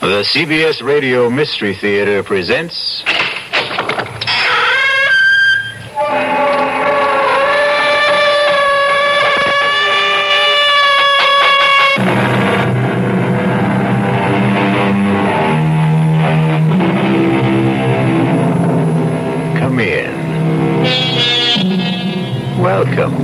The 0.00 0.22
CBS 0.22 0.80
Radio 0.80 1.28
Mystery 1.28 1.74
Theater 1.74 2.22
presents. 2.22 3.02
Come 19.58 19.80
in. 19.80 20.14
Welcome. 22.62 23.16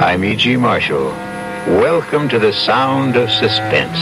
I'm 0.00 0.24
E.G. 0.24 0.56
Marshall. 0.56 1.08
Welcome 1.66 2.28
to 2.28 2.38
the 2.38 2.52
sound 2.52 3.16
of 3.16 3.28
suspense 3.28 3.98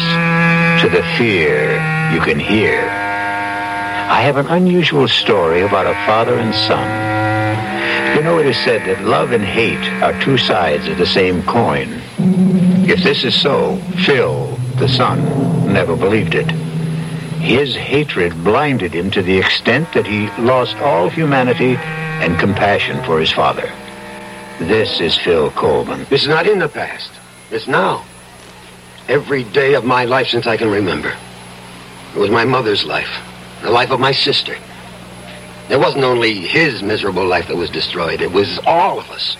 to 0.80 0.90
the 0.90 1.02
fear 1.16 1.72
you 2.12 2.20
can 2.20 2.38
hear. 2.38 2.82
I 2.82 4.20
have 4.20 4.36
an 4.36 4.46
unusual 4.48 5.08
story 5.08 5.62
about 5.62 5.86
a 5.86 5.94
father 6.06 6.38
and 6.38 6.54
son. 6.54 8.16
You 8.16 8.22
know, 8.22 8.38
it 8.38 8.46
is 8.46 8.58
said 8.58 8.86
that 8.86 9.02
love 9.04 9.32
and 9.32 9.42
hate 9.42 9.84
are 10.02 10.18
two 10.22 10.36
sides 10.36 10.86
of 10.86 10.98
the 10.98 11.06
same 11.06 11.42
coin. 11.44 11.88
If 12.86 13.02
this 13.02 13.24
is 13.24 13.40
so, 13.40 13.76
Phil, 14.04 14.54
the 14.76 14.88
son, 14.88 15.72
never 15.72 15.96
believed 15.96 16.34
it. 16.34 16.50
His 17.40 17.74
hatred 17.74 18.32
blinded 18.44 18.94
him 18.94 19.10
to 19.12 19.22
the 19.22 19.38
extent 19.38 19.90
that 19.94 20.06
he 20.06 20.28
lost 20.42 20.76
all 20.76 21.08
humanity 21.08 21.76
and 21.76 22.38
compassion 22.38 23.02
for 23.04 23.18
his 23.18 23.32
father. 23.32 23.72
This 24.58 25.00
is 25.00 25.16
Phil 25.16 25.50
Coleman. 25.52 26.06
It's 26.10 26.26
not 26.26 26.46
in 26.46 26.58
the 26.58 26.68
past. 26.68 27.12
It's 27.50 27.66
now. 27.66 28.04
Every 29.08 29.44
day 29.44 29.74
of 29.74 29.84
my 29.84 30.04
life 30.04 30.28
since 30.28 30.46
I 30.46 30.56
can 30.56 30.70
remember. 30.70 31.14
It 32.14 32.18
was 32.18 32.30
my 32.30 32.44
mother's 32.44 32.84
life, 32.84 33.10
the 33.62 33.70
life 33.70 33.90
of 33.90 34.00
my 34.00 34.12
sister. 34.12 34.56
It 35.68 35.78
wasn't 35.78 36.04
only 36.04 36.34
his 36.34 36.82
miserable 36.82 37.26
life 37.26 37.48
that 37.48 37.56
was 37.56 37.70
destroyed, 37.70 38.20
it 38.20 38.32
was 38.32 38.58
all 38.66 38.98
of 38.98 39.10
us. 39.10 39.36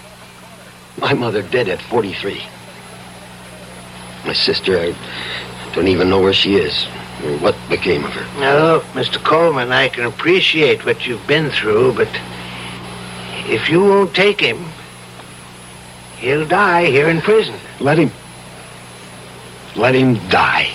My 0.98 1.14
mother 1.14 1.42
dead 1.42 1.68
at 1.68 1.80
43. 1.82 2.42
My 4.24 4.32
sister, 4.32 4.78
I 4.78 4.94
don't 5.74 5.88
even 5.88 6.08
know 6.10 6.20
where 6.20 6.32
she 6.32 6.56
is 6.56 6.86
or 7.24 7.38
what 7.38 7.56
became 7.68 8.04
of 8.04 8.12
her. 8.12 8.40
Now, 8.40 8.74
look, 8.74 8.84
Mr. 8.94 9.22
Coleman, 9.22 9.72
I 9.72 9.88
can 9.88 10.04
appreciate 10.04 10.84
what 10.84 11.06
you've 11.06 11.26
been 11.26 11.50
through, 11.50 11.94
but 11.94 12.08
if 13.48 13.68
you 13.68 13.80
won't 13.80 14.14
take 14.14 14.40
him, 14.40 14.64
he'll 16.18 16.46
die 16.46 16.86
here 16.86 17.08
in 17.08 17.20
prison. 17.20 17.54
Let 17.80 17.98
him. 17.98 18.10
Let 19.76 19.94
him 19.94 20.14
die. 20.30 20.72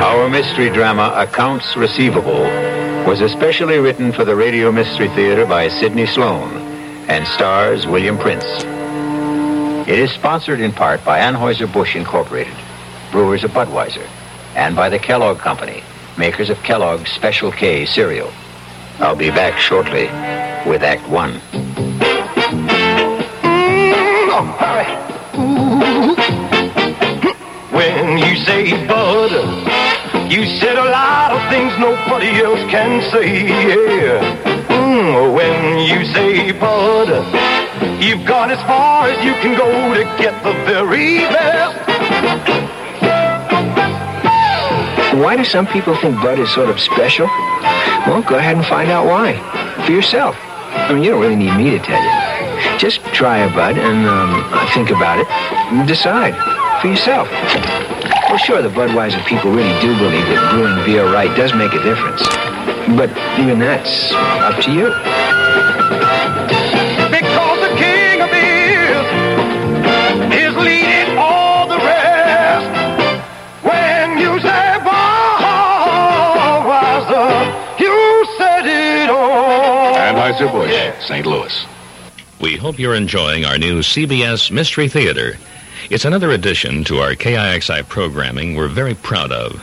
Our 0.00 0.28
mystery 0.28 0.70
drama, 0.70 1.12
Accounts 1.16 1.76
Receivable, 1.76 2.44
was 3.06 3.20
especially 3.20 3.78
written 3.78 4.12
for 4.12 4.24
the 4.24 4.36
Radio 4.36 4.70
Mystery 4.70 5.08
Theater 5.08 5.44
by 5.46 5.66
Sidney 5.66 6.04
Slon 6.04 6.52
and 7.08 7.26
stars 7.26 7.88
William 7.88 8.16
Prince. 8.16 8.44
It 9.88 9.98
is 9.98 10.12
sponsored 10.12 10.60
in 10.60 10.70
part 10.70 11.04
by 11.04 11.18
Anheuser-Busch 11.18 11.96
Incorporated, 11.96 12.54
brewers 13.10 13.42
of 13.42 13.50
Budweiser, 13.50 14.08
and 14.54 14.76
by 14.76 14.88
the 14.88 14.98
Kellogg 15.00 15.38
Company, 15.38 15.82
makers 16.16 16.50
of 16.50 16.62
Kellogg's 16.62 17.10
Special 17.10 17.50
K 17.50 17.84
cereal. 17.84 18.30
I'll 19.00 19.16
be 19.16 19.30
back 19.30 19.58
shortly 19.58 20.04
with 20.70 20.84
Act 20.84 21.08
One. 21.08 21.40
Oh, 24.42 24.48
hurry. 24.58 24.90
When 27.70 28.18
you 28.18 28.34
say 28.44 28.86
bud, 28.88 29.30
you 30.30 30.46
said 30.58 30.76
a 30.76 30.84
lot 30.90 31.30
of 31.30 31.48
things 31.48 31.72
nobody 31.78 32.42
else 32.42 32.58
can 32.68 33.02
say. 33.12 33.46
Yeah. 33.46 34.66
Mm, 34.66 35.32
when 35.32 35.78
you 35.78 36.04
say 36.12 36.50
bud, 36.50 37.08
you've 38.02 38.26
gone 38.26 38.50
as 38.50 38.60
far 38.66 39.06
as 39.06 39.24
you 39.24 39.32
can 39.34 39.56
go 39.56 39.94
to 39.94 40.02
get 40.20 40.34
the 40.42 40.52
very 40.66 41.18
best. 41.18 41.78
Why 45.22 45.36
do 45.36 45.44
some 45.44 45.66
people 45.66 45.94
think 45.96 46.16
Bud 46.16 46.38
is 46.40 46.50
sort 46.52 46.68
of 46.68 46.80
special? 46.80 47.26
Well, 48.06 48.22
go 48.22 48.36
ahead 48.36 48.56
and 48.56 48.64
find 48.66 48.90
out 48.90 49.06
why 49.06 49.34
for 49.86 49.92
yourself. 49.92 50.34
I 50.40 50.94
mean, 50.94 51.04
you 51.04 51.10
don't 51.10 51.20
really 51.20 51.36
need 51.36 51.54
me 51.56 51.70
to 51.70 51.78
tell 51.78 52.02
you. 52.02 52.31
Just 52.78 53.00
try 53.14 53.38
a 53.38 53.48
Bud 53.54 53.78
and 53.78 54.06
um, 54.06 54.42
think 54.74 54.90
about 54.90 55.18
it 55.20 55.26
and 55.72 55.86
decide 55.86 56.34
for 56.80 56.88
yourself. 56.88 57.28
Well, 58.28 58.38
sure, 58.38 58.62
the 58.62 58.70
Budweiser 58.70 59.24
people 59.26 59.52
really 59.52 59.78
do 59.80 59.96
believe 59.98 60.26
that 60.26 60.50
brewing 60.50 60.84
beer 60.84 61.04
right 61.12 61.30
does 61.36 61.54
make 61.54 61.72
a 61.74 61.82
difference. 61.82 62.22
But 62.96 63.10
even 63.38 63.58
that's 63.58 64.12
up 64.12 64.58
to 64.64 64.72
you. 64.72 64.88
Because 67.12 67.58
the 67.60 67.76
king 67.76 68.20
of 68.22 68.30
beers 68.32 69.06
is 70.32 70.54
leading 70.56 71.18
all 71.18 71.68
the 71.68 71.76
rest. 71.78 72.66
When 73.62 74.18
you 74.18 74.40
say 74.40 74.80
Budweiser, 76.42 77.30
you 77.78 78.26
said 78.38 78.66
it 78.66 79.10
all. 79.10 79.94
Anheuser-Busch, 79.94 81.06
St. 81.06 81.26
Louis. 81.26 81.66
We 82.42 82.56
hope 82.56 82.80
you're 82.80 82.96
enjoying 82.96 83.44
our 83.44 83.56
new 83.56 83.82
CBS 83.82 84.50
Mystery 84.50 84.88
Theater. 84.88 85.38
It's 85.90 86.04
another 86.04 86.32
addition 86.32 86.82
to 86.84 86.98
our 86.98 87.12
KIXI 87.12 87.88
programming 87.88 88.56
we're 88.56 88.66
very 88.66 88.94
proud 88.94 89.30
of. 89.30 89.62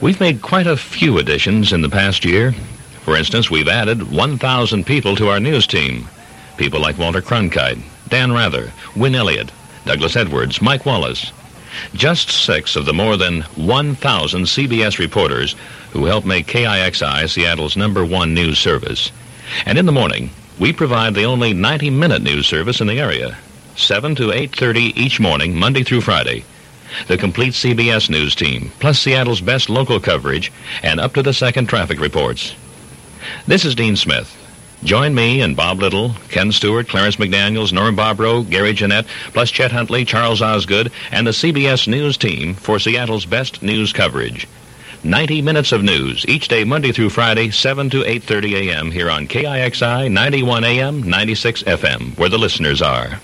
We've 0.00 0.20
made 0.20 0.40
quite 0.40 0.68
a 0.68 0.76
few 0.76 1.18
additions 1.18 1.72
in 1.72 1.82
the 1.82 1.88
past 1.88 2.24
year. 2.24 2.52
For 3.02 3.16
instance, 3.16 3.50
we've 3.50 3.66
added 3.66 4.12
1,000 4.12 4.86
people 4.86 5.16
to 5.16 5.30
our 5.30 5.40
news 5.40 5.66
team. 5.66 6.06
People 6.56 6.80
like 6.80 6.96
Walter 6.96 7.20
Cronkite, 7.20 7.82
Dan 8.08 8.30
Rather, 8.30 8.70
Win 8.94 9.16
Elliott, 9.16 9.50
Douglas 9.84 10.14
Edwards, 10.14 10.62
Mike 10.62 10.86
Wallace. 10.86 11.32
Just 11.92 12.30
six 12.30 12.76
of 12.76 12.84
the 12.84 12.94
more 12.94 13.16
than 13.16 13.42
1,000 13.56 14.44
CBS 14.44 15.00
reporters 15.00 15.56
who 15.90 16.04
help 16.04 16.24
make 16.24 16.46
KIXI 16.46 17.28
Seattle's 17.28 17.76
number 17.76 18.04
one 18.04 18.32
news 18.32 18.60
service. 18.60 19.10
And 19.64 19.76
in 19.76 19.86
the 19.86 19.92
morning, 19.92 20.30
we 20.58 20.72
provide 20.72 21.14
the 21.14 21.24
only 21.24 21.52
90-minute 21.52 22.22
news 22.22 22.46
service 22.46 22.80
in 22.80 22.86
the 22.86 22.98
area, 22.98 23.36
7 23.76 24.14
to 24.14 24.28
8.30 24.28 24.96
each 24.96 25.20
morning, 25.20 25.54
Monday 25.54 25.82
through 25.82 26.00
Friday. 26.00 26.44
The 27.08 27.18
complete 27.18 27.52
CBS 27.52 28.08
news 28.08 28.34
team, 28.34 28.70
plus 28.78 28.98
Seattle's 28.98 29.40
best 29.40 29.68
local 29.68 30.00
coverage 30.00 30.52
and 30.82 30.98
up-to-the-second 30.98 31.68
traffic 31.68 32.00
reports. 32.00 32.54
This 33.46 33.64
is 33.64 33.74
Dean 33.74 33.96
Smith. 33.96 34.42
Join 34.84 35.14
me 35.14 35.40
and 35.40 35.56
Bob 35.56 35.80
Little, 35.80 36.14
Ken 36.28 36.52
Stewart, 36.52 36.88
Clarence 36.88 37.16
McDaniels, 37.16 37.72
Norm 37.72 37.96
Bobrow, 37.96 38.48
Gary 38.48 38.72
Jeanette, 38.72 39.06
plus 39.32 39.50
Chet 39.50 39.72
Huntley, 39.72 40.04
Charles 40.04 40.40
Osgood, 40.40 40.92
and 41.10 41.26
the 41.26 41.32
CBS 41.32 41.88
News 41.88 42.16
team 42.16 42.54
for 42.54 42.78
Seattle's 42.78 43.26
best 43.26 43.62
news 43.62 43.92
coverage. 43.92 44.46
90 45.06 45.40
minutes 45.42 45.70
of 45.70 45.84
news 45.84 46.24
each 46.26 46.48
day 46.48 46.64
Monday 46.64 46.90
through 46.90 47.10
Friday 47.10 47.50
7 47.50 47.88
to 47.90 48.02
8:30 48.02 48.70
a.m. 48.70 48.90
here 48.90 49.08
on 49.08 49.28
KIXI 49.28 50.10
91 50.10 50.64
AM 50.64 51.02
96 51.02 51.62
FM 51.62 52.18
where 52.18 52.28
the 52.28 52.38
listeners 52.38 52.82
are. 52.82 53.20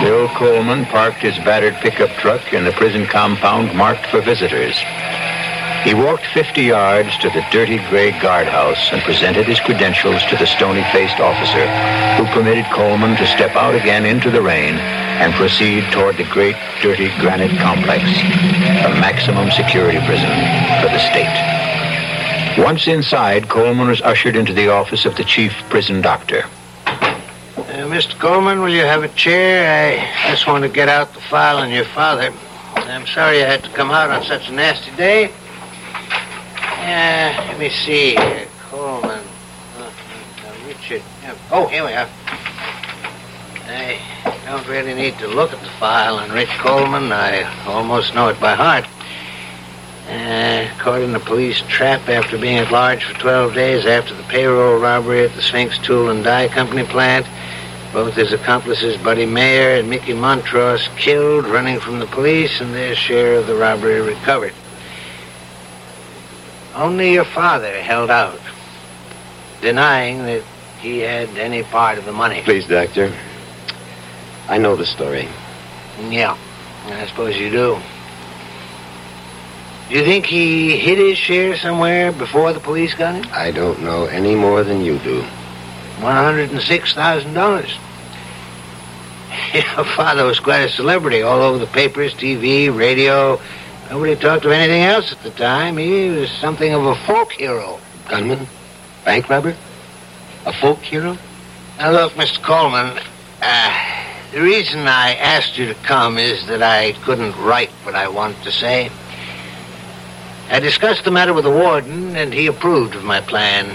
Phil 0.00 0.28
Coleman 0.36 0.86
parked 0.86 1.20
his 1.20 1.36
battered 1.38 1.74
pickup 1.76 2.10
truck 2.16 2.52
in 2.54 2.64
the 2.64 2.72
prison 2.72 3.06
compound 3.06 3.76
marked 3.76 4.06
for 4.06 4.22
visitors. 4.22 4.74
He 5.84 5.92
walked 5.92 6.24
50 6.32 6.62
yards 6.62 7.14
to 7.18 7.28
the 7.28 7.44
dirty 7.52 7.76
gray 7.90 8.10
guardhouse 8.18 8.90
and 8.90 9.02
presented 9.02 9.46
his 9.46 9.60
credentials 9.60 10.24
to 10.30 10.36
the 10.36 10.46
stony-faced 10.46 11.20
officer, 11.20 11.66
who 12.16 12.24
permitted 12.32 12.64
Coleman 12.72 13.18
to 13.18 13.26
step 13.26 13.54
out 13.54 13.74
again 13.74 14.06
into 14.06 14.30
the 14.30 14.40
rain 14.40 14.76
and 14.76 15.34
proceed 15.34 15.84
toward 15.92 16.16
the 16.16 16.24
great 16.32 16.56
dirty 16.80 17.08
granite 17.20 17.50
complex, 17.60 18.02
the 18.02 18.96
maximum 18.98 19.50
security 19.50 19.98
prison 20.06 20.32
for 20.80 20.88
the 20.88 20.98
state. 20.98 21.28
Once 22.56 22.86
inside, 22.86 23.50
Coleman 23.50 23.88
was 23.88 24.00
ushered 24.00 24.36
into 24.36 24.54
the 24.54 24.70
office 24.70 25.04
of 25.04 25.14
the 25.16 25.24
chief 25.24 25.52
prison 25.68 26.00
doctor. 26.00 26.44
Uh, 26.86 27.84
Mr. 27.92 28.18
Coleman, 28.18 28.60
will 28.60 28.72
you 28.72 28.84
have 28.84 29.02
a 29.02 29.08
chair? 29.08 30.00
I 30.00 30.30
just 30.30 30.46
want 30.46 30.64
to 30.64 30.70
get 30.70 30.88
out 30.88 31.12
the 31.12 31.20
file 31.20 31.58
on 31.58 31.70
your 31.70 31.84
father. 31.84 32.32
I'm 32.74 33.06
sorry 33.06 33.40
you 33.40 33.44
had 33.44 33.62
to 33.64 33.70
come 33.70 33.90
out 33.90 34.10
on 34.10 34.24
such 34.24 34.48
a 34.48 34.52
nasty 34.52 34.90
day. 34.96 35.30
Uh, 36.84 37.32
let 37.48 37.58
me 37.58 37.70
see 37.70 38.10
here. 38.10 38.46
Coleman. 38.68 39.24
Uh, 39.78 39.84
uh, 39.84 40.66
Richard. 40.66 41.00
Oh, 41.50 41.66
here 41.66 41.82
we 41.82 41.94
are. 41.94 42.06
I 43.66 43.98
Don't 44.44 44.68
really 44.68 44.92
need 44.92 45.16
to 45.16 45.26
look 45.26 45.54
at 45.54 45.62
the 45.62 45.70
file 45.80 46.16
on 46.16 46.30
Rick 46.30 46.50
Coleman. 46.58 47.10
I 47.10 47.44
almost 47.64 48.14
know 48.14 48.28
it 48.28 48.38
by 48.38 48.54
heart. 48.54 48.84
Uh, 50.10 50.68
caught 50.78 51.00
in 51.00 51.14
a 51.14 51.20
police 51.20 51.62
trap 51.68 52.06
after 52.10 52.36
being 52.36 52.58
at 52.58 52.70
large 52.70 53.02
for 53.02 53.18
12 53.18 53.54
days 53.54 53.86
after 53.86 54.14
the 54.14 54.22
payroll 54.24 54.78
robbery 54.78 55.24
at 55.24 55.32
the 55.32 55.40
Sphinx 55.40 55.78
Tool 55.78 56.10
and 56.10 56.22
Die 56.22 56.48
Company 56.48 56.84
plant. 56.84 57.26
Both 57.94 58.12
his 58.12 58.34
accomplices, 58.34 58.98
Buddy 58.98 59.24
Mayer 59.24 59.78
and 59.78 59.88
Mickey 59.88 60.12
Montross, 60.12 60.94
killed 60.98 61.46
running 61.46 61.80
from 61.80 61.98
the 61.98 62.06
police 62.06 62.60
and 62.60 62.74
their 62.74 62.94
share 62.94 63.36
of 63.36 63.46
the 63.46 63.54
robbery 63.54 64.02
recovered. 64.02 64.52
Only 66.74 67.12
your 67.12 67.24
father 67.24 67.80
held 67.82 68.10
out, 68.10 68.40
denying 69.60 70.24
that 70.24 70.42
he 70.80 70.98
had 70.98 71.28
any 71.38 71.62
part 71.62 71.98
of 71.98 72.04
the 72.04 72.12
money. 72.12 72.42
Please, 72.42 72.66
Doctor. 72.66 73.14
I 74.48 74.58
know 74.58 74.76
the 74.76 74.84
story. 74.84 75.28
Yeah, 76.10 76.36
I 76.86 77.06
suppose 77.06 77.36
you 77.36 77.50
do. 77.50 77.78
Do 79.88 79.94
you 79.94 80.04
think 80.04 80.26
he 80.26 80.76
hid 80.78 80.98
his 80.98 81.16
share 81.18 81.56
somewhere 81.56 82.10
before 82.10 82.52
the 82.52 82.60
police 82.60 82.94
got 82.94 83.14
him? 83.14 83.24
I 83.32 83.50
don't 83.50 83.82
know 83.82 84.06
any 84.06 84.34
more 84.34 84.64
than 84.64 84.80
you 84.80 84.98
do. 84.98 85.22
$106,000. 85.98 87.78
Your 89.76 89.84
father 89.84 90.24
was 90.24 90.40
quite 90.40 90.64
a 90.64 90.68
celebrity 90.68 91.22
all 91.22 91.40
over 91.40 91.58
the 91.58 91.66
papers, 91.66 92.14
TV, 92.14 92.74
radio. 92.76 93.40
Nobody 93.90 94.16
talked 94.16 94.44
of 94.44 94.52
anything 94.52 94.82
else 94.82 95.12
at 95.12 95.22
the 95.22 95.30
time. 95.30 95.76
He 95.76 96.08
was 96.08 96.30
something 96.30 96.72
of 96.72 96.84
a 96.84 96.94
folk 97.06 97.32
hero. 97.32 97.78
Gunman? 98.08 98.46
Bank 99.04 99.28
robber? 99.28 99.54
A 100.46 100.52
folk 100.52 100.78
hero? 100.78 101.18
Now, 101.78 101.90
look, 101.92 102.12
Mr. 102.14 102.42
Coleman, 102.42 102.98
uh, 103.42 104.04
the 104.32 104.40
reason 104.40 104.80
I 104.80 105.14
asked 105.14 105.58
you 105.58 105.66
to 105.66 105.74
come 105.74 106.18
is 106.18 106.46
that 106.46 106.62
I 106.62 106.92
couldn't 107.04 107.36
write 107.36 107.70
what 107.84 107.94
I 107.94 108.08
wanted 108.08 108.42
to 108.44 108.52
say. 108.52 108.90
I 110.50 110.60
discussed 110.60 111.04
the 111.04 111.10
matter 111.10 111.32
with 111.32 111.44
the 111.44 111.50
warden, 111.50 112.16
and 112.16 112.32
he 112.32 112.46
approved 112.46 112.94
of 112.94 113.04
my 113.04 113.20
plan. 113.20 113.74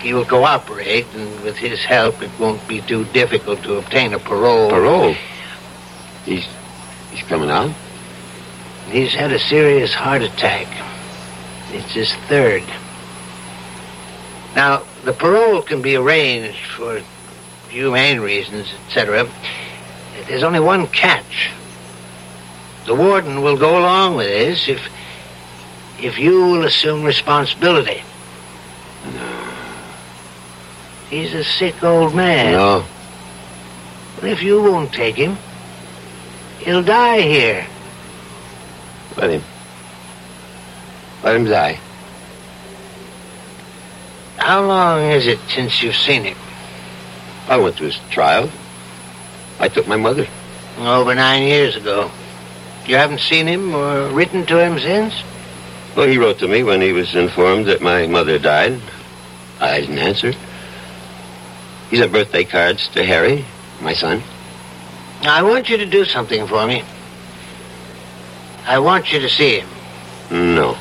He 0.00 0.12
will 0.12 0.24
cooperate, 0.24 1.06
and 1.14 1.40
with 1.42 1.56
his 1.56 1.84
help, 1.84 2.22
it 2.22 2.30
won't 2.38 2.66
be 2.68 2.80
too 2.80 3.04
difficult 3.06 3.62
to 3.62 3.76
obtain 3.76 4.12
a 4.12 4.18
parole. 4.18 4.70
Parole? 4.70 5.14
He's 6.24 6.46
he's 7.10 7.22
coming 7.22 7.50
out? 7.50 7.74
He's 8.90 9.14
had 9.14 9.32
a 9.32 9.38
serious 9.38 9.92
heart 9.92 10.22
attack. 10.22 10.68
It's 11.72 11.92
his 11.92 12.14
third. 12.28 12.62
Now, 14.54 14.84
the 15.04 15.12
parole 15.12 15.60
can 15.62 15.82
be 15.82 15.96
arranged 15.96 16.64
for 16.70 17.02
humane 17.68 18.20
reasons, 18.20 18.72
etc. 18.86 19.28
There's 20.28 20.42
only 20.42 20.60
one 20.60 20.86
catch. 20.86 21.50
The 22.86 22.94
warden 22.94 23.42
will 23.42 23.56
go 23.56 23.78
along 23.78 24.16
with 24.16 24.28
this 24.28 24.68
if 24.68 24.80
if 26.00 26.18
you 26.18 26.44
will 26.44 26.64
assume 26.64 27.04
responsibility. 27.04 28.02
No. 29.14 29.52
He's 31.10 31.32
a 31.34 31.44
sick 31.44 31.82
old 31.82 32.14
man. 32.14 32.52
No. 32.52 32.84
But 34.16 34.30
if 34.30 34.42
you 34.42 34.62
won't 34.62 34.92
take 34.92 35.16
him, 35.16 35.36
he'll 36.58 36.82
die 36.82 37.20
here. 37.22 37.66
Let 39.16 39.30
him. 39.30 39.42
Let 41.22 41.36
him 41.36 41.44
die. 41.44 41.80
How 44.36 44.64
long 44.64 45.10
is 45.10 45.26
it 45.26 45.40
since 45.48 45.82
you've 45.82 45.96
seen 45.96 46.24
him? 46.24 46.36
I 47.48 47.56
went 47.56 47.78
to 47.78 47.84
his 47.84 47.98
trial. 48.10 48.50
I 49.58 49.68
took 49.68 49.86
my 49.86 49.96
mother. 49.96 50.26
Over 50.78 51.14
nine 51.14 51.44
years 51.44 51.76
ago. 51.76 52.10
You 52.86 52.96
haven't 52.96 53.20
seen 53.20 53.46
him 53.46 53.74
or 53.74 54.08
written 54.10 54.44
to 54.46 54.58
him 54.58 54.78
since? 54.78 55.14
Well, 55.96 56.06
he 56.06 56.18
wrote 56.18 56.38
to 56.40 56.48
me 56.48 56.62
when 56.62 56.82
he 56.82 56.92
was 56.92 57.14
informed 57.14 57.66
that 57.66 57.80
my 57.80 58.06
mother 58.06 58.38
died. 58.38 58.80
I 59.60 59.80
didn't 59.80 59.98
answer. 59.98 60.32
He 61.90 61.96
sent 61.96 62.12
birthday 62.12 62.44
cards 62.44 62.88
to 62.88 63.04
Harry, 63.04 63.44
my 63.80 63.94
son. 63.94 64.22
I 65.22 65.42
want 65.42 65.70
you 65.70 65.78
to 65.78 65.86
do 65.86 66.04
something 66.04 66.46
for 66.46 66.66
me. 66.66 66.84
I 68.66 68.80
want 68.80 69.12
you 69.12 69.20
to 69.20 69.28
see 69.28 69.60
him. 69.60 69.68
No. 70.30 70.76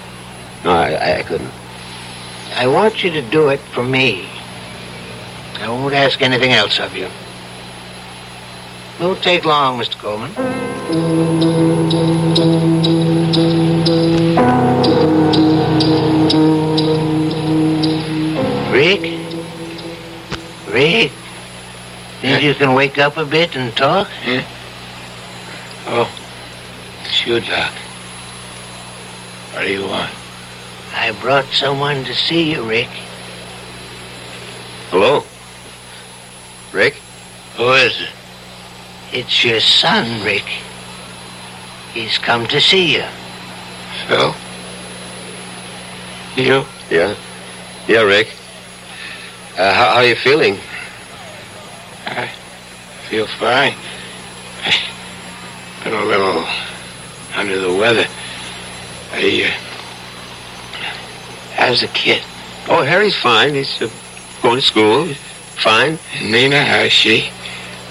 No, 0.63 0.71
I, 0.71 1.19
I 1.19 1.21
couldn't. 1.21 1.51
I 2.55 2.65
want 2.65 3.03
you 3.03 3.11
to 3.11 3.21
do 3.21 3.49
it 3.49 3.59
for 3.59 3.83
me. 3.83 4.27
I 5.59 5.69
won't 5.69 5.93
ask 5.93 6.19
anything 6.23 6.51
else 6.51 6.79
of 6.79 6.97
you. 6.97 7.09
Won't 8.99 9.21
take 9.21 9.45
long, 9.45 9.79
Mr. 9.79 9.99
Coleman. 9.99 10.33
Rick? 18.71 19.01
Rick? 20.73 21.11
Think 22.21 22.41
you 22.43 22.55
can 22.55 22.73
wake 22.73 22.97
up 22.97 23.17
a 23.17 23.25
bit 23.25 23.55
and 23.55 23.75
talk? 23.77 24.09
Yeah. 24.25 24.43
Oh, 25.87 26.24
it's 27.25 27.47
you, 27.47 27.51
Doc. 27.51 27.71
What 29.53 29.63
do 29.63 29.71
you 29.71 29.87
want? 29.87 30.11
I 30.93 31.11
brought 31.21 31.45
someone 31.45 32.03
to 32.05 32.13
see 32.13 32.51
you, 32.51 32.67
Rick. 32.67 32.89
Hello? 34.89 35.23
Rick? 36.71 36.95
Who 37.57 37.71
is 37.71 38.01
it? 38.01 38.09
It's 39.11 39.43
your 39.43 39.59
son, 39.59 40.23
Rick. 40.23 40.45
He's 41.93 42.17
come 42.17 42.45
to 42.47 42.59
see 42.59 42.95
you. 42.95 43.05
Phil? 44.07 44.35
You? 46.35 46.65
Yeah? 46.89 47.15
Yeah, 47.87 48.01
Rick. 48.01 48.27
Uh, 49.57 49.73
how, 49.73 49.85
how 49.85 49.95
are 49.95 50.05
you 50.05 50.15
feeling? 50.15 50.57
I 52.05 52.29
feel 53.09 53.25
fine. 53.25 53.73
Been 55.83 55.93
a 55.93 56.05
little 56.05 56.44
under 57.45 57.59
the 57.59 57.73
weather. 57.73 58.07
I, 59.11 59.43
uh, 59.45 59.51
how's 61.53 61.81
the 61.81 61.87
kid? 61.87 62.23
Oh, 62.67 62.83
Harry's 62.83 63.15
fine. 63.15 63.53
He's 63.53 63.81
uh, 63.81 63.89
going 64.41 64.59
to 64.59 64.65
school. 64.65 65.05
Fine. 65.61 65.99
And 66.15 66.31
Nina, 66.31 66.63
how's 66.63 66.91
she? 66.91 67.29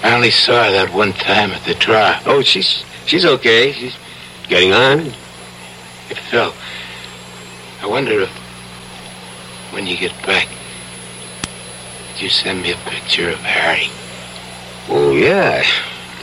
I 0.03 0.13
only 0.13 0.31
saw 0.31 0.65
her 0.65 0.71
that 0.71 0.93
one 0.93 1.13
time 1.13 1.51
at 1.51 1.63
the 1.63 1.73
trial. 1.73 2.21
Oh, 2.25 2.41
she's 2.41 2.83
she's 3.05 3.25
okay. 3.25 3.71
She's 3.71 3.95
getting 4.49 4.73
on. 4.73 4.99
Hey, 6.09 6.15
Phil, 6.29 6.53
I 7.81 7.87
wonder 7.87 8.19
if, 8.21 8.29
when 9.71 9.87
you 9.87 9.95
get 9.97 10.11
back, 10.25 10.49
you 12.17 12.27
send 12.29 12.61
me 12.61 12.71
a 12.71 12.77
picture 12.89 13.29
of 13.29 13.39
Harry? 13.39 13.89
Oh, 14.89 15.15
yeah. 15.15 15.63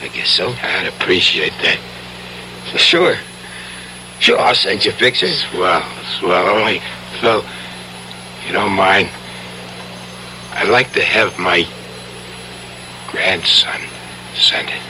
I 0.01 0.09
guess 0.09 0.29
so. 0.29 0.55
I'd 0.63 0.87
appreciate 0.87 1.53
that. 1.63 1.79
Sure. 2.79 3.17
Sure, 4.19 4.39
I'll 4.39 4.55
send 4.55 4.85
you 4.85 4.93
pictures. 4.93 5.45
Swell, 5.51 5.83
swell. 6.19 6.49
Only, 6.49 6.81
Phil, 7.21 7.45
you 8.47 8.53
don't 8.53 8.73
mind, 8.73 9.11
I'd 10.53 10.69
like 10.69 10.93
to 10.93 11.03
have 11.03 11.39
my 11.39 11.67
grandson 13.11 13.81
send 14.35 14.69
it. 14.71 14.81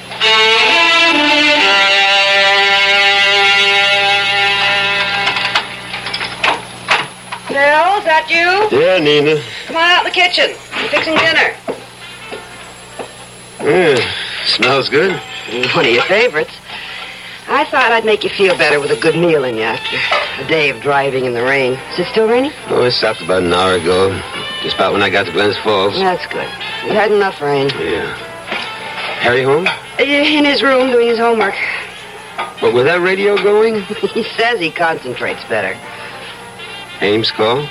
Bill, 7.48 7.98
is 7.98 8.04
that 8.04 8.26
you? 8.28 8.78
Yeah, 8.78 8.98
Nina. 8.98 9.42
Come 9.66 9.76
on 9.76 9.82
out 9.82 10.06
in 10.06 10.12
the 10.12 10.14
kitchen. 10.14 10.54
I'm 10.72 10.88
fixing 10.88 11.16
dinner. 11.16 11.56
Yeah, 13.60 14.12
smells 14.46 14.88
good. 14.88 15.12
One 15.74 15.86
of 15.86 15.92
your 15.92 16.04
favorites. 16.04 16.52
I 17.48 17.64
thought 17.64 17.92
I'd 17.92 18.04
make 18.04 18.24
you 18.24 18.30
feel 18.30 18.56
better 18.56 18.80
with 18.80 18.90
a 18.90 18.96
good 19.00 19.16
meal 19.16 19.44
in 19.44 19.56
you 19.56 19.62
after 19.62 19.96
a 20.42 20.48
day 20.48 20.70
of 20.70 20.80
driving 20.80 21.24
in 21.24 21.34
the 21.34 21.42
rain. 21.42 21.72
Is 21.92 22.00
it 22.00 22.06
still 22.06 22.28
raining? 22.28 22.52
Oh, 22.68 22.84
it 22.84 22.92
stopped 22.92 23.20
about 23.20 23.42
an 23.42 23.52
hour 23.52 23.74
ago. 23.74 24.10
Just 24.62 24.76
about 24.76 24.92
when 24.92 25.02
I 25.02 25.10
got 25.10 25.26
to 25.26 25.32
Glens 25.32 25.56
Falls. 25.58 25.94
That's 25.94 26.24
good. 26.32 26.48
We 26.84 26.94
had 26.94 27.10
enough 27.12 27.40
rain. 27.40 27.68
Yeah. 27.70 28.14
Harry 29.20 29.42
home? 29.42 29.66
Uh, 29.66 30.02
In 30.02 30.44
his 30.44 30.62
room 30.62 30.90
doing 30.90 31.08
his 31.08 31.18
homework. 31.18 31.54
But 32.60 32.72
with 32.74 32.86
that 32.86 33.00
radio 33.00 33.36
going? 33.36 33.82
He 34.12 34.22
says 34.24 34.60
he 34.60 34.70
concentrates 34.70 35.44
better. 35.48 35.78
Ames 37.00 37.30
call? 37.32 37.66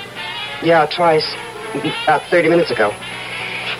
Yeah, 0.62 0.86
twice. 0.86 1.26
About 2.04 2.22
30 2.24 2.48
minutes 2.50 2.70
ago. 2.70 2.90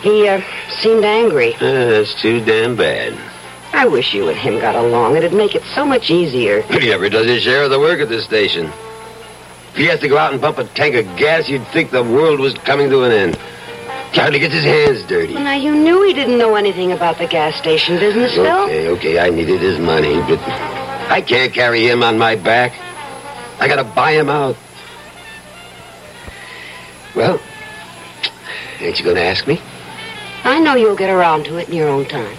He 0.01 0.27
uh, 0.27 0.41
seemed 0.81 1.05
angry. 1.05 1.55
Uh, 1.57 1.61
that's 1.61 2.21
too 2.21 2.43
damn 2.45 2.77
bad. 2.77 3.13
I 3.73 3.87
wish 3.87 4.15
you 4.15 4.29
and 4.29 4.39
him 4.39 4.61
got 4.61 4.75
along. 4.75 5.17
It'd 5.17 5.33
make 5.33 5.55
it 5.55 5.63
so 5.75 5.85
much 5.85 6.11
easier. 6.11 6.63
He 6.71 6.89
never 6.89 7.09
does 7.09 7.27
his 7.27 7.43
share 7.43 7.65
of 7.65 7.71
the 7.71 7.79
work 7.81 8.01
at 8.01 8.09
this 8.09 8.25
station. 8.25 8.67
If 8.67 9.77
he 9.77 9.87
has 9.87 10.01
to 10.01 10.09
go 10.09 10.19
out 10.19 10.33
and 10.33 10.41
pump 10.41 10.59
a 10.59 10.65
tank 10.65 10.95
of 10.95 11.17
gas, 11.17 11.49
you'd 11.49 11.67
think 11.69 11.91
the 11.91 12.03
world 12.03 12.41
was 12.41 12.55
coming 12.55 12.91
to 12.91 13.05
an 13.05 13.13
end. 13.13 13.37
Hardly 14.15 14.39
gets 14.41 14.53
his 14.53 14.65
hands 14.65 15.03
dirty. 15.05 15.33
Well, 15.33 15.43
now, 15.43 15.55
you 15.55 15.75
knew 15.75 16.03
he 16.07 16.13
didn't 16.13 16.37
know 16.37 16.55
anything 16.55 16.93
about 16.93 17.17
the 17.17 17.27
gas 17.27 17.57
station 17.57 17.99
business, 17.99 18.35
Phil. 18.35 18.65
Okay, 18.65 18.89
okay, 18.89 19.19
I 19.19 19.31
needed 19.31 19.63
his 19.63 19.79
money, 19.79 20.15
but 20.29 20.39
I 21.11 21.23
can't 21.27 21.55
carry 21.55 21.89
him 21.89 22.03
on 22.03 22.19
my 22.19 22.37
back. 22.37 22.73
I 23.59 23.69
gotta 23.69 23.85
buy 23.85 24.13
him 24.13 24.29
out. 24.29 24.57
Well, 27.17 27.41
ain't 28.81 28.99
you 28.99 29.05
gonna 29.05 29.21
ask 29.21 29.47
me? 29.47 29.61
I 30.45 30.59
know 30.61 30.75
you'll 30.75 30.97
get 30.97 31.11
around 31.11 31.45
to 31.45 31.57
it 31.57 31.69
in 31.69 31.75
your 31.75 31.89
own 31.89 32.05
time. 32.05 32.37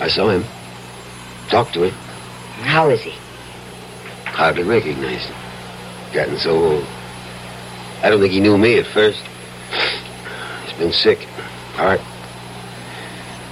I 0.00 0.08
saw 0.08 0.28
him. 0.30 0.44
Talked 1.48 1.74
to 1.74 1.84
him. 1.84 1.94
How 2.62 2.88
is 2.90 3.00
he? 3.02 3.14
Hardly 4.26 4.64
recognized 4.64 5.28
him. 5.28 5.36
Gotten 6.12 6.38
so 6.38 6.50
old. 6.50 6.86
I 8.02 8.10
don't 8.10 8.20
think 8.20 8.32
he 8.32 8.40
knew 8.40 8.58
me 8.58 8.78
at 8.78 8.86
first. 8.86 9.22
He's 10.64 10.78
been 10.78 10.92
sick. 10.92 11.20
Heart. 11.74 12.00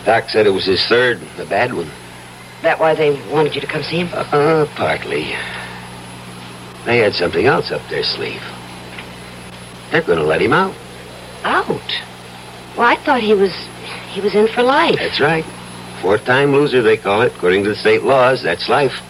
Doc 0.04 0.28
said 0.28 0.46
it 0.46 0.50
was 0.50 0.64
his 0.64 0.84
third, 0.86 1.20
a 1.38 1.44
bad 1.44 1.72
one. 1.72 1.90
That 2.62 2.78
why 2.78 2.94
they 2.94 3.20
wanted 3.30 3.54
you 3.54 3.60
to 3.60 3.66
come 3.66 3.82
see 3.82 3.98
him? 3.98 4.08
Uh, 4.12 4.66
partly. 4.74 5.34
They 6.84 6.98
had 6.98 7.14
something 7.14 7.46
else 7.46 7.70
up 7.70 7.86
their 7.88 8.02
sleeve. 8.02 8.42
They're 9.90 10.02
going 10.02 10.18
to 10.18 10.24
let 10.24 10.40
him 10.40 10.52
out. 10.52 10.74
Out? 11.44 12.02
Well, 12.76 12.86
I 12.86 12.96
thought 12.96 13.20
he 13.20 13.34
was 13.34 13.52
he 14.10 14.20
was 14.20 14.34
in 14.34 14.48
for 14.48 14.62
life. 14.62 14.96
That's 14.96 15.20
right. 15.20 15.44
Fourth-time 16.02 16.50
loser, 16.50 16.82
they 16.82 16.96
call 16.96 17.22
it. 17.22 17.32
According 17.36 17.62
to 17.62 17.70
the 17.70 17.76
state 17.76 18.02
laws, 18.02 18.42
that's 18.42 18.68
life. 18.68 19.00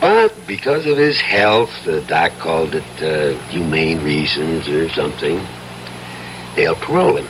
But 0.00 0.34
because 0.46 0.86
of 0.86 0.96
his 0.96 1.20
health, 1.20 1.70
the 1.84 2.00
doc 2.00 2.32
called 2.38 2.74
it 2.74 3.02
uh, 3.02 3.38
humane 3.48 4.02
reasons 4.02 4.66
or 4.68 4.88
something. 4.88 5.46
They'll 6.56 6.74
parole 6.74 7.16
him. 7.16 7.28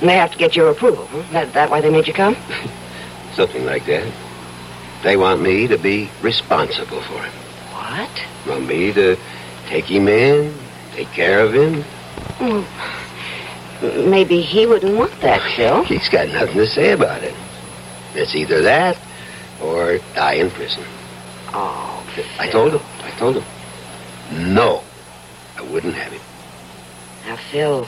And 0.00 0.08
they 0.10 0.16
have 0.16 0.32
to 0.32 0.38
get 0.38 0.54
your 0.54 0.68
approval. 0.68 1.06
Huh? 1.06 1.22
That 1.32 1.52
that 1.54 1.70
why 1.70 1.80
they 1.80 1.90
made 1.90 2.06
you 2.06 2.12
come? 2.12 2.36
Something 3.34 3.64
like 3.64 3.86
that. 3.86 4.12
They 5.02 5.16
want 5.16 5.40
me 5.40 5.66
to 5.66 5.78
be 5.78 6.10
responsible 6.20 7.00
for 7.00 7.22
him. 7.22 7.32
What? 7.72 8.10
Want 8.46 8.66
me 8.66 8.92
to 8.92 9.16
take 9.66 9.86
him 9.86 10.08
in, 10.08 10.54
take 10.92 11.08
care 11.08 11.40
of 11.40 11.54
him. 11.54 11.84
Well, 12.38 12.66
maybe 13.82 14.40
he 14.40 14.66
wouldn't 14.66 14.96
want 14.96 15.18
that, 15.20 15.40
Phil. 15.56 15.84
He's 15.84 16.08
got 16.08 16.28
nothing 16.28 16.56
to 16.56 16.66
say 16.66 16.92
about 16.92 17.22
it. 17.22 17.34
It's 18.14 18.34
either 18.34 18.62
that 18.62 18.98
or 19.62 19.98
die 20.14 20.34
in 20.34 20.50
prison. 20.50 20.84
Oh, 21.52 22.04
I 22.38 22.48
told 22.48 22.74
him. 22.74 22.80
I 23.02 23.10
told 23.12 23.36
him. 23.36 24.54
No, 24.54 24.82
I 25.56 25.62
wouldn't 25.62 25.94
have 25.94 26.12
him. 26.12 26.20
now, 27.26 27.36
Phil, 27.50 27.86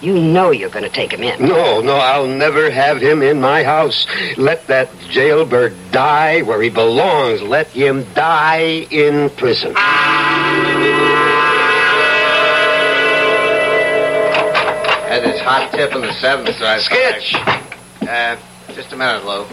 you 0.00 0.18
know 0.18 0.50
you're 0.50 0.70
going 0.70 0.84
to 0.84 0.90
take 0.90 1.12
him 1.12 1.22
in. 1.22 1.46
No, 1.46 1.80
no, 1.80 1.96
I'll 1.96 2.26
never 2.26 2.70
have 2.70 2.98
him 3.00 3.22
in 3.22 3.40
my 3.40 3.62
house. 3.62 4.06
Let 4.36 4.66
that 4.66 4.90
jailbird 5.10 5.74
die 5.90 6.42
where 6.42 6.60
he 6.60 6.68
belongs. 6.68 7.42
Let 7.42 7.68
him 7.68 8.06
die 8.14 8.86
in 8.90 9.30
prison. 9.30 9.74
Had 9.74 10.25
hot 15.46 15.70
tip 15.70 15.94
in 15.94 16.00
the 16.00 16.12
seventh, 16.14 16.56
so 16.58 16.66
I 16.66 16.78
Skitch! 16.78 17.34
Uh, 18.02 18.36
just 18.74 18.92
a 18.92 18.96
minute, 18.96 19.24
Lou. 19.24 19.46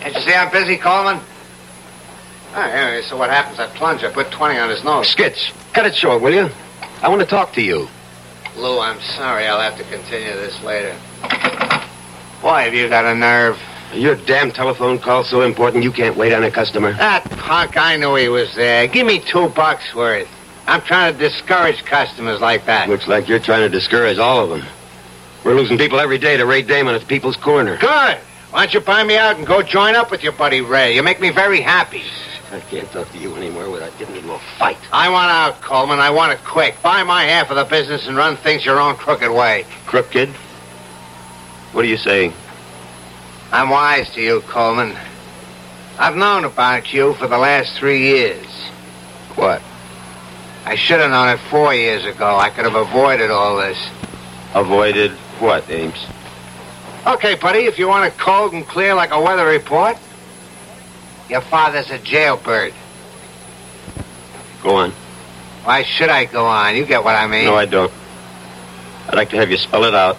Can't 0.00 0.14
you 0.14 0.20
see 0.22 0.32
I'm 0.32 0.50
busy, 0.50 0.78
Coleman? 0.78 1.20
Oh, 2.54 2.62
anyway, 2.62 3.02
so 3.02 3.18
what 3.18 3.28
happens? 3.28 3.58
I 3.58 3.66
plunge. 3.66 4.02
I 4.02 4.10
put 4.10 4.30
20 4.30 4.58
on 4.58 4.70
his 4.70 4.82
nose. 4.82 5.14
Skitch, 5.14 5.52
cut 5.74 5.84
it 5.84 5.94
short, 5.94 6.22
will 6.22 6.32
you? 6.32 6.48
I 7.02 7.10
want 7.10 7.20
to 7.20 7.26
talk 7.26 7.52
to 7.52 7.60
you. 7.60 7.86
Lou, 8.56 8.80
I'm 8.80 8.98
sorry. 9.00 9.46
I'll 9.46 9.60
have 9.60 9.76
to 9.76 9.84
continue 9.84 10.32
this 10.32 10.62
later. 10.62 10.96
Boy, 12.40 12.64
have 12.64 12.72
you 12.72 12.88
got 12.88 13.04
a 13.04 13.14
nerve. 13.14 13.60
Your 13.92 14.14
damn 14.14 14.50
telephone 14.50 14.98
call's 14.98 15.28
so 15.28 15.42
important 15.42 15.84
you 15.84 15.92
can't 15.92 16.16
wait 16.16 16.32
on 16.32 16.44
a 16.44 16.50
customer. 16.50 16.94
That 16.94 17.30
punk, 17.32 17.76
I 17.76 17.96
knew 17.96 18.14
he 18.14 18.30
was 18.30 18.54
there. 18.54 18.86
Give 18.86 19.06
me 19.06 19.18
two 19.18 19.50
bucks 19.50 19.94
worth. 19.94 20.28
I'm 20.66 20.80
trying 20.80 21.12
to 21.12 21.18
discourage 21.18 21.84
customers 21.84 22.40
like 22.40 22.64
that. 22.64 22.88
Looks 22.88 23.06
like 23.06 23.28
you're 23.28 23.38
trying 23.38 23.60
to 23.60 23.68
discourage 23.68 24.16
all 24.16 24.42
of 24.42 24.48
them. 24.48 24.66
We're 25.46 25.54
losing 25.54 25.78
people 25.78 26.00
every 26.00 26.18
day 26.18 26.36
to 26.36 26.44
Ray 26.44 26.62
Damon 26.62 26.96
at 26.96 27.06
People's 27.06 27.36
Corner. 27.36 27.76
Good. 27.76 28.16
Why 28.50 28.66
don't 28.66 28.74
you 28.74 28.80
buy 28.80 29.04
me 29.04 29.16
out 29.16 29.36
and 29.36 29.46
go 29.46 29.62
join 29.62 29.94
up 29.94 30.10
with 30.10 30.24
your 30.24 30.32
buddy 30.32 30.60
Ray? 30.60 30.96
You 30.96 31.04
make 31.04 31.20
me 31.20 31.30
very 31.30 31.60
happy. 31.60 32.02
I 32.50 32.58
can't 32.58 32.90
talk 32.90 33.12
to 33.12 33.18
you 33.18 33.32
anymore 33.36 33.70
without 33.70 33.96
getting 33.96 34.16
into 34.16 34.32
a 34.32 34.40
fight. 34.58 34.76
I 34.92 35.08
want 35.08 35.30
out, 35.30 35.60
Coleman. 35.62 36.00
I 36.00 36.10
want 36.10 36.32
it 36.32 36.42
quick. 36.42 36.82
Buy 36.82 37.04
my 37.04 37.22
half 37.22 37.48
of 37.50 37.56
the 37.56 37.62
business 37.62 38.08
and 38.08 38.16
run 38.16 38.36
things 38.36 38.66
your 38.66 38.80
own 38.80 38.96
crooked 38.96 39.30
way. 39.30 39.64
Crooked? 39.86 40.30
What 41.70 41.84
are 41.84 41.88
you 41.88 41.96
saying? 41.96 42.32
I'm 43.52 43.70
wise 43.70 44.10
to 44.14 44.20
you, 44.20 44.40
Coleman. 44.48 44.96
I've 45.96 46.16
known 46.16 46.44
about 46.44 46.92
you 46.92 47.14
for 47.14 47.28
the 47.28 47.38
last 47.38 47.78
three 47.78 48.00
years. 48.00 48.48
What? 49.36 49.62
I 50.64 50.74
should 50.74 50.98
have 50.98 51.12
known 51.12 51.28
it 51.28 51.38
four 51.50 51.72
years 51.72 52.04
ago. 52.04 52.36
I 52.36 52.50
could 52.50 52.64
have 52.64 52.74
avoided 52.74 53.30
all 53.30 53.58
this. 53.58 53.78
Avoided 54.52 55.16
what, 55.40 55.68
Ames? 55.70 56.06
Okay, 57.06 57.34
buddy, 57.36 57.60
if 57.60 57.78
you 57.78 57.86
want 57.88 58.12
it 58.12 58.18
cold 58.18 58.52
and 58.52 58.66
clear 58.66 58.94
like 58.94 59.12
a 59.12 59.20
weather 59.20 59.46
report, 59.46 59.96
your 61.28 61.40
father's 61.40 61.90
a 61.90 61.98
jailbird. 61.98 62.72
Go 64.62 64.76
on. 64.76 64.92
Why 65.62 65.82
should 65.82 66.08
I 66.08 66.24
go 66.24 66.44
on? 66.46 66.76
You 66.76 66.84
get 66.84 67.04
what 67.04 67.14
I 67.14 67.26
mean. 67.26 67.44
No, 67.44 67.54
I 67.54 67.66
don't. 67.66 67.92
I'd 69.08 69.14
like 69.14 69.30
to 69.30 69.36
have 69.36 69.50
you 69.50 69.56
spell 69.56 69.84
it 69.84 69.94
out. 69.94 70.16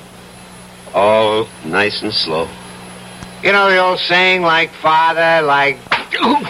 All 0.93 1.47
nice 1.65 2.01
and 2.01 2.13
slow. 2.13 2.47
You 3.43 3.51
know 3.51 3.69
the 3.69 3.77
old 3.77 3.99
saying, 3.99 4.41
like 4.41 4.71
father, 4.71 5.45
like. 5.45 5.77
You're 6.11 6.41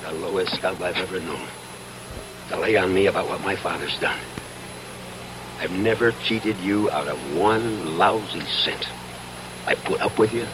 the 0.00 0.12
lowest 0.20 0.54
scalp 0.54 0.80
I've 0.80 0.96
ever 0.96 1.20
known. 1.20 1.46
To 2.50 2.58
lay 2.60 2.76
on 2.76 2.92
me 2.92 3.06
about 3.06 3.28
what 3.28 3.40
my 3.42 3.56
father's 3.56 3.98
done. 3.98 4.20
I've 5.60 5.72
never 5.72 6.12
cheated 6.12 6.56
you 6.58 6.90
out 6.90 7.08
of 7.08 7.36
one 7.36 7.96
lousy 7.98 8.40
cent. 8.64 8.86
I 9.66 9.74
put 9.74 10.00
up 10.00 10.18
with 10.18 10.32
you, 10.32 10.46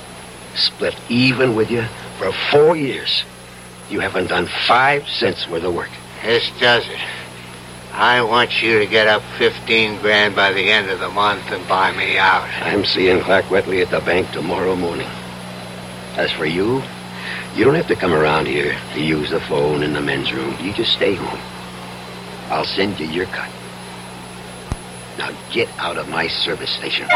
split 0.55 0.95
even 1.09 1.55
with 1.57 1.71
you 1.71 1.85
for 2.19 2.33
four 2.51 2.77
years. 2.77 3.25
You 3.89 4.01
haven't 4.01 4.29
done 4.29 4.47
five 4.67 5.09
cents 5.09 5.49
worth 5.49 5.65
of 5.65 5.75
work. 5.75 5.91
This 6.23 6.51
does 6.61 6.87
it. 6.87 7.01
I 7.93 8.23
want 8.23 8.63
you 8.63 8.79
to 8.79 8.87
get 8.87 9.09
up 9.09 9.23
15 9.39 10.01
grand 10.01 10.37
by 10.37 10.53
the 10.53 10.71
end 10.71 10.91
of 10.91 11.01
the 11.01 11.09
month 11.11 11.51
and 11.51 11.67
buy 11.69 11.91
me 11.97 12.19
out. 12.19 12.49
I'm 12.63 12.85
seeing 12.85 13.21
Clark 13.21 13.47
Wetley 13.47 13.83
at 13.83 13.91
the 13.91 14.01
bank 14.01 14.31
tomorrow 14.31 14.77
morning. 14.77 15.09
As 16.17 16.31
for 16.31 16.47
you, 16.47 16.83
you 17.57 17.65
don't 17.65 17.75
have 17.75 17.89
to 17.89 17.97
come 17.97 18.13
around 18.13 18.47
here 18.47 18.77
to 18.95 19.01
use 19.01 19.31
the 19.31 19.41
phone 19.41 19.83
in 19.83 19.93
the 19.93 20.01
men's 20.01 20.33
room. 20.33 20.57
You 20.61 20.73
just 20.73 20.93
stay 20.93 21.15
home. 21.15 21.41
I'll 22.49 22.65
send 22.65 23.01
you 23.01 23.07
your 23.07 23.27
cut. 23.27 23.51
Now 25.21 25.37
get 25.53 25.69
out 25.79 25.99
of 25.99 26.09
my 26.09 26.29
service 26.29 26.71
station. 26.71 27.07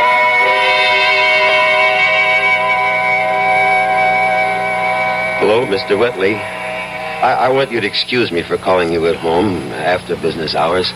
Hello, 5.40 5.64
Mr. 5.64 5.96
Wetley. 5.96 6.34
I, 6.37 7.46
I 7.46 7.49
want 7.49 7.73
you 7.73 7.80
to 7.80 7.87
excuse 7.87 8.30
me 8.30 8.42
for 8.42 8.58
calling 8.58 8.92
you 8.92 9.06
at 9.06 9.16
home 9.16 9.56
after 9.73 10.16
business 10.16 10.54
hours. 10.54 10.92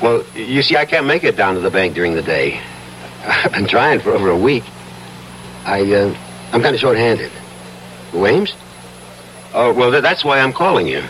Well, 0.00 0.24
you 0.36 0.62
see, 0.62 0.76
I 0.76 0.84
can't 0.86 1.04
make 1.08 1.24
it 1.24 1.36
down 1.36 1.56
to 1.56 1.60
the 1.60 1.70
bank 1.70 1.96
during 1.96 2.14
the 2.14 2.22
day. 2.22 2.60
I've 3.26 3.50
been 3.50 3.66
trying 3.66 3.98
for 3.98 4.12
over 4.12 4.30
a 4.30 4.38
week. 4.38 4.62
I, 5.64 5.80
uh, 5.92 6.16
I'm 6.52 6.62
kind 6.62 6.76
of 6.76 6.80
short-handed. 6.80 7.32
Who, 8.12 8.24
Ames? 8.24 8.54
Oh, 9.52 9.72
well, 9.72 9.90
th- 9.90 10.02
that's 10.04 10.24
why 10.24 10.38
I'm 10.38 10.52
calling 10.52 10.86
you. 10.86 11.02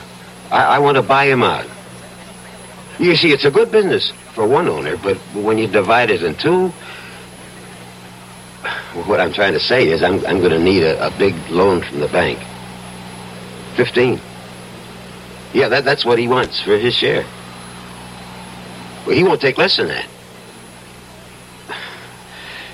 I, 0.51 0.77
I 0.77 0.79
want 0.79 0.97
to 0.97 1.03
buy 1.03 1.27
him 1.27 1.43
out. 1.43 1.67
You 2.99 3.17
see, 3.17 3.33
it's 3.33 3.45
a 3.45 3.51
good 3.51 3.71
business 3.71 4.13
for 4.35 4.47
one 4.47 4.69
owner, 4.69 4.97
but 4.97 5.17
when 5.35 5.59
you 5.59 5.67
divide 5.67 6.11
it 6.11 6.23
in 6.23 6.35
two, 6.37 6.69
what 9.07 9.21
I'm 9.21 9.33
trying 9.33 9.53
to 9.53 9.61
say 9.61 9.89
is 9.89 10.03
I'm, 10.03 10.25
I'm 10.27 10.39
going 10.39 10.51
to 10.53 10.59
need 10.59 10.83
a, 10.83 11.07
a 11.07 11.11
big 11.19 11.35
loan 11.51 11.83
from 11.83 12.01
the 12.01 12.09
bank. 12.09 12.39
Fifteen. 13.77 14.21
Yeah, 15.53 15.69
that, 15.69 15.85
that's 15.85 16.05
what 16.05 16.19
he 16.19 16.29
wants 16.29 16.61
for 16.61 16.79
his 16.79 16.95
share. 16.95 17.25
Well, 19.07 19.17
he 19.17 19.25
won't 19.25 19.41
take 19.41 19.59
less 19.59 19.77
than 19.77 19.89
that. 19.89 20.07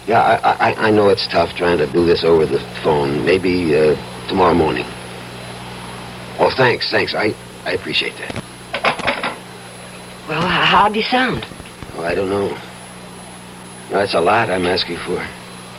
Yeah, 0.06 0.20
I, 0.20 0.70
I, 0.70 0.88
I 0.88 0.90
know 0.90 1.08
it's 1.08 1.26
tough 1.26 1.54
trying 1.54 1.78
to 1.78 1.86
do 1.86 2.06
this 2.06 2.24
over 2.24 2.46
the 2.46 2.60
phone. 2.82 3.24
Maybe 3.24 3.76
uh, 3.76 3.96
tomorrow 4.28 4.54
morning. 4.54 4.86
Oh, 6.38 6.52
thanks, 6.56 6.90
thanks. 6.90 7.14
I, 7.14 7.34
I 7.64 7.72
appreciate 7.72 8.16
that. 8.18 8.47
Well, 10.68 10.82
how'd 10.82 10.96
you 10.96 11.02
sound? 11.02 11.46
Oh, 11.94 12.04
I 12.04 12.14
don't 12.14 12.28
know. 12.28 12.48
No, 12.50 12.58
that's 13.88 14.12
a 14.12 14.20
lot 14.20 14.50
I'm 14.50 14.66
asking 14.66 14.98
for. 14.98 15.26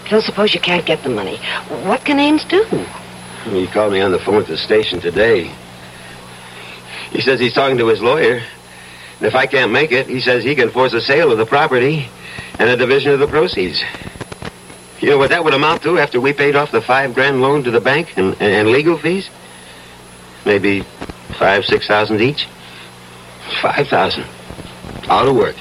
Phil, 0.09 0.19
suppose 0.19 0.55
you 0.55 0.59
can't 0.59 0.83
get 0.83 1.03
the 1.03 1.09
money. 1.09 1.37
What 1.85 2.03
can 2.05 2.17
Ames 2.17 2.43
do? 2.45 2.63
He 3.43 3.67
called 3.67 3.93
me 3.93 4.01
on 4.01 4.11
the 4.11 4.17
phone 4.17 4.41
at 4.41 4.47
the 4.47 4.57
station 4.57 4.99
today. 4.99 5.53
He 7.11 7.21
says 7.21 7.39
he's 7.39 7.53
talking 7.53 7.77
to 7.77 7.85
his 7.85 8.01
lawyer. 8.01 8.37
And 8.37 9.27
if 9.27 9.35
I 9.35 9.45
can't 9.45 9.71
make 9.71 9.91
it, 9.91 10.07
he 10.07 10.21
says 10.21 10.43
he 10.43 10.55
can 10.55 10.71
force 10.71 10.93
a 10.93 11.01
sale 11.01 11.31
of 11.31 11.37
the 11.37 11.45
property 11.45 12.09
and 12.57 12.67
a 12.67 12.75
division 12.75 13.11
of 13.11 13.19
the 13.19 13.27
proceeds. 13.27 13.83
You 15.01 15.11
know 15.11 15.19
what 15.19 15.29
that 15.29 15.43
would 15.43 15.53
amount 15.53 15.83
to 15.83 15.99
after 15.99 16.19
we 16.19 16.33
paid 16.33 16.55
off 16.55 16.71
the 16.71 16.81
five 16.81 17.13
grand 17.13 17.43
loan 17.43 17.63
to 17.65 17.69
the 17.69 17.79
bank 17.79 18.17
and, 18.17 18.35
and 18.41 18.69
legal 18.69 18.97
fees? 18.97 19.29
Maybe 20.47 20.81
five, 21.37 21.63
six 21.65 21.85
thousand 21.85 22.21
each. 22.21 22.47
Five 23.61 23.87
thousand. 23.87 24.25
Out 25.09 25.27
of 25.27 25.35
work. 25.35 25.55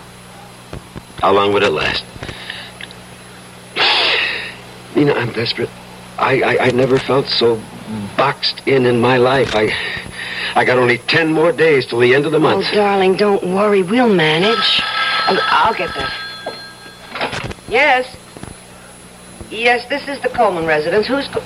How 1.20 1.32
long 1.32 1.52
would 1.52 1.62
it 1.62 1.70
last? 1.70 2.04
Know, 4.94 5.14
I'm 5.14 5.32
desperate. 5.32 5.70
I, 6.18 6.42
I, 6.42 6.58
I 6.66 6.70
never 6.72 6.98
felt 6.98 7.26
so 7.26 7.60
boxed 8.16 8.66
in 8.66 8.84
in 8.84 9.00
my 9.00 9.16
life. 9.16 9.54
I, 9.54 9.72
I 10.54 10.64
got 10.64 10.76
only 10.76 10.98
ten 10.98 11.32
more 11.32 11.52
days 11.52 11.86
till 11.86 12.00
the 12.00 12.14
end 12.14 12.26
of 12.26 12.32
the 12.32 12.40
month. 12.40 12.66
Oh, 12.72 12.74
darling, 12.74 13.16
don't 13.16 13.42
worry. 13.54 13.82
We'll 13.82 14.12
manage. 14.12 14.82
I'll, 15.26 15.38
I'll 15.42 15.74
get 15.74 15.94
that. 15.94 17.54
Yes. 17.68 18.16
Yes, 19.50 19.88
this 19.88 20.08
is 20.08 20.20
the 20.20 20.28
Coleman 20.28 20.66
residence. 20.66 21.06
Who's... 21.06 21.28
Co- 21.28 21.42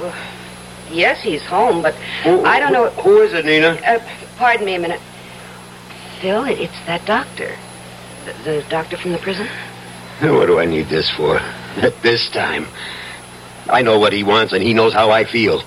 well, 0.00 0.14
yes, 0.90 1.20
he's 1.22 1.42
home, 1.42 1.82
but 1.82 1.94
Who- 2.22 2.44
I 2.44 2.60
don't 2.60 2.72
know... 2.72 2.88
Who 2.90 3.20
is 3.22 3.32
it, 3.34 3.44
Nina? 3.44 3.78
Uh, 3.84 3.98
pardon 4.36 4.64
me 4.64 4.76
a 4.76 4.78
minute. 4.78 5.00
Phil, 6.20 6.44
it's 6.44 6.78
that 6.86 7.04
doctor. 7.04 7.54
The, 8.24 8.32
the 8.42 8.64
doctor 8.68 8.96
from 8.96 9.12
the 9.12 9.18
prison? 9.18 9.46
What 10.20 10.46
do 10.46 10.58
I 10.58 10.64
need 10.64 10.86
this 10.88 11.10
for? 11.10 11.38
At 11.76 12.00
this 12.02 12.30
time. 12.30 12.66
I 13.68 13.82
know 13.82 13.98
what 13.98 14.12
he 14.12 14.22
wants, 14.22 14.52
and 14.52 14.62
he 14.62 14.72
knows 14.72 14.92
how 14.92 15.10
I 15.10 15.24
feel. 15.24 15.62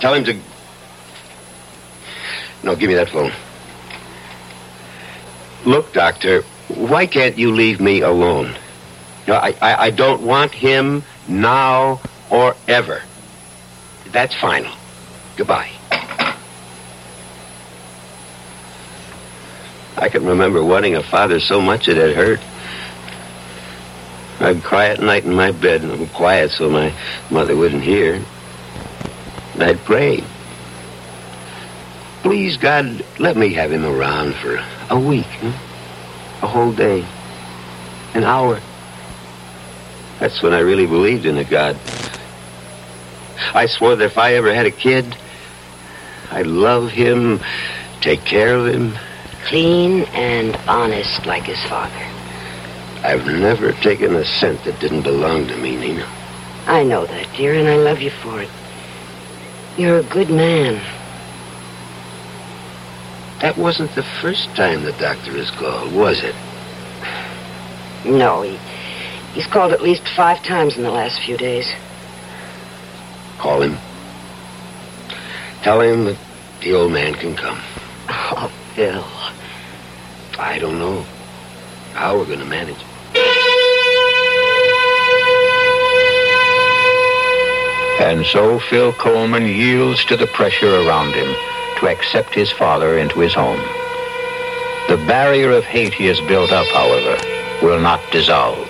Tell 0.00 0.14
him 0.14 0.24
to. 0.24 0.38
No, 2.62 2.76
give 2.76 2.88
me 2.88 2.94
that 2.94 3.08
phone. 3.08 3.32
Look, 5.64 5.92
Doctor, 5.92 6.42
why 6.68 7.06
can't 7.06 7.36
you 7.36 7.52
leave 7.52 7.80
me 7.80 8.00
alone? 8.00 8.56
No, 9.28 9.34
I, 9.34 9.54
I, 9.60 9.74
I 9.86 9.90
don't 9.90 10.22
want 10.22 10.52
him 10.52 11.04
now 11.28 12.00
or 12.30 12.56
ever. 12.66 13.02
That's 14.10 14.34
final. 14.34 14.74
Goodbye. 15.36 15.70
I 20.02 20.08
can 20.08 20.26
remember 20.26 20.64
wanting 20.64 20.96
a 20.96 21.02
father 21.04 21.38
so 21.38 21.60
much 21.60 21.86
it 21.86 21.96
had 21.96 22.16
hurt. 22.16 22.40
I'd 24.40 24.60
cry 24.60 24.88
at 24.88 25.00
night 25.00 25.24
in 25.24 25.32
my 25.32 25.52
bed, 25.52 25.82
and 25.82 25.92
I'm 25.92 26.08
quiet 26.08 26.50
so 26.50 26.68
my 26.68 26.92
mother 27.30 27.54
wouldn't 27.54 27.84
hear. 27.84 28.20
I'd 29.60 29.78
pray. 29.84 30.24
Please, 32.22 32.56
God, 32.56 33.04
let 33.20 33.36
me 33.36 33.52
have 33.52 33.70
him 33.70 33.84
around 33.84 34.34
for 34.34 34.60
a 34.90 34.98
week, 34.98 35.28
a 36.42 36.48
whole 36.48 36.72
day, 36.72 37.06
an 38.14 38.24
hour. 38.24 38.60
That's 40.18 40.42
when 40.42 40.52
I 40.52 40.58
really 40.58 40.86
believed 40.86 41.26
in 41.26 41.38
a 41.38 41.44
God. 41.44 41.78
I 43.54 43.66
swore 43.66 43.94
that 43.94 44.04
if 44.04 44.18
I 44.18 44.34
ever 44.34 44.52
had 44.52 44.66
a 44.66 44.72
kid, 44.72 45.16
I'd 46.32 46.48
love 46.48 46.90
him, 46.90 47.38
take 48.00 48.24
care 48.24 48.56
of 48.56 48.66
him. 48.66 48.98
Clean 49.44 50.02
and 50.14 50.56
honest 50.68 51.26
like 51.26 51.44
his 51.44 51.62
father. 51.64 51.94
I've 53.04 53.26
never 53.26 53.72
taken 53.72 54.14
a 54.14 54.24
cent 54.24 54.62
that 54.64 54.78
didn't 54.78 55.02
belong 55.02 55.48
to 55.48 55.56
me, 55.56 55.76
Nina. 55.76 56.06
I 56.66 56.84
know 56.84 57.04
that, 57.06 57.28
dear, 57.36 57.54
and 57.54 57.68
I 57.68 57.76
love 57.76 58.00
you 58.00 58.10
for 58.10 58.40
it. 58.40 58.50
You're 59.76 59.98
a 59.98 60.04
good 60.04 60.30
man. 60.30 60.80
That 63.40 63.56
wasn't 63.56 63.92
the 63.96 64.04
first 64.04 64.48
time 64.54 64.84
the 64.84 64.92
doctor 64.92 65.32
has 65.32 65.50
called, 65.50 65.92
was 65.92 66.22
it? 66.22 66.36
No, 68.04 68.42
he, 68.42 68.56
he's 69.34 69.46
called 69.48 69.72
at 69.72 69.82
least 69.82 70.06
five 70.14 70.42
times 70.44 70.76
in 70.76 70.84
the 70.84 70.90
last 70.90 71.20
few 71.20 71.36
days. 71.36 71.68
Call 73.38 73.62
him. 73.62 73.76
Tell 75.62 75.80
him 75.80 76.04
that 76.04 76.18
the 76.60 76.74
old 76.74 76.92
man 76.92 77.14
can 77.14 77.34
come. 77.34 77.60
Oh, 78.08 78.52
Phil. 78.74 79.04
I 80.42 80.58
don't 80.58 80.80
know 80.80 81.02
how 81.94 82.18
we're 82.18 82.26
going 82.26 82.40
to 82.40 82.44
manage. 82.44 82.76
And 88.00 88.26
so 88.26 88.58
Phil 88.58 88.92
Coleman 88.94 89.46
yields 89.46 90.04
to 90.06 90.16
the 90.16 90.26
pressure 90.26 90.80
around 90.80 91.14
him 91.14 91.32
to 91.78 91.86
accept 91.86 92.34
his 92.34 92.50
father 92.50 92.98
into 92.98 93.20
his 93.20 93.32
home. 93.32 93.60
The 94.88 94.96
barrier 95.06 95.52
of 95.52 95.62
hate 95.62 95.94
he 95.94 96.06
has 96.06 96.20
built 96.22 96.50
up, 96.50 96.66
however, 96.66 97.16
will 97.64 97.80
not 97.80 98.00
dissolve. 98.10 98.68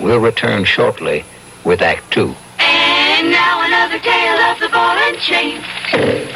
We'll 0.00 0.18
return 0.18 0.64
shortly 0.64 1.24
with 1.62 1.82
Act 1.82 2.12
Two. 2.12 2.34
And 3.84 3.92
now 3.92 3.98
another 3.98 4.02
tale 4.02 4.40
of 4.50 4.60
the 4.60 4.68
ball 4.70 4.96
and 4.96 5.18
chain. 5.18 5.60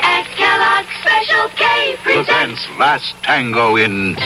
At 0.04 0.26
Kellogg's 0.36 0.92
Special 1.00 1.48
K 1.56 1.96
presents. 2.02 2.28
Presents 2.28 2.78
Last 2.78 3.14
Tango 3.22 3.76
in 3.76 4.16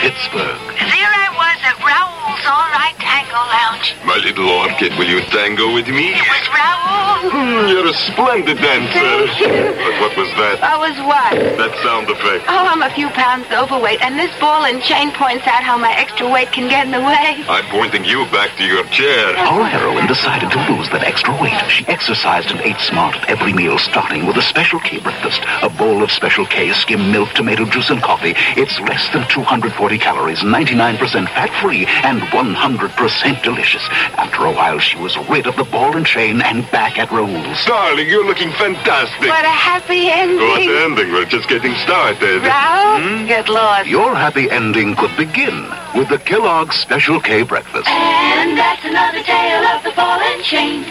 Pittsburgh. 0.00 0.60
There 0.76 1.12
I 1.16 1.32
was 1.32 1.58
at 1.64 1.80
Raoul's 1.80 2.17
All 2.48 2.68
Right 2.72 2.96
Tango 2.96 3.36
Lounge. 3.44 3.92
My 4.08 4.16
little 4.24 4.48
orchid, 4.48 4.96
will 4.96 5.06
you 5.06 5.20
tango 5.28 5.72
with 5.74 5.86
me? 5.88 6.16
It 6.16 6.24
was 6.24 6.46
Raoul. 6.48 7.28
Hmm, 7.28 7.68
you're 7.68 7.88
a 7.88 7.92
splendid 8.08 8.56
dancer. 8.56 9.12
But 9.44 9.94
what 10.00 10.16
was 10.16 10.30
that? 10.40 10.56
I 10.64 10.78
was 10.80 10.96
what? 11.04 11.36
That 11.60 11.72
sound 11.84 12.08
effect. 12.08 12.48
Oh, 12.48 12.64
I'm 12.64 12.80
a 12.80 12.88
few 12.94 13.08
pounds 13.10 13.44
overweight, 13.52 14.00
and 14.00 14.16
this 14.18 14.32
ball 14.40 14.64
and 14.64 14.80
chain 14.80 15.12
points 15.12 15.44
out 15.46 15.62
how 15.62 15.76
my 15.76 15.92
extra 15.92 16.24
weight 16.30 16.48
can 16.52 16.68
get 16.70 16.86
in 16.86 16.92
the 16.92 17.04
way. 17.04 17.44
I'm 17.52 17.68
pointing 17.68 18.04
you 18.04 18.24
back 18.32 18.56
to 18.56 18.64
your 18.64 18.84
chair. 18.88 19.36
Our 19.36 19.64
heroine 19.68 20.06
decided 20.06 20.50
to 20.50 20.60
lose 20.72 20.88
that 20.90 21.04
extra 21.04 21.36
weight. 21.42 21.58
She 21.68 21.84
exercised 21.86 22.48
and 22.50 22.60
ate 22.64 22.80
smart 22.80 23.16
at 23.16 23.28
every 23.28 23.52
meal, 23.52 23.76
starting 23.78 24.24
with 24.24 24.36
a 24.36 24.42
Special 24.42 24.80
K 24.80 25.00
breakfast. 25.00 25.42
A 25.60 25.68
bowl 25.68 26.02
of 26.02 26.10
Special 26.10 26.46
K, 26.46 26.72
skim 26.72 27.12
milk, 27.12 27.28
tomato 27.34 27.66
juice, 27.66 27.90
and 27.90 28.00
coffee. 28.00 28.32
It's 28.56 28.78
less 28.88 29.04
than 29.12 29.28
240 29.28 29.98
calories, 29.98 30.40
99% 30.40 30.96
fat-free, 31.36 31.84
and 32.06 32.22
100% 32.38 33.42
delicious. 33.42 33.82
After 34.14 34.44
a 34.44 34.52
while, 34.52 34.78
she 34.78 34.96
was 34.98 35.16
rid 35.28 35.46
of 35.46 35.56
the 35.56 35.64
ball 35.64 35.96
and 35.96 36.06
chain 36.06 36.40
and 36.40 36.62
back 36.70 36.98
at 36.98 37.10
Raoul's. 37.10 37.64
Darling, 37.66 38.08
you're 38.08 38.24
looking 38.24 38.52
fantastic. 38.52 39.28
What 39.28 39.44
a 39.44 39.48
happy 39.48 40.08
ending. 40.08 40.38
What 40.38 40.60
ending? 40.62 41.12
We're 41.12 41.24
just 41.24 41.48
getting 41.48 41.74
started. 41.76 42.42
Raoul, 42.42 43.26
get 43.26 43.48
lost. 43.48 43.88
Your 43.88 44.14
happy 44.14 44.48
ending 44.50 44.94
could 44.94 45.16
begin 45.16 45.68
with 45.96 46.08
the 46.08 46.18
Kellogg's 46.18 46.76
Special 46.76 47.20
K 47.20 47.42
breakfast. 47.42 47.88
And 47.88 48.56
that's 48.56 48.84
another 48.84 49.22
tale 49.24 49.64
of 49.74 49.82
the 49.82 49.90
ball 49.96 50.20
and 50.20 50.44
chain. 50.44 50.86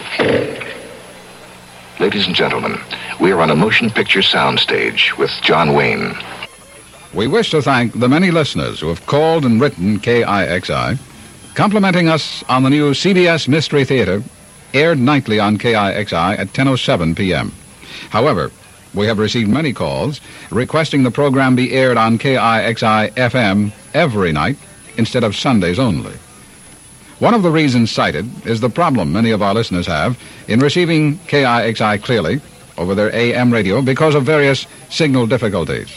Ladies 1.98 2.26
and 2.26 2.36
gentlemen, 2.36 2.78
we 3.20 3.32
are 3.32 3.40
on 3.40 3.50
a 3.50 3.56
motion 3.56 3.88
picture 3.90 4.20
soundstage 4.20 5.16
with 5.16 5.30
John 5.42 5.72
Wayne. 5.74 6.14
We 7.14 7.26
wish 7.26 7.50
to 7.52 7.62
thank 7.62 7.94
the 7.98 8.08
many 8.08 8.30
listeners 8.30 8.80
who 8.80 8.88
have 8.88 9.06
called 9.06 9.46
and 9.46 9.60
written 9.60 9.98
KIXI, 9.98 10.98
complimenting 11.58 12.08
us 12.08 12.44
on 12.44 12.62
the 12.62 12.70
new 12.70 12.92
CBS 12.92 13.48
Mystery 13.48 13.84
Theater, 13.84 14.22
aired 14.72 14.96
nightly 14.96 15.40
on 15.40 15.58
KIXI 15.58 16.38
at 16.38 16.46
10.07 16.52 17.16
p.m. 17.16 17.52
However, 18.10 18.52
we 18.94 19.06
have 19.06 19.18
received 19.18 19.50
many 19.50 19.72
calls 19.72 20.20
requesting 20.52 21.02
the 21.02 21.10
program 21.10 21.56
be 21.56 21.72
aired 21.72 21.96
on 21.96 22.16
KIXI 22.16 23.10
FM 23.10 23.72
every 23.92 24.30
night 24.30 24.56
instead 24.96 25.24
of 25.24 25.34
Sundays 25.34 25.80
only. 25.80 26.12
One 27.18 27.34
of 27.34 27.42
the 27.42 27.50
reasons 27.50 27.90
cited 27.90 28.46
is 28.46 28.60
the 28.60 28.70
problem 28.70 29.12
many 29.12 29.32
of 29.32 29.42
our 29.42 29.52
listeners 29.52 29.88
have 29.88 30.16
in 30.46 30.60
receiving 30.60 31.18
KIXI 31.26 32.04
clearly 32.04 32.40
over 32.76 32.94
their 32.94 33.12
AM 33.12 33.52
radio 33.52 33.82
because 33.82 34.14
of 34.14 34.22
various 34.22 34.64
signal 34.90 35.26
difficulties. 35.26 35.90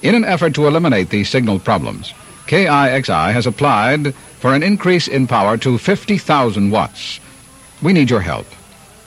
In 0.00 0.14
an 0.14 0.24
effort 0.24 0.54
to 0.54 0.66
eliminate 0.66 1.10
these 1.10 1.28
signal 1.28 1.58
problems, 1.58 2.14
KIXI 2.46 3.34
has 3.34 3.46
applied 3.46 4.14
for 4.38 4.54
an 4.54 4.62
increase 4.62 5.08
in 5.08 5.26
power 5.26 5.56
to 5.58 5.78
50,000 5.78 6.70
watts. 6.70 7.20
We 7.82 7.92
need 7.92 8.10
your 8.10 8.20
help. 8.20 8.46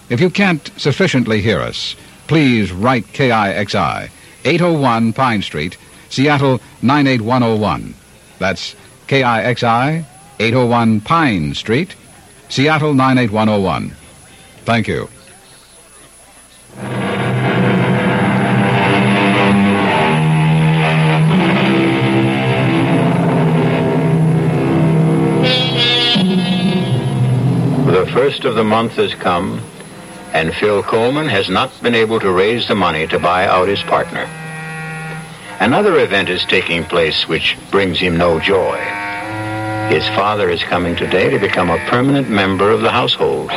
If 0.09 0.19
you 0.19 0.29
can't 0.29 0.69
sufficiently 0.77 1.41
hear 1.41 1.61
us, 1.61 1.95
please 2.27 2.71
write 2.71 3.05
KIXI, 3.07 4.09
801 4.45 5.13
Pine 5.13 5.41
Street, 5.41 5.77
Seattle 6.09 6.59
98101. 6.81 7.93
That's 8.39 8.75
KIXI, 9.07 10.05
801 10.39 11.01
Pine 11.01 11.53
Street, 11.53 11.95
Seattle 12.49 12.93
98101. 12.93 13.95
Thank 14.65 14.87
you. 14.87 15.09
First 28.21 28.45
of 28.45 28.53
the 28.53 28.63
month 28.63 28.91
has 28.97 29.15
come, 29.15 29.59
and 30.31 30.53
Phil 30.53 30.83
Coleman 30.83 31.27
has 31.27 31.49
not 31.49 31.71
been 31.81 31.95
able 31.95 32.19
to 32.19 32.31
raise 32.31 32.67
the 32.67 32.75
money 32.75 33.07
to 33.07 33.17
buy 33.17 33.47
out 33.47 33.67
his 33.67 33.81
partner. 33.81 34.29
Another 35.59 35.97
event 35.97 36.29
is 36.29 36.45
taking 36.45 36.83
place 36.83 37.27
which 37.27 37.57
brings 37.71 37.97
him 37.97 38.17
no 38.17 38.39
joy. 38.39 38.77
His 39.89 40.07
father 40.09 40.51
is 40.51 40.61
coming 40.61 40.95
today 40.95 41.31
to 41.31 41.39
become 41.39 41.71
a 41.71 41.79
permanent 41.89 42.29
member 42.29 42.69
of 42.69 42.81
the 42.81 42.91
household. 42.91 43.49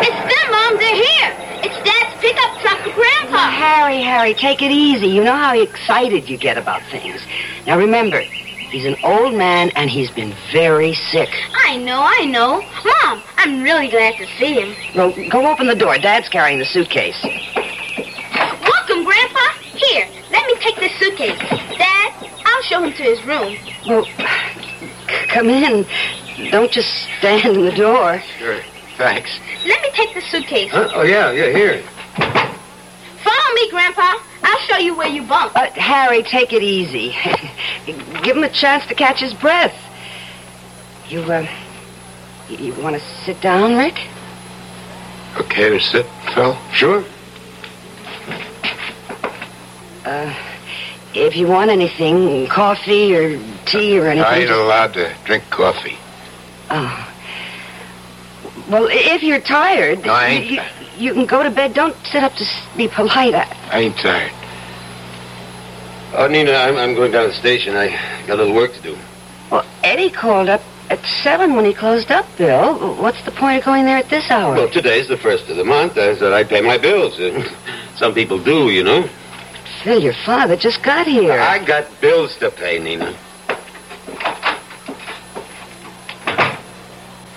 It's 0.00 0.22
them, 0.32 0.50
Mom. 0.50 0.78
They're 0.78 0.94
here. 0.94 1.36
It's 1.62 1.76
Dad's 1.84 2.18
pickup 2.18 2.60
truck 2.62 2.78
for 2.78 2.94
Grandpa. 2.94 3.50
Harry, 3.50 4.00
Harry, 4.00 4.32
take 4.32 4.62
it 4.62 4.70
easy. 4.70 5.08
You 5.08 5.22
know 5.22 5.36
how 5.36 5.52
excited 5.52 6.30
you 6.30 6.38
get 6.38 6.56
about 6.56 6.80
things. 6.84 7.20
Now 7.66 7.76
remember, 7.76 8.24
he's 8.70 8.84
an 8.84 8.96
old 9.02 9.34
man 9.34 9.70
and 9.76 9.90
he's 9.90 10.10
been 10.10 10.34
very 10.52 10.94
sick. 10.94 11.28
I 11.66 11.76
know, 11.76 12.02
I 12.02 12.24
know. 12.26 12.62
Mom, 13.04 13.22
I'm 13.36 13.62
really 13.62 13.88
glad 13.88 14.16
to 14.18 14.26
see 14.38 14.54
him. 14.54 14.74
Well, 14.94 15.12
go 15.28 15.50
open 15.50 15.66
the 15.66 15.74
door. 15.74 15.98
Dad's 15.98 16.28
carrying 16.28 16.58
the 16.58 16.64
suitcase. 16.64 17.18
Welcome, 17.24 19.04
Grandpa. 19.04 19.46
Here, 19.74 20.08
let 20.30 20.46
me 20.46 20.54
take 20.60 20.76
this 20.76 20.92
suitcase. 20.98 21.38
Dad, 21.78 22.12
I'll 22.44 22.62
show 22.62 22.82
him 22.82 22.92
to 22.92 23.02
his 23.02 23.22
room. 23.24 23.58
Well, 23.86 24.04
c- 24.18 25.26
come 25.28 25.48
in. 25.48 25.86
Don't 26.50 26.72
just 26.72 26.88
stand 27.18 27.56
in 27.56 27.64
the 27.64 27.72
door. 27.72 28.22
Sure. 28.38 28.60
Thanks. 28.96 29.30
Let 29.66 29.80
me 29.82 29.90
take 29.94 30.14
the 30.14 30.20
suitcase. 30.20 30.70
Huh? 30.70 30.88
Oh, 30.94 31.02
yeah, 31.02 31.32
yeah, 31.32 31.50
here. 31.52 31.82
Follow 33.30 33.54
me, 33.54 33.70
Grandpa. 33.70 34.14
I'll 34.42 34.58
show 34.60 34.76
you 34.78 34.94
where 34.96 35.08
you 35.08 35.22
bunk. 35.22 35.54
Uh, 35.54 35.70
Harry, 35.72 36.22
take 36.22 36.52
it 36.52 36.62
easy. 36.62 37.14
Give 38.22 38.36
him 38.36 38.44
a 38.44 38.48
chance 38.48 38.86
to 38.86 38.94
catch 38.94 39.20
his 39.20 39.34
breath. 39.34 39.74
You, 41.08 41.20
uh, 41.22 41.46
you- 42.48 42.56
you 42.58 42.74
want 42.82 42.96
to 42.96 43.02
sit 43.24 43.40
down, 43.40 43.76
Rick? 43.76 43.98
Okay 45.38 45.68
to 45.70 45.78
sit, 45.80 46.06
Phil? 46.34 46.56
Sure. 46.72 47.04
Uh, 50.04 50.34
if 51.14 51.36
you 51.36 51.46
want 51.46 51.70
anything, 51.70 52.46
coffee 52.48 53.14
or 53.14 53.38
tea 53.66 53.98
or 53.98 54.06
anything. 54.08 54.24
I 54.28 54.38
ain't 54.38 54.48
just- 54.48 54.58
allowed 54.60 54.94
to 54.94 55.12
drink 55.24 55.48
coffee. 55.50 55.98
Oh. 56.70 57.06
Well, 58.68 58.88
if 58.90 59.22
you're 59.22 59.40
tired, 59.40 60.04
No, 60.06 60.12
I 60.12 60.26
ain't 60.26 60.46
you, 60.46 60.60
you 61.00 61.14
can 61.14 61.26
go 61.26 61.42
to 61.42 61.50
bed. 61.50 61.74
Don't 61.74 61.96
sit 62.06 62.22
up 62.22 62.34
to 62.34 62.44
be 62.76 62.86
polite. 62.88 63.34
I, 63.34 63.56
I 63.72 63.80
ain't 63.80 63.96
tired. 63.96 64.32
Oh, 66.12 66.26
Nina, 66.26 66.52
I'm, 66.52 66.76
I'm 66.76 66.94
going 66.94 67.12
down 67.12 67.22
to 67.22 67.28
the 67.28 67.34
station. 67.34 67.76
I 67.76 67.88
got 68.26 68.34
a 68.34 68.42
little 68.42 68.54
work 68.54 68.74
to 68.74 68.82
do. 68.82 68.96
well, 69.50 69.64
Eddie 69.82 70.10
called 70.10 70.48
up 70.48 70.60
at 70.90 71.04
seven 71.22 71.54
when 71.54 71.64
he 71.64 71.72
closed 71.72 72.10
up, 72.10 72.26
Bill. 72.36 72.96
What's 72.96 73.24
the 73.24 73.30
point 73.30 73.58
of 73.58 73.64
going 73.64 73.84
there 73.84 73.96
at 73.96 74.10
this 74.10 74.28
hour? 74.30 74.54
Well, 74.54 74.68
today's 74.68 75.08
the 75.08 75.16
first 75.16 75.48
of 75.48 75.56
the 75.56 75.64
month. 75.64 75.96
I 75.96 76.16
said 76.16 76.32
I'd 76.32 76.48
pay 76.48 76.60
my 76.60 76.78
bills. 76.78 77.20
Some 77.96 78.12
people 78.12 78.42
do, 78.42 78.70
you 78.70 78.82
know. 78.82 79.08
Phil, 79.84 80.02
your 80.02 80.14
father 80.26 80.56
just 80.56 80.82
got 80.82 81.06
here. 81.06 81.32
I 81.32 81.64
got 81.64 81.86
bills 82.00 82.36
to 82.38 82.50
pay, 82.50 82.78
Nina. 82.78 83.12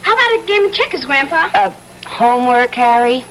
How 0.02 0.14
about 0.14 0.44
a 0.44 0.46
game 0.48 0.66
of 0.66 0.74
checkers, 0.74 1.06
Grandpa? 1.06 1.50
Uh, 1.54 1.70
homework, 2.06 2.72
Harry? 2.72 3.24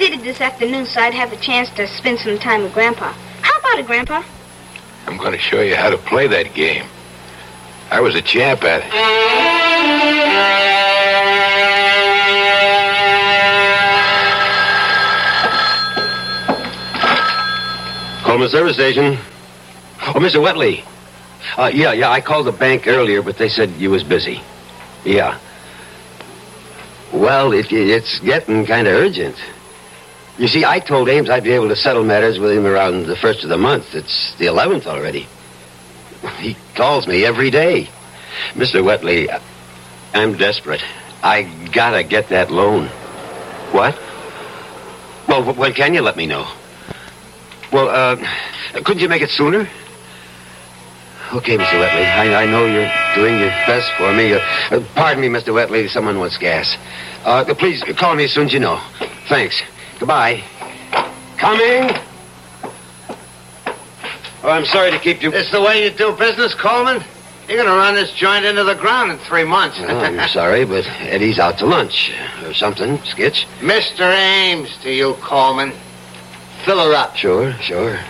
I 0.00 0.02
did 0.04 0.18
it 0.18 0.22
this 0.24 0.40
afternoon 0.40 0.86
so 0.86 0.98
I'd 0.98 1.12
have 1.12 1.30
a 1.30 1.36
chance 1.36 1.68
to 1.74 1.86
spend 1.86 2.20
some 2.20 2.38
time 2.38 2.62
with 2.62 2.72
Grandpa. 2.72 3.12
How 3.42 3.58
about 3.58 3.80
it, 3.80 3.86
Grandpa? 3.86 4.22
I'm 5.06 5.18
going 5.18 5.32
to 5.32 5.38
show 5.38 5.60
you 5.60 5.76
how 5.76 5.90
to 5.90 5.98
play 5.98 6.26
that 6.26 6.54
game. 6.54 6.86
I 7.90 8.00
was 8.00 8.14
a 8.14 8.22
champ 8.22 8.64
at 8.64 8.80
it. 8.82 8.90
Coleman 18.24 18.48
service 18.48 18.76
station. 18.76 19.18
Oh, 20.00 20.14
Mr. 20.14 20.40
Wetley. 20.40 20.82
Uh, 21.58 21.70
yeah, 21.74 21.92
yeah, 21.92 22.08
I 22.08 22.22
called 22.22 22.46
the 22.46 22.52
bank 22.52 22.86
earlier, 22.86 23.20
but 23.20 23.36
they 23.36 23.50
said 23.50 23.68
you 23.72 23.90
was 23.90 24.02
busy. 24.02 24.40
Yeah. 25.04 25.38
Well, 27.12 27.52
it, 27.52 27.70
it's 27.70 28.18
getting 28.20 28.64
kind 28.64 28.88
of 28.88 28.94
urgent. 28.94 29.36
You 30.40 30.48
see, 30.48 30.64
I 30.64 30.78
told 30.80 31.10
Ames 31.10 31.28
I'd 31.28 31.44
be 31.44 31.52
able 31.52 31.68
to 31.68 31.76
settle 31.76 32.02
matters 32.02 32.38
with 32.38 32.50
him 32.52 32.64
around 32.64 33.04
the 33.04 33.14
first 33.14 33.42
of 33.44 33.50
the 33.50 33.58
month. 33.58 33.94
It's 33.94 34.34
the 34.38 34.46
11th 34.46 34.86
already. 34.86 35.28
He 36.38 36.56
calls 36.74 37.06
me 37.06 37.26
every 37.26 37.50
day. 37.50 37.90
Mr. 38.54 38.82
Wetley, 38.82 39.28
I'm 40.14 40.38
desperate. 40.38 40.80
I 41.22 41.42
gotta 41.74 42.02
get 42.04 42.30
that 42.30 42.50
loan. 42.50 42.86
What? 43.72 43.94
Well, 45.28 45.42
wh- 45.42 45.58
when 45.58 45.74
can 45.74 45.92
you 45.92 46.00
let 46.00 46.16
me 46.16 46.24
know? 46.24 46.50
Well, 47.70 47.90
uh, 47.90 48.16
couldn't 48.82 49.00
you 49.00 49.10
make 49.10 49.20
it 49.20 49.28
sooner? 49.28 49.68
Okay, 51.34 51.58
Mr. 51.58 51.74
Wetley. 51.74 52.06
I, 52.16 52.44
I 52.44 52.46
know 52.46 52.64
you're 52.64 52.90
doing 53.14 53.38
your 53.38 53.50
best 53.66 53.92
for 53.98 54.10
me. 54.14 54.32
Uh, 54.32 54.80
pardon 54.94 55.20
me, 55.20 55.28
Mr. 55.28 55.48
Wetley. 55.48 55.86
Someone 55.90 56.18
wants 56.18 56.38
gas. 56.38 56.78
Uh, 57.26 57.44
please 57.58 57.84
call 57.98 58.16
me 58.16 58.24
as 58.24 58.32
soon 58.32 58.46
as 58.46 58.54
you 58.54 58.60
know. 58.60 58.80
Thanks. 59.28 59.62
Goodbye. 60.00 60.42
Coming. 61.36 61.94
Oh, 64.42 64.48
I'm 64.48 64.64
sorry 64.64 64.90
to 64.90 64.98
keep 64.98 65.22
you. 65.22 65.30
It's 65.30 65.52
the 65.52 65.60
way 65.60 65.84
you 65.84 65.90
do 65.90 66.12
business, 66.12 66.54
Coleman? 66.54 67.04
You're 67.46 67.58
going 67.58 67.68
to 67.68 67.76
run 67.76 67.94
this 67.96 68.10
joint 68.14 68.46
into 68.46 68.64
the 68.64 68.74
ground 68.76 69.12
in 69.12 69.18
three 69.18 69.44
months. 69.44 69.76
Oh, 69.78 69.86
I'm 69.86 70.26
sorry, 70.32 70.64
but 70.64 70.86
Eddie's 71.00 71.38
out 71.38 71.58
to 71.58 71.66
lunch 71.66 72.10
uh, 72.14 72.48
or 72.48 72.54
something. 72.54 72.96
Skitch. 72.98 73.44
Mr. 73.58 74.10
Ames 74.10 74.74
to 74.78 74.90
you, 74.90 75.14
Coleman. 75.20 75.72
Fill 76.64 76.78
her 76.78 76.94
up. 76.94 77.14
Sure, 77.16 77.52
sure. 77.60 78.00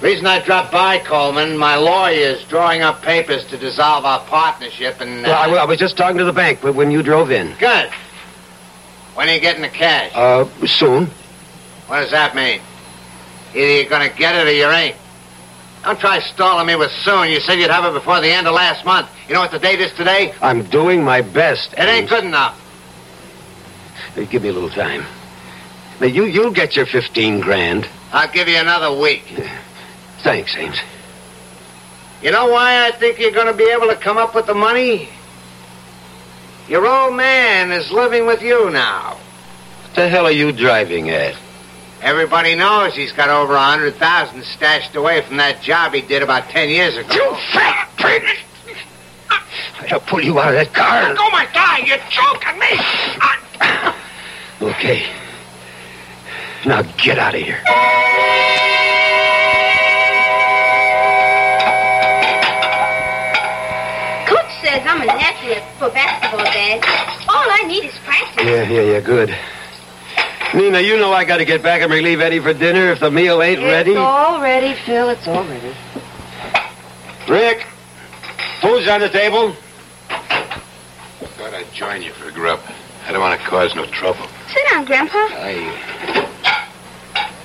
Reason 0.00 0.24
I 0.26 0.38
dropped 0.44 0.70
by, 0.70 1.00
Coleman, 1.00 1.58
my 1.58 1.74
lawyer's 1.74 2.44
drawing 2.44 2.82
up 2.82 3.02
papers 3.02 3.44
to 3.46 3.58
dissolve 3.58 4.04
our 4.04 4.20
partnership 4.26 5.00
and... 5.00 5.24
Well, 5.24 5.56
I, 5.56 5.58
uh, 5.58 5.62
I 5.62 5.64
was 5.64 5.78
just 5.78 5.96
talking 5.96 6.18
to 6.18 6.24
the 6.24 6.32
bank 6.32 6.62
when 6.62 6.76
when 6.76 6.92
you 6.92 7.02
drove 7.02 7.32
in. 7.32 7.56
Good. 7.58 7.90
When 9.14 9.28
are 9.28 9.32
you 9.34 9.40
getting 9.40 9.62
the 9.62 9.68
cash? 9.68 10.12
Uh, 10.14 10.46
soon. 10.66 11.06
What 11.86 12.00
does 12.00 12.10
that 12.12 12.34
mean? 12.34 12.60
Either 13.54 13.72
you're 13.72 13.88
going 13.88 14.08
to 14.08 14.16
get 14.16 14.34
it 14.34 14.46
or 14.46 14.52
you 14.52 14.68
ain't. 14.68 14.96
Don't 15.82 15.98
try 15.98 16.20
stalling 16.20 16.66
me 16.66 16.76
with 16.76 16.90
soon. 16.90 17.30
You 17.30 17.40
said 17.40 17.54
you'd 17.58 17.70
have 17.70 17.84
it 17.84 17.94
before 17.94 18.20
the 18.20 18.28
end 18.28 18.46
of 18.46 18.54
last 18.54 18.84
month. 18.84 19.08
You 19.28 19.34
know 19.34 19.40
what 19.40 19.50
the 19.50 19.58
date 19.58 19.80
is 19.80 19.92
today? 19.94 20.34
I'm 20.42 20.62
doing 20.64 21.02
my 21.02 21.22
best. 21.22 21.72
It 21.72 21.80
ain't 21.80 22.08
good 22.08 22.24
enough. 22.24 22.56
Hey, 24.14 24.26
Give 24.26 24.42
me 24.42 24.50
a 24.50 24.52
little 24.52 24.70
time. 24.70 25.04
Now, 26.00 26.06
you, 26.06 26.24
you'll 26.24 26.52
get 26.52 26.76
your 26.76 26.86
15 26.86 27.40
grand. 27.40 27.88
I'll 28.12 28.30
give 28.30 28.48
you 28.48 28.56
another 28.56 28.98
week. 28.98 29.24
Thanks, 30.22 30.54
Ames. 30.56 30.78
You 32.22 32.30
know 32.30 32.48
why 32.48 32.86
I 32.86 32.90
think 32.92 33.18
you're 33.18 33.30
going 33.30 33.46
to 33.46 33.54
be 33.54 33.70
able 33.70 33.86
to 33.88 33.96
come 33.96 34.18
up 34.18 34.34
with 34.34 34.46
the 34.46 34.54
money? 34.54 35.08
Your 36.70 36.86
old 36.86 37.16
man 37.16 37.72
is 37.72 37.90
living 37.90 38.26
with 38.26 38.42
you 38.42 38.70
now. 38.70 39.18
What 39.82 39.94
the 39.96 40.08
hell 40.08 40.24
are 40.24 40.30
you 40.30 40.52
driving 40.52 41.10
at? 41.10 41.34
Everybody 42.00 42.54
knows 42.54 42.94
he's 42.94 43.10
got 43.10 43.28
over 43.28 43.54
a 43.54 43.60
hundred 43.60 43.96
thousand 43.96 44.44
stashed 44.44 44.94
away 44.94 45.22
from 45.22 45.38
that 45.38 45.62
job 45.62 45.94
he 45.94 46.00
did 46.00 46.22
about 46.22 46.48
ten 46.50 46.68
years 46.68 46.96
ago. 46.96 47.12
You 47.12 47.34
fat 47.52 47.90
pig! 47.96 48.22
I'll 49.90 49.98
pull 49.98 50.20
you 50.20 50.38
out 50.38 50.50
of 50.50 50.54
that 50.54 50.72
car. 50.72 51.12
Oh 51.18 51.30
my 51.32 51.48
God! 51.52 51.88
You're 51.88 51.98
choking 52.08 52.56
me! 52.60 52.78
Okay. 54.70 55.10
Now 56.64 56.82
get 56.98 57.18
out 57.18 57.34
of 57.34 57.40
here. 57.40 57.58
Says 64.80 64.90
I'm 64.90 65.02
a 65.02 65.06
natural 65.06 65.54
for 65.78 65.90
basketball, 65.90 66.44
Dad. 66.44 66.82
All 67.28 67.44
I 67.50 67.64
need 67.66 67.84
is 67.84 67.94
practice. 68.04 68.44
Yeah, 68.44 68.68
yeah, 68.68 68.92
yeah, 68.92 69.00
good. 69.00 69.36
Nina, 70.54 70.80
you 70.80 70.96
know 70.96 71.12
I 71.12 71.24
got 71.24 71.36
to 71.36 71.44
get 71.44 71.62
back 71.62 71.82
and 71.82 71.92
relieve 71.92 72.20
Eddie 72.20 72.40
for 72.40 72.52
dinner 72.52 72.90
if 72.92 73.00
the 73.00 73.10
meal 73.10 73.40
ain't 73.42 73.60
ready. 73.62 73.92
It's 73.92 73.98
all 73.98 74.40
ready, 74.40 74.74
Phil. 74.84 75.08
It's 75.10 75.26
all 75.28 75.44
ready. 75.44 75.74
Rick, 77.28 77.66
food's 78.60 78.88
on 78.88 79.00
the 79.00 79.08
table. 79.08 79.52
Thought 80.08 81.54
I'd 81.54 81.72
join 81.72 82.02
you 82.02 82.12
for 82.12 82.30
grub. 82.32 82.60
I 83.06 83.12
don't 83.12 83.20
want 83.20 83.40
to 83.40 83.46
cause 83.46 83.74
no 83.76 83.86
trouble. 83.86 84.26
Sit 84.48 84.66
down, 84.70 84.84
Grandpa. 84.84 85.18
I, 85.18 85.86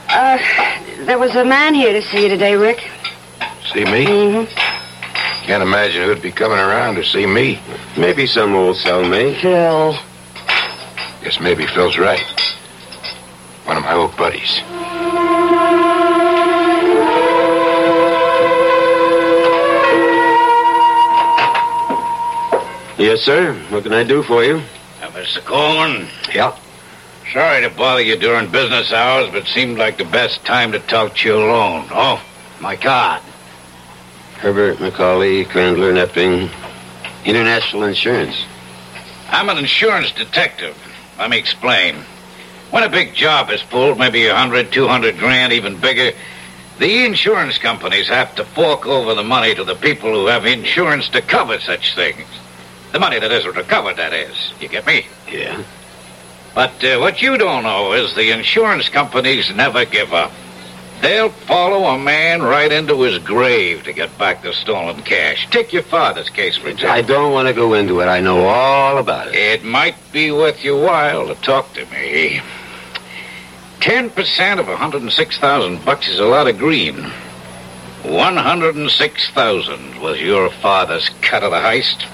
Uh, 0.08 1.06
there 1.06 1.20
was 1.20 1.36
a 1.36 1.44
man 1.44 1.74
here 1.74 1.92
to 1.92 2.02
see 2.08 2.24
you 2.24 2.30
today, 2.30 2.56
Rick. 2.56 2.80
See 3.74 3.84
me? 3.84 4.06
Mm-hmm. 4.06 4.85
Can't 5.46 5.62
imagine 5.62 6.04
who'd 6.04 6.22
be 6.24 6.32
coming 6.32 6.58
around 6.58 6.96
to 6.96 7.04
see 7.06 7.26
me. 7.26 7.60
maybe 7.98 8.26
some 8.26 8.56
old 8.56 8.78
cellmate. 8.78 9.40
Phil. 9.42 9.94
Guess 11.24 11.40
maybe 11.40 11.66
Phil's 11.68 11.98
right. 11.98 12.20
One 13.66 13.78
of 13.78 13.84
my 13.84 13.94
old 13.94 14.16
buddies. 14.18 14.62
Yes, 22.98 23.20
sir. 23.22 23.54
What 23.70 23.84
can 23.84 23.92
I 23.94 24.04
do 24.04 24.24
for 24.24 24.44
you? 24.44 24.62
Uh, 25.04 25.08
Mr. 25.10 25.44
Coleman, 25.44 26.08
Yeah. 26.34 26.56
sorry 27.34 27.62
to 27.62 27.70
bother 27.70 28.02
you 28.02 28.16
during 28.16 28.48
business 28.50 28.94
hours, 28.94 29.30
but 29.32 29.48
seemed 29.48 29.78
like 29.78 29.98
the 29.98 30.06
best 30.06 30.44
time 30.46 30.72
to 30.72 30.80
talk 30.80 31.16
to 31.18 31.28
you 31.28 31.36
alone. 31.36 31.86
Oh, 31.92 32.22
My 32.62 32.78
card. 32.78 33.22
Herbert, 34.38 34.78
McCauley, 34.78 35.46
Crandler, 35.46 35.94
Nepting. 35.94 36.50
International 37.26 37.84
Insurance. 37.84 38.46
I'm 39.30 39.50
an 39.50 39.58
insurance 39.58 40.12
detective. 40.12 40.78
Let 41.18 41.32
me 41.32 41.40
explain. 41.40 41.96
When 42.70 42.84
a 42.84 42.90
big 42.90 43.16
job 43.16 43.50
is 43.50 43.64
pulled, 43.64 43.98
maybe 43.98 44.28
a 44.28 44.36
hundred, 44.36 44.72
two 44.72 44.88
hundred 44.88 45.18
grand, 45.18 45.52
even 45.52 45.80
bigger, 45.80 46.16
the 46.78 47.06
insurance 47.06 47.58
companies 47.58 48.08
have 48.10 48.36
to 48.36 48.44
fork 48.46 48.86
over 48.86 49.16
the 49.16 49.24
money 49.24 49.56
to 49.56 49.64
the 49.64 49.76
people 49.76 50.12
who 50.12 50.28
have 50.28 50.46
insurance 50.46 51.10
to 51.10 51.22
cover 51.22 51.60
such 51.60 51.96
things. 51.96 52.28
The 52.92 53.00
money 53.00 53.20
that 53.20 53.32
isn't 53.32 53.56
recovered, 53.56 53.98
that 53.98 54.14
is. 54.14 54.54
You 54.60 54.68
get 54.68 54.86
me? 54.86 55.08
Yeah. 55.32 55.64
But 56.54 56.84
uh, 56.84 57.00
what 57.00 57.22
you 57.22 57.38
don't 57.38 57.64
know 57.64 57.94
is 57.94 58.14
the 58.14 58.32
insurance 58.32 58.88
companies 58.90 59.54
never 59.56 59.86
give 59.86 60.14
up. 60.14 60.32
They'll 61.02 61.30
follow 61.30 61.86
a 61.86 62.00
man 62.00 62.42
right 62.42 62.72
into 62.72 63.02
his 63.02 63.20
grave 63.20 63.84
to 63.84 63.94
get 63.94 64.18
back 64.18 64.42
the 64.42 64.54
stolen 64.54 65.02
cash. 65.04 65.48
Take 65.52 65.72
your 65.74 65.84
father's 65.84 66.30
case, 66.30 66.58
for 66.58 66.68
example. 66.70 66.96
I 66.96 67.02
don't 67.02 67.32
want 67.32 67.48
to 67.48 67.54
go 67.54 67.74
into 67.74 68.00
it. 68.00 68.06
I 68.06 68.22
know 68.22 68.46
all 68.46 68.98
about 68.98 69.28
it. 69.28 69.36
It 69.36 69.64
might 69.64 69.96
be 70.12 70.32
worth 70.32 70.64
your 70.64 70.84
while 70.84 71.28
to 71.28 71.36
talk 71.36 71.74
to 71.74 71.86
me. 71.88 72.42
Ten 73.82 74.10
percent 74.10 74.60
of 74.60 74.68
a 74.68 74.72
106,000 74.72 75.86
bucks 75.86 76.08
is 76.08 76.20
a 76.20 76.26
lot 76.26 76.48
of 76.48 76.58
green. 76.58 77.12
106,000 78.04 80.02
was 80.02 80.20
your 80.20 80.50
father's 80.50 81.10
cut 81.22 81.44
of 81.44 81.52
the 81.52 81.58
heist. 81.58 82.06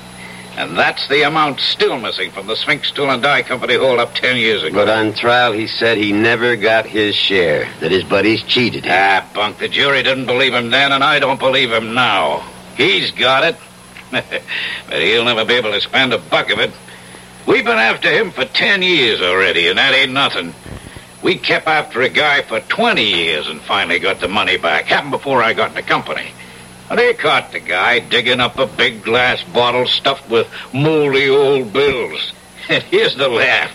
And 0.58 0.78
that's 0.78 1.08
the 1.08 1.24
amount 1.24 1.60
still 1.60 1.98
missing 1.98 2.30
from 2.32 2.48
the 2.48 2.56
Sphinx 2.56 2.92
Tool 2.92 3.10
and 3.10 3.24
Die 3.24 3.42
Company 3.44 3.76
hold-up 3.76 4.14
ten 4.14 4.38
years 4.38 4.64
ago. 4.64 4.76
But 4.76 4.90
on 4.90 5.14
trial, 5.14 5.54
he 5.54 5.66
said 5.68 5.98
he 5.98 6.12
never 6.12 6.56
got 6.56 6.86
his 6.86 7.16
share, 7.16 7.70
that 7.80 7.92
his 7.92 8.04
buddies 8.04 8.44
cheated 8.44 8.84
him. 8.86 8.94
Ah, 8.94 9.28
bunk. 9.34 9.60
The 9.60 9.70
jury 9.70 10.04
didn't 10.04 10.26
believe 10.26 10.54
him 10.54 10.70
then, 10.70 10.92
and 10.92 11.04
I 11.04 11.20
don't 11.20 11.40
believe 11.40 11.72
him 11.72 11.94
now. 11.94 12.46
He's 12.76 13.12
got 13.12 13.44
it. 13.44 13.56
but 14.12 15.02
he'll 15.02 15.24
never 15.24 15.46
be 15.46 15.54
able 15.54 15.72
to 15.72 15.80
spend 15.80 16.12
a 16.12 16.18
buck 16.18 16.52
of 16.52 16.60
it. 16.60 16.72
We've 17.48 17.66
been 17.66 17.78
after 17.78 18.12
him 18.12 18.32
for 18.32 18.46
ten 18.46 18.82
years 18.82 19.22
already, 19.22 19.68
and 19.70 19.78
that 19.78 19.94
ain't 19.94 20.12
nothing. 20.12 20.54
We 21.24 21.38
kept 21.38 21.68
after 21.68 22.02
a 22.02 22.10
guy 22.10 22.42
for 22.42 22.60
20 22.60 23.04
years 23.04 23.48
and 23.48 23.62
finally 23.62 24.00
got 24.00 24.20
the 24.20 24.28
money 24.28 24.58
back. 24.58 24.86
Happened 24.86 25.12
before 25.12 25.44
I 25.44 25.54
got 25.54 25.70
in 25.70 25.76
the 25.76 25.84
company. 25.84 26.32
They 26.96 27.14
caught 27.14 27.52
the 27.52 27.60
guy 27.60 28.00
digging 28.00 28.42
up 28.42 28.58
a 28.58 28.68
big 28.68 29.04
glass 29.04 29.44
bottle 29.44 29.88
stuffed 29.88 30.30
with 30.30 30.48
moldy 30.74 31.30
old 31.30 31.74
bills. 31.74 32.34
And 32.70 32.84
here's 32.84 33.16
the 33.16 33.28
laugh. 33.28 33.72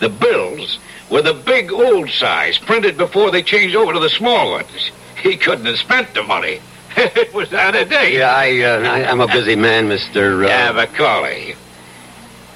The 0.00 0.08
bills 0.08 0.78
were 1.10 1.22
the 1.22 1.34
big 1.34 1.70
old 1.70 2.08
size, 2.10 2.58
printed 2.58 2.96
before 2.96 3.30
they 3.30 3.42
changed 3.42 3.76
over 3.76 3.92
to 3.92 4.00
the 4.00 4.08
small 4.08 4.52
ones. 4.52 4.90
He 5.22 5.36
couldn't 5.36 5.66
have 5.66 5.78
spent 5.78 6.14
the 6.14 6.22
money. 6.22 6.60
it 6.96 7.32
was 7.34 7.52
out 7.52 7.76
of 7.76 7.90
date. 7.90 8.14
Yeah, 8.14 8.34
I, 8.34 8.60
uh, 8.60 8.80
I, 8.80 9.04
I'm 9.04 9.20
a 9.20 9.28
busy 9.28 9.54
man, 9.54 9.88
Mr. 9.88 10.44
Uh... 10.44 10.48
Yeah, 10.48 10.72
Macaulay. 10.72 11.54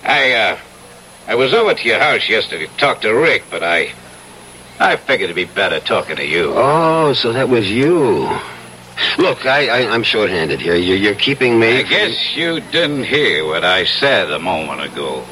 I, 0.02 0.32
uh, 0.32 0.58
I 1.28 1.34
was 1.34 1.52
over 1.52 1.74
to 1.74 1.88
your 1.88 2.00
house 2.00 2.28
yesterday 2.28 2.66
to 2.66 2.76
talk 2.78 3.02
to 3.02 3.12
Rick, 3.12 3.44
but 3.50 3.62
I, 3.62 3.92
I 4.80 4.96
figured 4.96 5.30
it'd 5.30 5.36
be 5.36 5.44
better 5.44 5.78
talking 5.78 6.16
to 6.16 6.26
you. 6.26 6.52
Oh, 6.56 7.12
so 7.12 7.32
that 7.34 7.48
was 7.48 7.70
you. 7.70 8.26
Look, 9.18 9.44
I, 9.44 9.68
I, 9.68 9.92
I'm 9.92 10.02
short-handed 10.02 10.60
here. 10.60 10.76
You're, 10.76 10.96
you're 10.96 11.14
keeping 11.14 11.58
me... 11.58 11.78
I 11.78 11.82
guess 11.82 12.36
you 12.36 12.60
didn't 12.60 13.04
hear 13.04 13.44
what 13.44 13.64
I 13.64 13.84
said 13.84 14.30
a 14.30 14.38
moment 14.38 14.82
ago. 14.82 15.24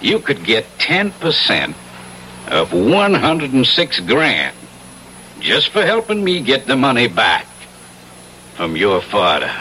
You 0.00 0.20
could 0.20 0.44
get 0.44 0.66
10% 0.78 1.74
of 2.48 2.72
106 2.72 4.00
grand 4.00 4.56
just 5.40 5.70
for 5.70 5.84
helping 5.84 6.22
me 6.22 6.40
get 6.40 6.66
the 6.66 6.76
money 6.76 7.08
back 7.08 7.46
from 8.54 8.76
your 8.76 9.00
father. 9.00 9.52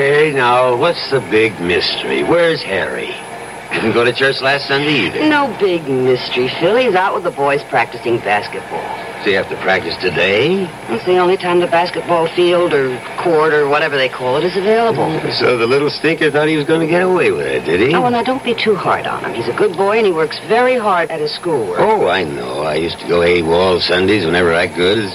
Okay, 0.00 0.32
now, 0.32 0.76
what's 0.76 1.10
the 1.10 1.20
big 1.20 1.60
mystery? 1.60 2.22
Where's 2.22 2.62
Harry? 2.62 3.12
Didn't 3.70 3.92
go 3.92 4.02
to 4.02 4.14
church 4.14 4.40
last 4.40 4.66
Sunday 4.66 5.06
either. 5.06 5.28
No 5.28 5.54
big 5.60 5.86
mystery, 5.86 6.48
Phil. 6.58 6.78
He's 6.78 6.94
out 6.94 7.14
with 7.14 7.24
the 7.24 7.30
boys 7.30 7.62
practicing 7.64 8.16
basketball. 8.16 8.80
So 9.22 9.28
you 9.28 9.36
have 9.36 9.50
to 9.50 9.56
practice 9.56 9.98
today? 9.98 10.64
It's 10.88 11.04
the 11.04 11.18
only 11.18 11.36
time 11.36 11.60
the 11.60 11.66
basketball 11.66 12.28
field 12.28 12.72
or 12.72 12.98
court 13.18 13.52
or 13.52 13.68
whatever 13.68 13.98
they 13.98 14.08
call 14.08 14.38
it 14.38 14.44
is 14.44 14.56
available. 14.56 15.04
Mm, 15.04 15.38
so 15.38 15.58
the 15.58 15.66
little 15.66 15.90
stinker 15.90 16.30
thought 16.30 16.48
he 16.48 16.56
was 16.56 16.66
going 16.66 16.80
to 16.80 16.86
get 16.86 17.02
away 17.02 17.30
with 17.30 17.44
it, 17.44 17.66
did 17.66 17.80
he? 17.80 17.94
Oh, 17.94 18.00
well, 18.00 18.10
now, 18.10 18.22
don't 18.22 18.42
be 18.42 18.54
too 18.54 18.76
hard 18.76 19.06
on 19.06 19.22
him. 19.22 19.34
He's 19.34 19.48
a 19.48 19.54
good 19.54 19.76
boy, 19.76 19.98
and 19.98 20.06
he 20.06 20.12
works 20.12 20.38
very 20.48 20.78
hard 20.78 21.10
at 21.10 21.20
his 21.20 21.30
schoolwork. 21.34 21.78
Oh, 21.78 22.08
I 22.08 22.24
know. 22.24 22.62
I 22.62 22.76
used 22.76 23.00
to 23.00 23.06
go 23.06 23.20
AWOL 23.20 23.82
Sundays 23.82 24.24
whenever 24.24 24.54
I 24.54 24.66
could 24.66 24.98
as, 24.98 25.14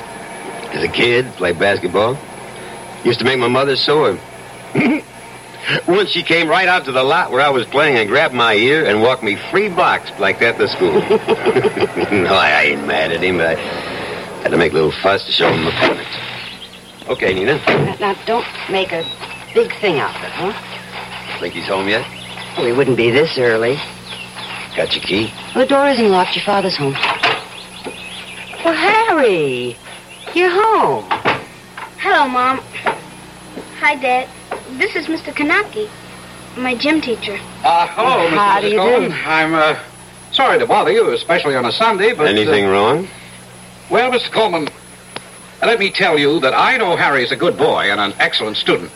as 0.76 0.84
a 0.84 0.92
kid, 0.94 1.26
play 1.38 1.54
basketball. 1.54 2.20
Used 3.04 3.18
to 3.18 3.26
make 3.26 3.40
my 3.40 3.48
mother 3.48 3.76
sore. 3.76 4.20
Once 5.88 6.10
she 6.10 6.22
came 6.22 6.48
right 6.48 6.68
out 6.68 6.86
to 6.86 6.92
the 6.92 7.04
lot 7.04 7.32
where 7.32 7.42
I 7.42 7.50
was 7.50 7.66
playing 7.66 7.98
and 7.98 8.08
grabbed 8.08 8.34
my 8.34 8.54
ear 8.54 8.86
and 8.86 9.02
walked 9.02 9.24
me 9.24 9.36
three 9.50 9.70
blocks 9.70 10.12
like 10.20 10.40
that 10.40 10.58
to 10.58 10.68
school. 10.68 10.94
no, 12.12 12.34
I, 12.34 12.52
I 12.52 12.64
ain't 12.64 12.86
mad 12.86 13.12
at 13.12 13.24
him, 13.24 13.38
but 13.38 13.58
I 13.58 13.62
had 14.42 14.52
to 14.52 14.58
make 14.58 14.72
a 14.72 14.76
little 14.76 14.92
fuss 14.92 15.26
to 15.26 15.32
show 15.32 15.52
him 15.52 15.66
the 15.66 15.72
point. 15.72 17.10
Okay, 17.10 17.34
Nina. 17.34 17.58
Now, 17.68 17.96
now, 18.00 18.26
don't 18.26 18.46
make 18.70 18.92
a 18.92 19.04
big 19.54 19.72
thing 19.80 20.00
out 20.00 20.16
of 20.16 20.24
it, 20.24 20.32
huh? 20.32 21.40
Think 21.40 21.54
he's 21.54 21.68
home 21.68 21.88
yet? 21.88 22.06
Well, 22.58 22.66
he 22.68 22.72
wouldn't 22.72 22.98
be 22.98 23.10
this 23.12 23.38
early. 23.38 23.80
Got 24.76 24.96
your 24.96 25.04
key? 25.04 25.32
Well, 25.56 25.66
the 25.66 25.70
door 25.70 25.88
isn't 25.88 26.10
locked. 26.10 26.36
Your 26.36 26.46
father's 26.46 26.76
home. 26.76 26.94
Well, 28.64 28.74
Harry, 28.74 29.78
you're 30.34 30.50
home. 30.50 31.06
Hello, 32.00 32.28
Mom. 32.28 32.58
Hi, 33.80 33.96
Dad. 33.96 34.28
This 34.72 34.96
is 34.96 35.06
Mr. 35.06 35.32
Kanaki, 35.32 35.88
my 36.58 36.76
gym 36.76 37.00
teacher. 37.00 37.38
Uh, 37.64 37.88
hello, 37.88 38.28
How 38.30 38.58
Mr. 38.58 38.62
do 38.62 38.68
you 38.70 38.78
Coleman. 38.78 39.12
I'm, 39.26 39.54
uh, 39.54 39.80
sorry 40.32 40.58
to 40.60 40.66
bother 40.66 40.92
you, 40.92 41.12
especially 41.12 41.56
on 41.56 41.66
a 41.66 41.72
Sunday, 41.72 42.14
but... 42.14 42.28
Anything 42.28 42.66
uh, 42.66 42.72
wrong? 42.72 43.08
Well, 43.92 44.12
Mr. 44.12 44.32
Coleman, 44.32 44.68
let 45.62 45.78
me 45.78 45.92
tell 45.92 46.18
you 46.18 46.40
that 46.40 46.54
I 46.56 46.78
know 46.78 46.96
Harry's 46.96 47.32
a 47.32 47.36
good 47.36 47.58
boy 47.58 47.92
and 47.92 48.00
an 48.00 48.14
excellent 48.20 48.58
student. 48.58 48.92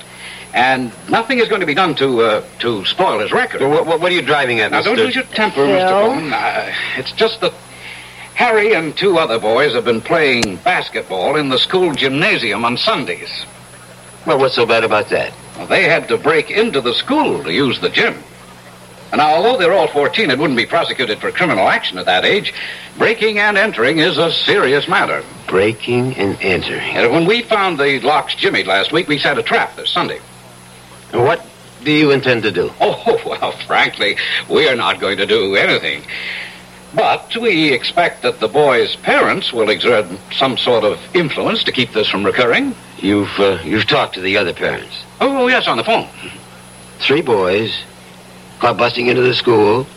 And 0.56 0.92
nothing 1.08 1.38
is 1.38 1.48
going 1.48 1.62
to 1.62 1.68
be 1.68 1.76
done 1.76 1.94
to, 1.96 2.22
uh, 2.22 2.46
to 2.60 2.84
spoil 2.86 3.20
his 3.20 3.32
record. 3.32 3.62
Well, 3.62 3.70
what, 3.70 3.86
what, 3.86 4.02
what 4.02 4.12
are 4.12 4.16
you 4.16 4.24
driving 4.24 4.60
at, 4.62 4.72
Now, 4.72 4.82
Mr. 4.82 4.86
don't 4.86 4.98
lose 4.98 5.16
your 5.16 5.24
temper, 5.26 5.58
Phil? 5.58 5.68
Mr. 5.68 5.90
Coleman. 5.90 6.34
Uh, 6.34 6.74
it's 6.98 7.12
just 7.12 7.42
that 7.42 7.54
Harry 8.34 8.74
and 8.74 8.98
two 8.98 9.20
other 9.20 9.40
boys 9.40 9.74
have 9.76 9.86
been 9.86 10.02
playing 10.02 10.56
basketball 10.58 11.36
in 11.36 11.50
the 11.50 11.60
school 11.60 11.94
gymnasium 11.94 12.66
on 12.66 12.76
Sundays. 12.76 13.46
Well, 14.26 14.40
what's 14.40 14.56
so 14.56 14.66
bad 14.66 14.84
about 14.84 15.10
that? 15.10 15.32
They 15.68 15.84
had 15.84 16.08
to 16.08 16.18
break 16.18 16.52
into 16.52 16.82
the 16.82 16.94
school 16.94 17.44
to 17.44 17.52
use 17.52 17.80
the 17.80 17.90
gym. 17.90 18.16
And 19.12 19.20
now, 19.20 19.36
although 19.36 19.58
they're 19.58 19.74
all 19.74 19.88
14 19.88 20.30
and 20.30 20.40
wouldn't 20.40 20.58
be 20.58 20.68
prosecuted 20.68 21.20
for 21.20 21.32
criminal 21.32 21.68
action 21.68 21.98
at 21.98 22.06
that 22.06 22.26
age, 22.26 22.54
breaking 22.98 23.40
and 23.40 23.58
entering 23.58 23.98
is 23.98 24.18
a 24.18 24.32
serious 24.32 24.88
matter. 24.88 25.24
Breaking 25.48 26.16
and 26.16 26.38
entering. 26.42 26.96
And 26.96 27.12
when 27.12 27.26
we 27.26 27.42
found 27.42 27.80
the 27.80 28.00
locks 28.02 28.36
jimmied 28.36 28.68
last 28.68 28.92
week, 28.92 29.08
we 29.08 29.18
set 29.18 29.40
a 29.40 29.44
trap 29.44 29.76
this 29.76 29.90
Sunday. 29.90 30.20
What 31.12 31.44
do 31.84 31.92
you 31.92 32.12
intend 32.12 32.44
to 32.44 32.52
do? 32.52 32.72
Oh, 32.80 33.20
well, 33.26 33.52
frankly, 33.66 34.18
we 34.48 34.68
are 34.68 34.76
not 34.76 35.00
going 35.00 35.18
to 35.18 35.26
do 35.26 35.56
anything. 35.56 36.04
But 36.94 37.36
we 37.36 37.72
expect 37.72 38.24
that 38.24 38.40
the 38.40 38.48
boys' 38.48 38.96
parents 38.96 39.54
will 39.54 39.70
exert 39.70 40.08
some 40.32 40.58
sort 40.58 40.84
of 40.84 41.00
influence 41.16 41.64
to 41.64 41.72
keep 41.72 41.94
this 41.94 42.10
from 42.10 42.26
recurring. 42.26 42.76
You've 42.98 43.40
uh, 43.40 43.60
you've 43.64 43.88
talked 43.88 44.16
to 44.16 44.22
the 44.22 44.38
other 44.38 44.54
parents. 44.54 45.04
Oh, 45.22 45.48
yes, 45.48 45.68
on 45.68 45.78
the 45.78 45.84
phone. 45.84 46.08
Three 47.00 47.22
boys 47.22 47.84
caught 48.60 48.78
busting 48.78 49.08
into 49.08 49.22
the 49.22 49.34
school. 49.34 49.88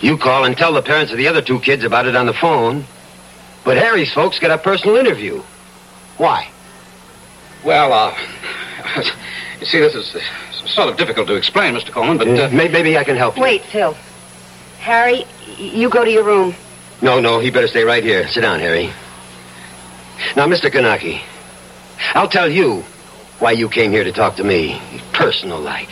You 0.00 0.16
call 0.18 0.44
and 0.44 0.56
tell 0.56 0.72
the 0.72 0.82
parents 0.82 1.12
of 1.12 1.18
the 1.18 1.28
other 1.28 1.42
two 1.42 1.60
kids 1.60 1.84
about 1.84 2.06
it 2.06 2.16
on 2.16 2.26
the 2.26 2.32
phone. 2.32 2.84
But 3.64 3.76
Harry's 3.76 4.12
folks 4.12 4.38
get 4.38 4.50
a 4.50 4.58
personal 4.58 4.96
interview. 4.96 5.42
Why? 6.18 6.48
Well, 7.64 7.92
uh, 7.92 8.16
you 9.60 9.66
see, 9.66 9.78
this 9.78 9.94
is 9.94 10.14
uh, 10.16 10.20
sort 10.66 10.88
of 10.88 10.96
difficult 10.96 11.28
to 11.28 11.34
explain, 11.34 11.74
Mr. 11.74 11.92
Coleman, 11.92 12.18
but 12.18 12.28
uh, 12.28 12.48
May- 12.50 12.68
maybe 12.68 12.98
I 12.98 13.04
can 13.04 13.16
help 13.16 13.36
you. 13.36 13.42
Wait, 13.42 13.62
Phil. 13.62 13.94
Harry, 14.80 15.24
you 15.58 15.88
go 15.88 16.04
to 16.04 16.10
your 16.10 16.24
room. 16.24 16.54
No, 17.00 17.20
no, 17.20 17.38
he 17.38 17.50
better 17.50 17.68
stay 17.68 17.84
right 17.84 18.02
here. 18.02 18.26
Sit 18.28 18.40
down, 18.40 18.58
Harry. 18.58 18.86
Now, 20.36 20.46
Mr. 20.46 20.70
Kanaki, 20.70 21.20
I'll 22.14 22.28
tell 22.28 22.50
you 22.50 22.82
why 23.42 23.50
you 23.50 23.68
came 23.68 23.90
here 23.90 24.04
to 24.04 24.12
talk 24.12 24.36
to 24.36 24.44
me, 24.44 24.80
personal 25.12 25.58
like. 25.58 25.88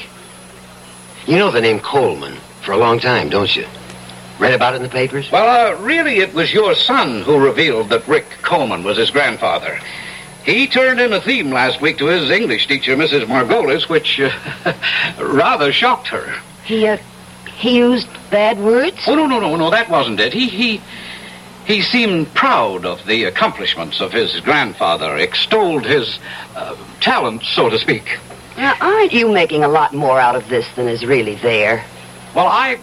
You 1.26 1.36
know 1.36 1.50
the 1.50 1.60
name 1.60 1.80
Coleman 1.80 2.36
for 2.62 2.70
a 2.70 2.76
long 2.76 3.00
time, 3.00 3.28
don't 3.28 3.54
you? 3.54 3.66
Read 4.38 4.54
about 4.54 4.74
it 4.74 4.76
in 4.76 4.82
the 4.84 4.88
papers? 4.88 5.30
Well, 5.32 5.74
uh, 5.74 5.82
really, 5.82 6.18
it 6.18 6.32
was 6.32 6.54
your 6.54 6.76
son 6.76 7.22
who 7.22 7.38
revealed 7.38 7.88
that 7.88 8.06
Rick 8.06 8.26
Coleman 8.42 8.84
was 8.84 8.98
his 8.98 9.10
grandfather. 9.10 9.80
He 10.44 10.68
turned 10.68 11.00
in 11.00 11.12
a 11.12 11.20
theme 11.20 11.50
last 11.50 11.80
week 11.80 11.98
to 11.98 12.06
his 12.06 12.30
English 12.30 12.68
teacher, 12.68 12.96
Mrs. 12.96 13.26
Margolis, 13.26 13.88
which 13.88 14.20
uh, 14.20 14.30
rather 15.20 15.72
shocked 15.72 16.06
her. 16.06 16.40
He, 16.64 16.86
uh, 16.86 16.98
he 17.56 17.78
used 17.78 18.06
bad 18.30 18.60
words? 18.60 18.96
Oh, 19.08 19.16
no, 19.16 19.26
no, 19.26 19.40
no, 19.40 19.56
no, 19.56 19.70
that 19.70 19.90
wasn't 19.90 20.20
it. 20.20 20.32
He, 20.32 20.48
he, 20.48 20.80
he 21.70 21.82
seemed 21.82 22.26
proud 22.34 22.84
of 22.84 23.06
the 23.06 23.24
accomplishments 23.24 24.00
of 24.00 24.10
his 24.10 24.40
grandfather, 24.40 25.16
extolled 25.16 25.86
his 25.86 26.18
uh, 26.56 26.76
talent, 27.00 27.44
so 27.44 27.70
to 27.70 27.78
speak. 27.78 28.18
Now, 28.56 28.74
aren't 28.80 29.12
you 29.12 29.30
making 29.30 29.62
a 29.62 29.68
lot 29.68 29.94
more 29.94 30.18
out 30.18 30.34
of 30.34 30.48
this 30.48 30.66
than 30.74 30.88
is 30.88 31.06
really 31.06 31.36
there? 31.36 31.84
Well, 32.34 32.48
I, 32.48 32.80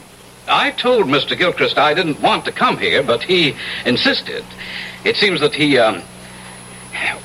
I 0.48 0.72
told 0.72 1.08
Mr. 1.08 1.38
Gilchrist 1.38 1.78
I 1.78 1.94
didn't 1.94 2.22
want 2.22 2.46
to 2.46 2.54
come 2.54 2.78
here, 2.78 3.04
but 3.04 3.22
he 3.24 3.56
insisted. 3.86 4.46
It 5.04 5.18
seems 5.18 5.42
that 5.42 5.54
he, 5.54 5.78
um, 5.78 6.02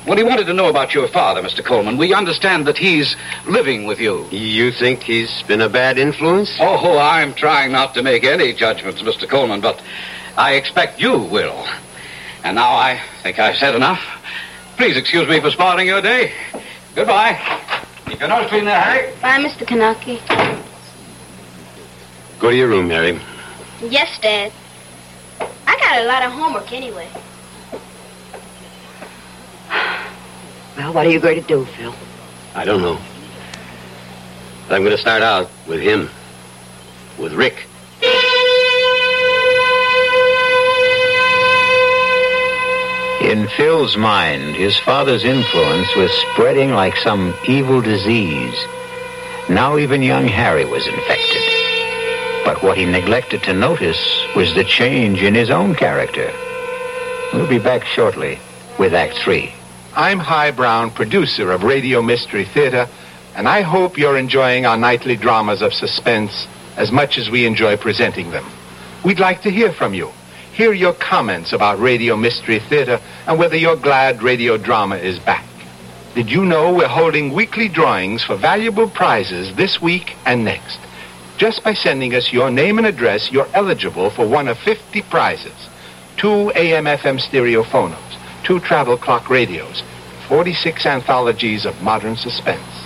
well, 0.05 0.17
he 0.17 0.23
wanted 0.23 0.47
to 0.47 0.53
know 0.53 0.67
about 0.67 0.93
your 0.93 1.07
father, 1.07 1.41
Mr. 1.41 1.63
Coleman. 1.63 1.95
We 1.95 2.13
understand 2.13 2.67
that 2.67 2.77
he's 2.77 3.15
living 3.47 3.85
with 3.85 4.01
you. 4.01 4.27
You 4.31 4.73
think 4.73 5.01
he's 5.03 5.43
been 5.43 5.61
a 5.61 5.69
bad 5.69 5.97
influence? 5.97 6.57
Oh, 6.59 6.97
I'm 6.99 7.33
trying 7.33 7.71
not 7.71 7.93
to 7.93 8.03
make 8.03 8.25
any 8.25 8.51
judgments, 8.51 9.01
Mr. 9.01 9.29
Coleman, 9.29 9.61
but 9.61 9.81
I 10.37 10.53
expect 10.55 10.99
you 10.99 11.17
will. 11.17 11.67
And 12.43 12.55
now 12.55 12.71
I 12.73 12.99
think 13.21 13.39
I've 13.39 13.55
said 13.55 13.75
enough. 13.75 14.01
Please 14.77 14.97
excuse 14.97 15.27
me 15.27 15.39
for 15.39 15.51
spoiling 15.51 15.87
your 15.87 16.01
day. 16.01 16.33
Goodbye. 16.95 17.39
Keep 18.05 18.19
your 18.19 18.29
nose 18.29 18.49
clean 18.49 18.65
there, 18.65 18.79
Harry. 18.79 19.13
Bye, 19.21 19.43
Mr. 19.43 19.65
Kanaki. 19.65 20.19
Go 22.39 22.49
to 22.49 22.55
your 22.55 22.67
room, 22.67 22.89
Harry. 22.89 23.19
Yes, 23.81 24.19
Dad. 24.19 24.51
I 25.39 25.77
got 25.77 26.01
a 26.01 26.05
lot 26.05 26.23
of 26.23 26.31
homework 26.31 26.71
anyway. 26.73 27.07
Well, 30.77 30.93
what 30.93 31.05
are 31.05 31.09
you 31.11 31.19
going 31.19 31.39
to 31.39 31.47
do, 31.47 31.65
Phil? 31.65 31.93
I 32.55 32.65
don't 32.65 32.81
know. 32.81 32.99
But 34.67 34.75
I'm 34.75 34.81
going 34.81 34.95
to 34.95 35.01
start 35.01 35.21
out 35.21 35.49
with 35.67 35.79
him. 35.79 36.09
With 37.19 37.33
Rick. 37.33 37.67
In 43.23 43.47
Phil's 43.47 43.95
mind, 43.95 44.55
his 44.55 44.77
father's 44.77 45.23
influence 45.23 45.95
was 45.95 46.11
spreading 46.11 46.71
like 46.71 46.97
some 46.97 47.33
evil 47.47 47.81
disease. 47.81 48.53
Now 49.49 49.77
even 49.77 50.03
young 50.03 50.27
Harry 50.27 50.65
was 50.65 50.85
infected. 50.85 51.41
But 52.43 52.61
what 52.61 52.77
he 52.77 52.85
neglected 52.85 53.41
to 53.43 53.53
notice 53.53 53.97
was 54.35 54.53
the 54.53 54.65
change 54.65 55.23
in 55.23 55.33
his 55.33 55.49
own 55.49 55.73
character. 55.73 56.31
We'll 57.33 57.47
be 57.47 57.59
back 57.59 57.85
shortly 57.85 58.39
with 58.77 58.93
Act 58.93 59.17
Three. 59.19 59.53
I'm 59.95 60.19
Himan 60.19 60.55
Brown, 60.55 60.91
producer 60.91 61.49
of 61.51 61.63
Radio 61.63 62.01
Mystery 62.01 62.43
Theater, 62.43 62.89
and 63.35 63.47
I 63.47 63.61
hope 63.61 63.97
you're 63.97 64.17
enjoying 64.17 64.65
our 64.65 64.77
nightly 64.77 65.15
dramas 65.15 65.61
of 65.61 65.73
suspense 65.73 66.45
as 66.75 66.91
much 66.91 67.17
as 67.17 67.29
we 67.29 67.45
enjoy 67.45 67.77
presenting 67.77 68.31
them. 68.31 68.45
We'd 69.05 69.19
like 69.19 69.43
to 69.43 69.49
hear 69.49 69.71
from 69.71 69.93
you. 69.93 70.11
Hear 70.53 70.73
your 70.73 70.93
comments 70.93 71.51
about 71.51 71.79
Radio 71.79 72.15
Mystery 72.15 72.59
Theater 72.59 73.01
and 73.25 73.39
whether 73.39 73.57
you're 73.57 73.75
glad 73.75 74.21
radio 74.21 74.55
drama 74.55 74.97
is 74.97 75.17
back. 75.17 75.43
Did 76.13 76.29
you 76.29 76.45
know 76.45 76.71
we're 76.71 76.87
holding 76.87 77.33
weekly 77.33 77.67
drawings 77.67 78.23
for 78.23 78.35
valuable 78.35 78.87
prizes 78.87 79.55
this 79.55 79.81
week 79.81 80.15
and 80.27 80.45
next? 80.45 80.79
Just 81.37 81.63
by 81.63 81.73
sending 81.73 82.13
us 82.13 82.31
your 82.31 82.51
name 82.51 82.77
and 82.77 82.85
address, 82.85 83.31
you're 83.31 83.47
eligible 83.55 84.11
for 84.11 84.27
one 84.27 84.47
of 84.47 84.59
50 84.59 85.01
prizes. 85.09 85.69
Two 86.17 86.51
AM-FM 86.51 87.19
stereo 87.19 87.63
phonos, 87.63 88.43
two 88.43 88.59
travel 88.59 88.95
clock 88.95 89.31
radios, 89.31 89.81
46 90.27 90.85
anthologies 90.85 91.65
of 91.65 91.81
modern 91.81 92.15
suspense. 92.15 92.85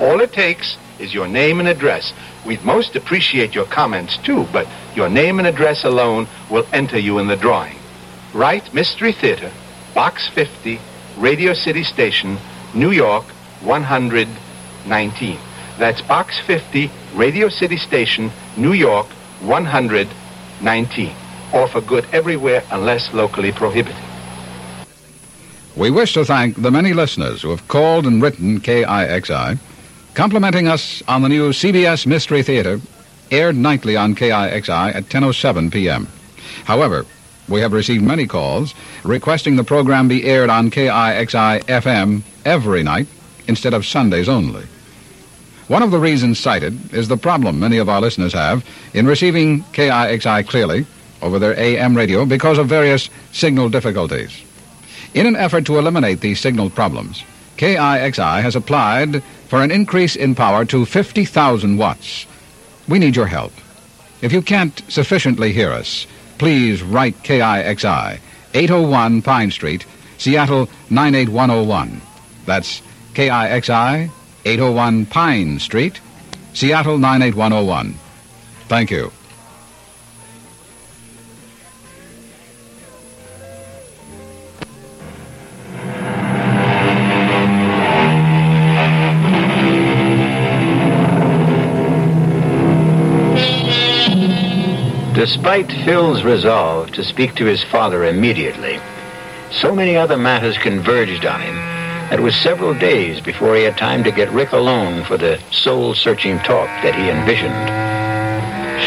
All 0.00 0.20
it 0.20 0.32
takes 0.32 0.76
is 0.98 1.14
your 1.14 1.28
name 1.28 1.60
and 1.60 1.68
address. 1.68 2.12
We'd 2.44 2.64
most 2.64 2.96
appreciate 2.96 3.54
your 3.54 3.66
comments 3.66 4.16
too, 4.18 4.46
but 4.52 4.66
your 4.94 5.08
name 5.08 5.38
and 5.38 5.48
address 5.48 5.84
alone 5.84 6.26
will 6.50 6.66
enter 6.72 6.98
you 6.98 7.18
in 7.18 7.26
the 7.26 7.36
drawing. 7.36 7.76
Write 8.32 8.72
Mystery 8.74 9.12
Theater, 9.12 9.50
Box 9.94 10.28
50, 10.28 10.80
Radio 11.18 11.54
City 11.54 11.84
Station, 11.84 12.36
New 12.74 12.90
York, 12.90 13.24
119. 13.62 15.38
That's 15.78 16.02
Box 16.02 16.38
50, 16.40 16.90
Radio 17.14 17.48
City 17.48 17.76
Station, 17.76 18.30
New 18.56 18.72
York, 18.72 19.06
119. 19.40 21.16
Or 21.52 21.68
for 21.68 21.80
good 21.80 22.06
everywhere 22.12 22.62
unless 22.70 23.12
locally 23.14 23.52
prohibited. 23.52 24.02
We 25.76 25.90
wish 25.90 26.14
to 26.14 26.24
thank 26.24 26.62
the 26.62 26.70
many 26.70 26.92
listeners 26.92 27.42
who 27.42 27.50
have 27.50 27.66
called 27.66 28.06
and 28.06 28.22
written 28.22 28.60
KIXI, 28.60 29.58
complimenting 30.14 30.68
us 30.68 31.02
on 31.08 31.22
the 31.22 31.28
new 31.28 31.50
CBS 31.50 32.06
Mystery 32.06 32.42
Theater, 32.42 32.80
aired 33.30 33.56
nightly 33.56 33.96
on 33.96 34.14
KIXI 34.14 34.94
at 34.94 35.04
10.07 35.04 35.72
p.m. 35.72 36.06
However, 36.64 37.04
we 37.48 37.60
have 37.60 37.72
received 37.72 38.04
many 38.04 38.26
calls 38.26 38.74
requesting 39.02 39.56
the 39.56 39.64
program 39.64 40.08
be 40.08 40.24
aired 40.24 40.50
on 40.50 40.70
KIXI 40.70 41.64
FM 41.64 42.22
every 42.44 42.82
night 42.82 43.08
instead 43.48 43.74
of 43.74 43.84
Sundays 43.84 44.28
only. 44.28 44.64
One 45.66 45.82
of 45.82 45.90
the 45.90 45.98
reasons 45.98 46.38
cited 46.38 46.94
is 46.94 47.08
the 47.08 47.16
problem 47.16 47.58
many 47.58 47.78
of 47.78 47.88
our 47.88 48.00
listeners 48.00 48.34
have 48.34 48.64
in 48.92 49.06
receiving 49.06 49.62
KIXI 49.72 50.46
clearly 50.46 50.86
over 51.22 51.38
their 51.38 51.58
AM 51.58 51.96
radio 51.96 52.24
because 52.24 52.58
of 52.58 52.68
various 52.68 53.08
signal 53.32 53.68
difficulties. 53.68 54.42
In 55.14 55.26
an 55.26 55.36
effort 55.36 55.64
to 55.66 55.78
eliminate 55.78 56.20
these 56.20 56.40
signal 56.40 56.70
problems, 56.70 57.24
KIXI 57.56 58.42
has 58.42 58.56
applied 58.56 59.22
for 59.54 59.62
an 59.62 59.70
increase 59.70 60.16
in 60.16 60.34
power 60.34 60.64
to 60.64 60.84
50,000 60.84 61.76
watts. 61.76 62.26
We 62.88 62.98
need 62.98 63.14
your 63.14 63.28
help. 63.28 63.52
If 64.20 64.32
you 64.32 64.42
can't 64.42 64.82
sufficiently 64.88 65.52
hear 65.52 65.70
us, 65.70 66.08
please 66.38 66.82
write 66.82 67.14
KIXI, 67.22 68.18
801 68.52 69.22
Pine 69.22 69.52
Street, 69.52 69.86
Seattle 70.18 70.68
98101. 70.90 72.02
That's 72.46 72.82
KIXI, 73.14 74.10
801 74.44 75.06
Pine 75.06 75.60
Street, 75.60 76.00
Seattle 76.52 76.98
98101. 76.98 77.94
Thank 78.66 78.90
you. 78.90 79.12
Despite 95.24 95.72
Phil's 95.86 96.22
resolve 96.22 96.90
to 96.92 97.02
speak 97.02 97.34
to 97.36 97.46
his 97.46 97.64
father 97.64 98.04
immediately, 98.04 98.78
so 99.50 99.74
many 99.74 99.96
other 99.96 100.18
matters 100.18 100.58
converged 100.58 101.24
on 101.24 101.40
him 101.40 101.54
that 102.10 102.18
it 102.18 102.22
was 102.22 102.36
several 102.36 102.74
days 102.74 103.22
before 103.22 103.56
he 103.56 103.62
had 103.62 103.78
time 103.78 104.04
to 104.04 104.10
get 104.10 104.30
Rick 104.32 104.52
alone 104.52 105.02
for 105.04 105.16
the 105.16 105.40
soul-searching 105.50 106.40
talk 106.40 106.68
that 106.82 106.94
he 106.94 107.08
envisioned. 107.08 107.54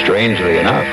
Strangely 0.04 0.60
enough, 0.60 0.86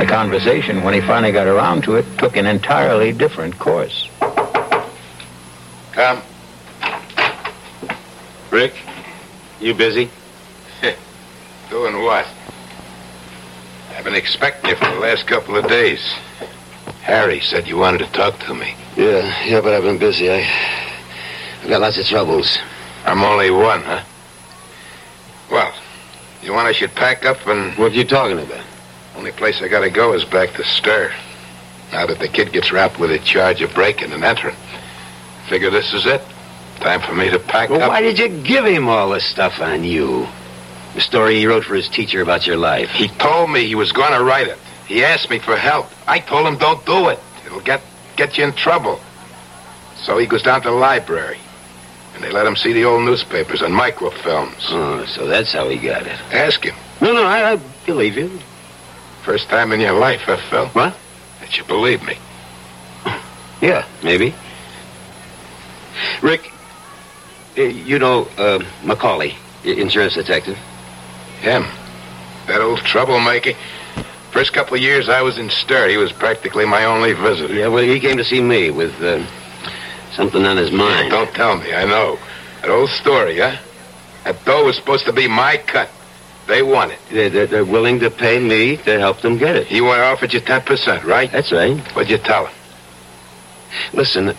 the 0.00 0.06
conversation, 0.06 0.82
when 0.82 0.94
he 0.94 1.00
finally 1.00 1.30
got 1.30 1.46
around 1.46 1.84
to 1.84 1.94
it, 1.94 2.04
took 2.18 2.36
an 2.36 2.46
entirely 2.46 3.12
different 3.12 3.56
course. 3.60 4.08
Come. 5.92 6.20
Rick, 8.50 8.74
you 9.60 9.74
busy? 9.74 10.10
Doing 11.70 12.02
what? 12.02 12.26
I've 13.98 14.04
been 14.04 14.14
expecting 14.14 14.70
you 14.70 14.76
for 14.76 14.84
the 14.84 15.00
last 15.00 15.26
couple 15.26 15.56
of 15.56 15.66
days. 15.66 16.00
Harry 17.02 17.40
said 17.40 17.66
you 17.66 17.76
wanted 17.78 17.98
to 17.98 18.12
talk 18.12 18.38
to 18.38 18.54
me. 18.54 18.76
Yeah, 18.96 19.44
yeah, 19.44 19.60
but 19.60 19.72
I've 19.74 19.82
been 19.82 19.98
busy. 19.98 20.30
I, 20.30 20.48
I've 21.60 21.68
got 21.68 21.80
lots 21.80 21.98
of 21.98 22.06
troubles. 22.06 22.58
I'm 23.04 23.22
only 23.24 23.50
one, 23.50 23.82
huh? 23.82 24.04
Well, 25.50 25.74
you 26.42 26.52
want 26.52 26.68
I 26.68 26.72
should 26.72 26.94
pack 26.94 27.24
up 27.24 27.44
and... 27.48 27.76
What 27.76 27.90
are 27.90 27.94
you 27.96 28.04
talking 28.04 28.38
about? 28.38 28.64
Only 29.16 29.32
place 29.32 29.60
I 29.62 29.66
gotta 29.66 29.90
go 29.90 30.12
is 30.12 30.24
back 30.24 30.52
to 30.54 30.62
Stir. 30.64 31.12
Now 31.90 32.06
that 32.06 32.20
the 32.20 32.28
kid 32.28 32.52
gets 32.52 32.70
wrapped 32.70 33.00
with 33.00 33.10
a 33.10 33.18
charge 33.18 33.62
of 33.62 33.74
breaking 33.74 34.12
and 34.12 34.22
entering. 34.22 34.54
Figure 35.48 35.70
this 35.70 35.92
is 35.92 36.06
it. 36.06 36.22
Time 36.76 37.00
for 37.00 37.14
me 37.16 37.30
to 37.30 37.40
pack 37.40 37.68
Well, 37.68 37.82
up. 37.82 37.88
why 37.88 38.00
did 38.00 38.16
you 38.16 38.28
give 38.28 38.64
him 38.64 38.88
all 38.88 39.10
this 39.10 39.24
stuff 39.26 39.60
on 39.60 39.82
you? 39.82 40.28
The 40.94 41.00
story 41.00 41.36
he 41.38 41.46
wrote 41.46 41.64
for 41.64 41.74
his 41.74 41.88
teacher 41.88 42.20
about 42.22 42.46
your 42.46 42.56
life. 42.56 42.90
He 42.90 43.08
told 43.08 43.50
me 43.50 43.66
he 43.66 43.74
was 43.74 43.92
going 43.92 44.12
to 44.12 44.22
write 44.24 44.48
it. 44.48 44.58
He 44.86 45.04
asked 45.04 45.30
me 45.30 45.38
for 45.38 45.56
help. 45.56 45.86
I 46.06 46.18
told 46.18 46.46
him 46.46 46.56
don't 46.56 46.84
do 46.86 47.08
it. 47.08 47.18
It'll 47.46 47.60
get 47.60 47.82
get 48.16 48.36
you 48.38 48.44
in 48.44 48.52
trouble. 48.52 48.98
So 49.96 50.18
he 50.18 50.26
goes 50.26 50.42
down 50.42 50.62
to 50.62 50.68
the 50.70 50.74
library. 50.74 51.38
And 52.14 52.24
they 52.24 52.30
let 52.32 52.46
him 52.46 52.56
see 52.56 52.72
the 52.72 52.84
old 52.84 53.04
newspapers 53.04 53.62
and 53.62 53.72
microfilms. 53.74 54.56
Oh, 54.70 55.04
so 55.06 55.26
that's 55.26 55.52
how 55.52 55.68
he 55.68 55.76
got 55.78 56.02
it. 56.06 56.18
Ask 56.32 56.64
him. 56.64 56.74
No, 57.00 57.12
no, 57.12 57.22
I, 57.22 57.52
I 57.52 57.56
believe 57.86 58.16
you. 58.16 58.40
First 59.22 59.48
time 59.48 59.72
in 59.72 59.80
your 59.80 59.92
life, 59.92 60.22
huh, 60.22 60.36
Phil? 60.50 60.66
What? 60.68 60.96
That 61.40 61.56
you 61.58 61.64
believe 61.64 62.02
me. 62.04 62.16
Yeah, 63.60 63.84
maybe. 64.04 64.34
Rick, 66.22 66.50
Uh, 67.56 67.62
You 67.62 67.98
know, 67.98 68.28
uh, 68.38 68.64
Macaulay, 68.84 69.34
insurance 69.64 70.14
detective. 70.14 70.56
Him. 71.40 71.64
That 72.46 72.60
old 72.60 72.80
troublemaker. 72.80 73.52
First 74.30 74.52
couple 74.52 74.74
of 74.74 74.80
years 74.82 75.08
I 75.08 75.22
was 75.22 75.38
in 75.38 75.50
stir. 75.50 75.88
He 75.88 75.96
was 75.96 76.12
practically 76.12 76.66
my 76.66 76.84
only 76.84 77.12
visitor. 77.12 77.54
Yeah, 77.54 77.68
well, 77.68 77.84
he 77.84 78.00
came 78.00 78.16
to 78.16 78.24
see 78.24 78.40
me 78.40 78.70
with 78.70 78.94
uh, 79.00 79.24
something 80.12 80.44
on 80.44 80.56
his 80.56 80.70
mind. 80.70 81.10
Don't 81.10 81.32
tell 81.34 81.56
me. 81.56 81.72
I 81.72 81.84
know. 81.84 82.18
That 82.60 82.70
old 82.70 82.90
story, 82.90 83.38
huh? 83.38 83.56
That 84.24 84.44
dough 84.44 84.64
was 84.64 84.76
supposed 84.76 85.06
to 85.06 85.12
be 85.12 85.28
my 85.28 85.56
cut. 85.56 85.90
They 86.46 86.62
won 86.62 86.90
it. 86.90 86.98
They're, 87.10 87.30
they're, 87.30 87.46
they're 87.46 87.64
willing 87.64 88.00
to 88.00 88.10
pay 88.10 88.38
me 88.38 88.78
to 88.78 88.98
help 88.98 89.20
them 89.20 89.38
get 89.38 89.54
it. 89.56 89.66
He 89.66 89.80
went 89.80 90.00
offered 90.00 90.32
you 90.32 90.40
10%, 90.40 91.04
right? 91.04 91.30
That's 91.30 91.52
right. 91.52 91.78
What'd 91.94 92.10
you 92.10 92.18
tell 92.18 92.46
him? 92.46 92.54
Listen, 93.92 94.34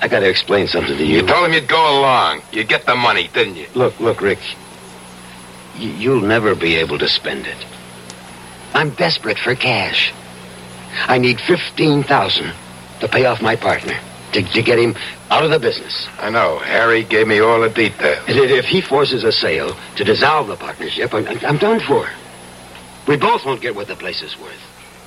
I 0.00 0.08
got 0.08 0.20
to 0.20 0.28
explain 0.28 0.68
something 0.68 0.96
to 0.96 1.04
you. 1.04 1.16
You 1.16 1.26
told 1.26 1.46
him 1.46 1.52
you'd 1.52 1.68
go 1.68 1.98
along. 1.98 2.42
You'd 2.52 2.68
get 2.68 2.86
the 2.86 2.94
money, 2.94 3.28
didn't 3.32 3.56
you? 3.56 3.66
Look, 3.74 3.98
look, 3.98 4.20
Rick. 4.20 4.38
You'll 5.78 6.20
never 6.20 6.54
be 6.54 6.74
able 6.76 6.98
to 6.98 7.08
spend 7.08 7.46
it. 7.46 7.66
I'm 8.74 8.90
desperate 8.90 9.38
for 9.38 9.54
cash. 9.54 10.12
I 11.06 11.18
need 11.18 11.40
fifteen 11.40 12.02
thousand 12.02 12.52
to 13.00 13.08
pay 13.08 13.26
off 13.26 13.40
my 13.40 13.54
partner 13.54 13.98
to, 14.32 14.42
to 14.42 14.62
get 14.62 14.78
him 14.78 14.96
out 15.30 15.44
of 15.44 15.50
the 15.50 15.58
business. 15.58 16.08
I 16.18 16.30
know. 16.30 16.58
Harry 16.58 17.04
gave 17.04 17.28
me 17.28 17.38
all 17.38 17.60
the 17.60 17.68
details. 17.68 18.24
And 18.26 18.38
if 18.38 18.64
he 18.64 18.80
forces 18.80 19.22
a 19.22 19.32
sale 19.32 19.76
to 19.96 20.04
dissolve 20.04 20.48
the 20.48 20.56
partnership, 20.56 21.14
I'm, 21.14 21.26
I'm 21.44 21.58
done 21.58 21.80
for. 21.80 22.08
We 23.06 23.16
both 23.16 23.44
won't 23.44 23.60
get 23.60 23.74
what 23.74 23.86
the 23.86 23.96
place 23.96 24.22
is 24.22 24.38
worth, 24.38 24.60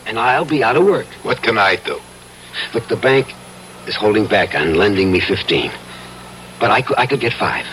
and 0.06 0.18
I'll 0.18 0.46
be 0.46 0.64
out 0.64 0.78
of 0.78 0.86
work. 0.86 1.08
What 1.24 1.44
can 1.44 1.58
I 1.58 1.76
do? 1.76 2.00
Look, 2.74 2.88
the 2.88 2.96
bank 2.96 3.34
is 3.88 3.96
holding 3.96 4.26
back 4.28 4.56
on 4.56 4.76
lending 4.76 5.12
me 5.12 5.20
fifteen, 5.20 5.72
but 6.60 6.72
I 6.72 6.82
could, 6.82 6.98
I 6.98 7.06
could 7.06 7.20
get 7.20 7.34
five. 7.34 7.66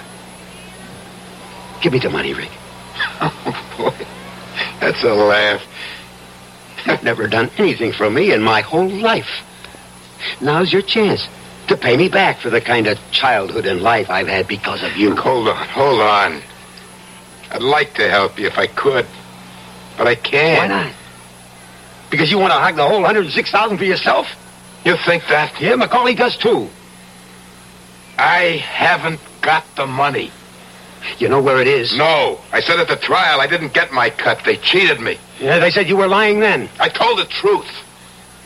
Give 1.80 1.92
me 1.92 1.98
the 2.00 2.10
money, 2.10 2.34
Rick. 2.34 2.50
Oh, 3.20 3.74
boy. 3.78 4.06
That's 4.80 5.02
a 5.02 5.14
laugh. 5.14 5.62
You've 6.86 7.02
never 7.02 7.26
done 7.26 7.50
anything 7.58 7.92
for 7.92 8.08
me 8.08 8.32
in 8.32 8.42
my 8.42 8.60
whole 8.60 8.88
life. 8.88 9.44
Now's 10.40 10.72
your 10.72 10.82
chance 10.82 11.26
to 11.68 11.76
pay 11.76 11.96
me 11.96 12.08
back 12.08 12.38
for 12.38 12.50
the 12.50 12.60
kind 12.60 12.86
of 12.86 12.98
childhood 13.10 13.66
and 13.66 13.80
life 13.80 14.08
I've 14.10 14.28
had 14.28 14.48
because 14.48 14.82
of 14.82 14.96
you. 14.96 15.14
Hold 15.14 15.48
on, 15.48 15.66
hold 15.68 16.00
on. 16.00 16.42
I'd 17.50 17.62
like 17.62 17.94
to 17.94 18.08
help 18.08 18.38
you 18.38 18.46
if 18.46 18.58
I 18.58 18.66
could, 18.66 19.06
but 19.96 20.06
I 20.06 20.14
can't. 20.14 20.70
Why 20.70 20.84
not? 20.84 20.94
Because 22.10 22.30
you 22.30 22.38
want 22.38 22.52
to 22.52 22.58
hog 22.58 22.76
the 22.76 22.86
whole 22.86 23.02
106000 23.02 23.78
for 23.78 23.84
yourself? 23.84 24.26
You 24.84 24.96
think 24.96 25.24
that? 25.28 25.60
Yeah, 25.60 25.74
Macaulay 25.76 26.14
does 26.14 26.36
too. 26.36 26.68
I 28.16 28.62
haven't 28.64 29.20
got 29.42 29.64
the 29.76 29.86
money. 29.86 30.32
You 31.18 31.28
know 31.28 31.42
where 31.42 31.60
it 31.60 31.66
is? 31.68 31.96
No. 31.96 32.40
I 32.52 32.60
said 32.60 32.78
at 32.78 32.88
the 32.88 32.96
trial 32.96 33.40
I 33.40 33.46
didn't 33.46 33.74
get 33.74 33.92
my 33.92 34.10
cut. 34.10 34.42
They 34.44 34.56
cheated 34.56 35.00
me. 35.00 35.18
Yeah, 35.40 35.58
they 35.58 35.70
said 35.70 35.88
you 35.88 35.96
were 35.96 36.08
lying 36.08 36.40
then. 36.40 36.68
I 36.80 36.88
told 36.88 37.18
the 37.18 37.24
truth. 37.24 37.70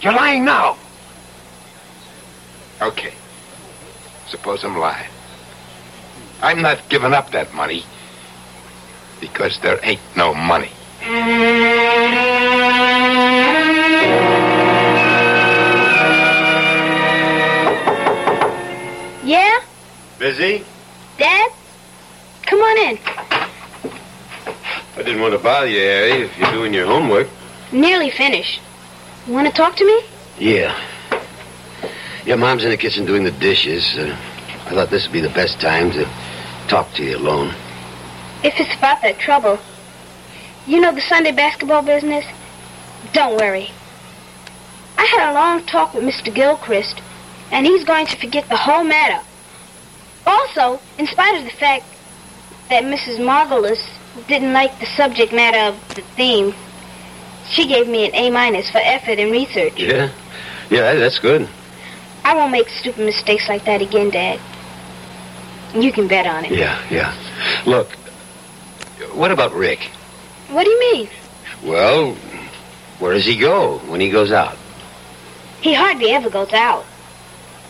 You're 0.00 0.12
lying 0.12 0.44
now. 0.44 0.76
Okay. 2.80 3.12
Suppose 4.28 4.64
I'm 4.64 4.76
lying. 4.78 5.10
I'm 6.42 6.60
not 6.60 6.88
giving 6.88 7.12
up 7.12 7.30
that 7.30 7.54
money 7.54 7.84
because 9.20 9.58
there 9.60 9.78
ain't 9.84 10.00
no 10.16 10.34
money. 10.34 10.70
Yeah? 19.24 19.60
Busy? 20.18 20.64
Dad? 21.18 21.52
Come 22.52 22.60
on 22.60 22.76
in. 22.76 22.98
I 24.98 25.02
didn't 25.02 25.22
want 25.22 25.32
to 25.32 25.38
bother 25.38 25.68
you, 25.68 25.80
Harry, 25.80 26.10
if 26.24 26.38
you're 26.38 26.52
doing 26.52 26.74
your 26.74 26.84
homework. 26.84 27.26
Nearly 27.72 28.10
finished. 28.10 28.60
You 29.26 29.32
want 29.32 29.48
to 29.48 29.54
talk 29.54 29.74
to 29.76 29.86
me? 29.86 30.02
Yeah. 30.38 30.78
Your 32.26 32.36
Mom's 32.36 32.62
in 32.62 32.68
the 32.68 32.76
kitchen 32.76 33.06
doing 33.06 33.24
the 33.24 33.30
dishes. 33.30 33.96
Uh, 33.96 34.14
I 34.66 34.74
thought 34.74 34.90
this 34.90 35.06
would 35.06 35.14
be 35.14 35.22
the 35.22 35.30
best 35.30 35.62
time 35.62 35.92
to 35.92 36.04
talk 36.68 36.92
to 36.96 37.02
you 37.02 37.16
alone. 37.16 37.54
If 38.44 38.60
it's 38.60 38.76
about 38.76 39.00
that 39.00 39.18
trouble. 39.18 39.58
You 40.66 40.82
know 40.82 40.94
the 40.94 41.00
Sunday 41.00 41.32
basketball 41.32 41.80
business? 41.80 42.26
Don't 43.14 43.40
worry. 43.40 43.70
I 44.98 45.06
had 45.06 45.30
a 45.30 45.32
long 45.32 45.64
talk 45.64 45.94
with 45.94 46.04
Mr. 46.04 46.34
Gilchrist, 46.34 47.00
and 47.50 47.64
he's 47.64 47.84
going 47.84 48.04
to 48.08 48.16
forget 48.18 48.46
the 48.50 48.58
whole 48.58 48.84
matter. 48.84 49.24
Also, 50.26 50.82
in 50.98 51.06
spite 51.06 51.38
of 51.38 51.44
the 51.44 51.56
fact 51.56 51.86
that 52.72 52.84
Mrs. 52.84 53.18
Margolis 53.18 53.86
didn't 54.28 54.54
like 54.54 54.78
the 54.80 54.86
subject 54.86 55.30
matter 55.30 55.58
of 55.58 55.94
the 55.94 56.00
theme, 56.16 56.54
she 57.46 57.66
gave 57.66 57.86
me 57.86 58.06
an 58.06 58.14
A 58.14 58.30
minus 58.30 58.70
for 58.70 58.78
effort 58.78 59.18
and 59.18 59.30
research. 59.30 59.78
Yeah? 59.78 60.10
Yeah, 60.70 60.94
that's 60.94 61.18
good. 61.18 61.46
I 62.24 62.34
won't 62.34 62.50
make 62.50 62.68
stupid 62.70 63.04
mistakes 63.04 63.46
like 63.46 63.66
that 63.66 63.82
again, 63.82 64.08
Dad. 64.08 64.40
You 65.74 65.92
can 65.92 66.08
bet 66.08 66.26
on 66.26 66.46
it. 66.46 66.52
Yeah, 66.52 66.80
yeah. 66.90 67.14
Look, 67.66 67.90
what 69.12 69.30
about 69.30 69.52
Rick? 69.52 69.90
What 70.48 70.64
do 70.64 70.70
you 70.70 70.80
mean? 70.92 71.08
Well, 71.62 72.14
where 73.00 73.12
does 73.12 73.26
he 73.26 73.36
go 73.36 73.78
when 73.80 74.00
he 74.00 74.08
goes 74.08 74.32
out? 74.32 74.56
He 75.60 75.74
hardly 75.74 76.10
ever 76.10 76.30
goes 76.30 76.52
out. 76.54 76.86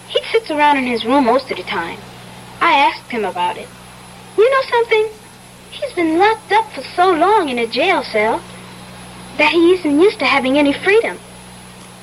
He 0.09 0.21
sits 0.31 0.49
around 0.51 0.77
in 0.77 0.85
his 0.85 1.05
room 1.05 1.25
most 1.25 1.51
of 1.51 1.57
the 1.57 1.65
time. 1.65 1.99
I 2.61 2.75
asked 2.75 3.11
him 3.11 3.25
about 3.25 3.57
it. 3.57 3.69
You 4.37 4.51
know 4.51 4.63
something? 4.69 5.09
He's 5.71 5.93
been 5.95 6.19
locked 6.19 6.53
up 6.53 6.71
for 6.73 6.83
so 6.83 7.13
long 7.13 7.49
in 7.49 7.59
a 7.59 7.67
jail 7.67 8.03
cell 8.03 8.43
that 9.39 9.53
he 9.53 9.73
isn't 9.75 10.01
used 10.01 10.19
to 10.19 10.27
having 10.27 10.59
any 10.59 10.73
freedom. 10.73 11.19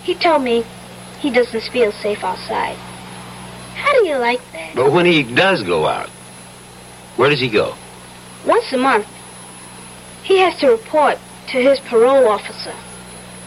He 0.04 0.16
told 0.16 0.44
me 0.44 0.66
he 1.20 1.30
doesn't 1.30 1.64
feel 1.72 1.92
safe 1.92 2.24
outside. 2.24 2.76
How 3.76 3.94
do 3.94 4.08
you 4.08 4.18
like 4.18 4.42
that? 4.54 4.76
But 4.76 4.92
when 4.92 5.06
he 5.06 5.24
does 5.24 5.64
go 5.64 5.86
out, 5.86 6.10
where 7.16 7.30
does 7.30 7.40
he 7.40 7.50
go? 7.50 7.76
Once 8.46 8.72
a 8.74 8.78
month, 8.78 9.08
he 10.24 10.40
has 10.40 10.58
to 10.60 10.68
report 10.68 11.18
to 11.48 11.58
his 11.62 11.80
parole 11.82 12.28
officer. 12.28 12.74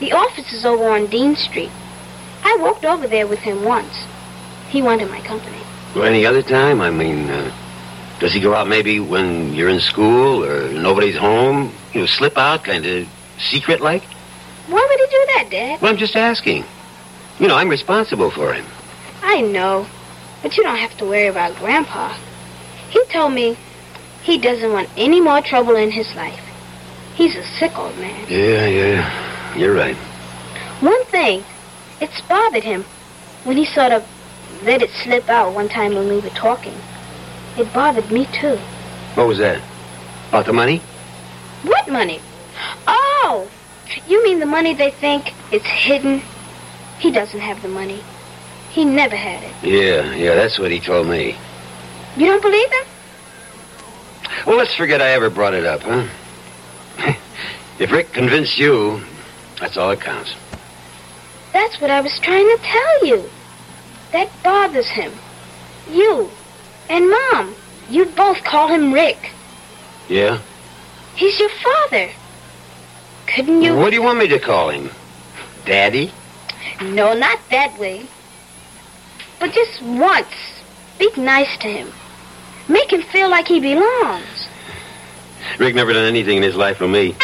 The 0.01 0.13
office 0.13 0.53
is 0.53 0.65
over 0.65 0.89
on 0.89 1.07
Dean 1.07 1.37
Street. 1.37 1.71
I 2.45 2.57
walked 2.61 2.85
over 2.85 3.07
there 3.07 3.27
with 3.27 3.39
him 3.39 3.65
once. 3.65 3.95
He 4.69 4.83
wanted 4.83 5.11
my 5.11 5.21
company. 5.21 5.59
Well, 5.95 6.05
any 6.05 6.27
other 6.27 6.43
time? 6.43 6.81
I 6.81 6.91
mean, 6.91 7.29
uh, 7.31 7.55
does 8.23 8.33
he 8.33 8.39
go 8.39 8.55
out 8.55 8.69
maybe 8.69 9.01
when 9.01 9.53
you're 9.53 9.69
in 9.69 9.81
school 9.81 10.45
or 10.45 10.71
nobody's 10.71 11.17
home? 11.17 11.73
You 11.93 12.03
know, 12.03 12.07
slip 12.07 12.39
out, 12.39 12.63
kind 12.63 12.87
of 12.87 13.09
secret 13.51 13.81
like? 13.81 14.05
Why 14.69 14.87
would 14.89 15.01
he 15.01 15.07
do 15.07 15.27
that, 15.35 15.49
Dad? 15.51 15.83
Well, 15.83 15.91
I'm 15.91 15.99
just 15.99 16.15
asking. 16.15 16.65
You 17.41 17.49
know, 17.49 17.57
I'm 17.57 17.69
responsible 17.69 18.31
for 18.31 18.55
him. 18.55 18.65
I 19.23 19.41
know, 19.41 19.89
but 20.41 20.57
you 20.57 20.63
don't 20.63 20.77
have 20.77 20.97
to 20.99 21.05
worry 21.05 21.27
about 21.27 21.57
Grandpa. 21.57 22.17
He 22.91 23.05
told 23.07 23.33
me 23.33 23.57
he 24.23 24.39
doesn't 24.39 24.73
want 24.73 24.89
any 24.97 25.21
more 25.21 25.41
trouble 25.41 25.75
in 25.75 25.91
his 25.91 26.15
life. 26.15 26.41
He's 27.17 27.35
a 27.35 27.43
sick 27.43 27.77
old 27.77 27.99
man. 27.99 28.27
Yeah, 28.29 28.69
yeah. 28.69 29.57
You're 29.59 29.75
right. 29.75 29.97
One 30.79 31.05
thing, 31.07 31.43
it's 32.01 32.21
bothered 32.21 32.63
him 32.63 32.85
when 33.43 33.57
he 33.57 33.65
sort 33.65 33.91
of 33.91 34.07
let 34.63 34.81
it 34.81 34.91
slip 34.91 35.29
out 35.29 35.55
one 35.55 35.69
time 35.69 35.97
when 35.97 36.09
we 36.09 36.21
were 36.21 36.31
talking. 36.31 36.75
It 37.57 37.73
bothered 37.73 38.11
me, 38.11 38.27
too. 38.27 38.57
What 39.15 39.27
was 39.27 39.39
that? 39.39 39.61
About 40.29 40.47
the 40.47 40.53
money? 40.53 40.79
What 41.65 41.89
money? 41.89 42.21
Oh, 42.87 43.49
you 44.07 44.25
mean 44.25 44.41
the 44.41 44.47
money 44.47 44.75
they 44.75 44.91
think 44.91 45.35
is 45.53 45.63
hidden? 45.63 46.23
He 46.99 47.11
doesn't 47.11 47.41
have 47.41 47.61
the 47.61 47.69
money. 47.69 48.03
He 48.71 48.85
never 48.85 49.17
had 49.17 49.43
it. 49.43 49.53
Yeah, 49.63 50.15
yeah, 50.15 50.35
that's 50.35 50.59
what 50.59 50.71
he 50.71 50.81
told 50.81 51.07
me. 51.07 51.37
You 52.17 52.27
don't 52.27 52.41
believe 52.41 52.71
him? 52.71 52.85
Well, 54.47 54.57
let's 54.57 54.75
forget 54.75 55.03
I 55.03 55.11
ever 55.11 55.29
brought 55.29 55.53
it 55.53 55.67
up, 55.67 55.83
huh? 55.83 56.07
if 57.79 57.93
Rick 57.93 58.13
convinced 58.13 58.59
you, 58.59 59.03
that's 59.61 59.77
all 59.77 59.91
that 59.91 60.01
counts. 60.01 60.35
That's 61.53 61.81
what 61.81 61.91
I 61.91 62.01
was 62.01 62.19
trying 62.21 62.47
to 62.47 62.59
tell 62.63 63.07
you. 63.07 63.31
That 64.13 64.31
bothers 64.43 64.89
him. 64.89 65.13
You 65.91 66.31
and 66.89 67.11
Mom, 67.11 67.55
you 67.89 68.07
both 68.07 68.43
call 68.45 68.69
him 68.69 68.93
Rick. 68.93 69.31
Yeah? 70.09 70.41
He's 71.15 71.39
your 71.39 71.51
father. 71.51 72.11
Couldn't 73.27 73.63
you? 73.63 73.77
What 73.77 73.91
do 73.91 73.97
you 73.97 74.03
want 74.03 74.19
me 74.19 74.29
to 74.29 74.39
call 74.39 74.71
him? 74.71 74.91
Daddy? 75.65 76.13
No, 76.81 77.15
not 77.15 77.39
that 77.51 77.79
way. 77.79 78.07
But 79.39 79.53
just 79.53 79.83
once, 79.83 80.63
be 80.99 81.11
nice 81.17 81.57
to 81.59 81.69
him. 81.69 81.93
Make 82.69 82.93
him 82.93 83.03
feel 83.03 83.29
like 83.29 83.49
he 83.49 83.61
belongs. 83.61 84.49
Rick 85.59 85.75
never 85.75 85.93
done 85.93 86.05
anything 86.05 86.37
in 86.37 86.43
his 86.43 86.57
life 86.57 86.77
for 86.77 86.89
me. 86.89 87.17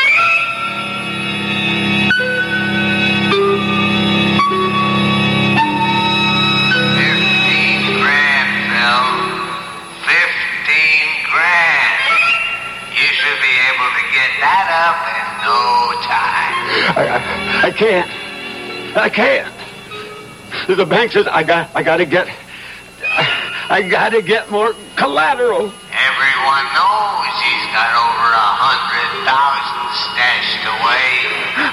Can't. 17.78 18.11
I 18.96 19.09
can't. 19.09 19.55
The 20.66 20.84
bank 20.84 21.12
says 21.12 21.26
I 21.26 21.42
got 21.44 21.70
I 21.74 21.82
gotta 21.82 22.05
get 22.05 22.26
I 23.70 23.86
gotta 23.88 24.20
get 24.22 24.51
more 24.51 24.74
collateral. 24.96 25.70
Everyone 25.70 26.66
knows 26.74 27.32
he's 27.44 27.66
got 27.70 27.92
over 27.94 28.28
a 28.34 28.51
hundred 28.59 29.09
thousand 29.28 29.86
stashed 30.09 30.64
away. 30.66 31.09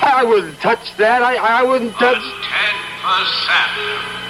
I 0.06 0.24
wouldn't 0.24 0.60
touch 0.60 0.96
that. 0.98 1.24
I 1.24 1.36
I 1.36 1.64
wouldn't 1.64 1.94
touch 1.96 2.22
Ten 2.22 2.76
percent, 3.02 3.74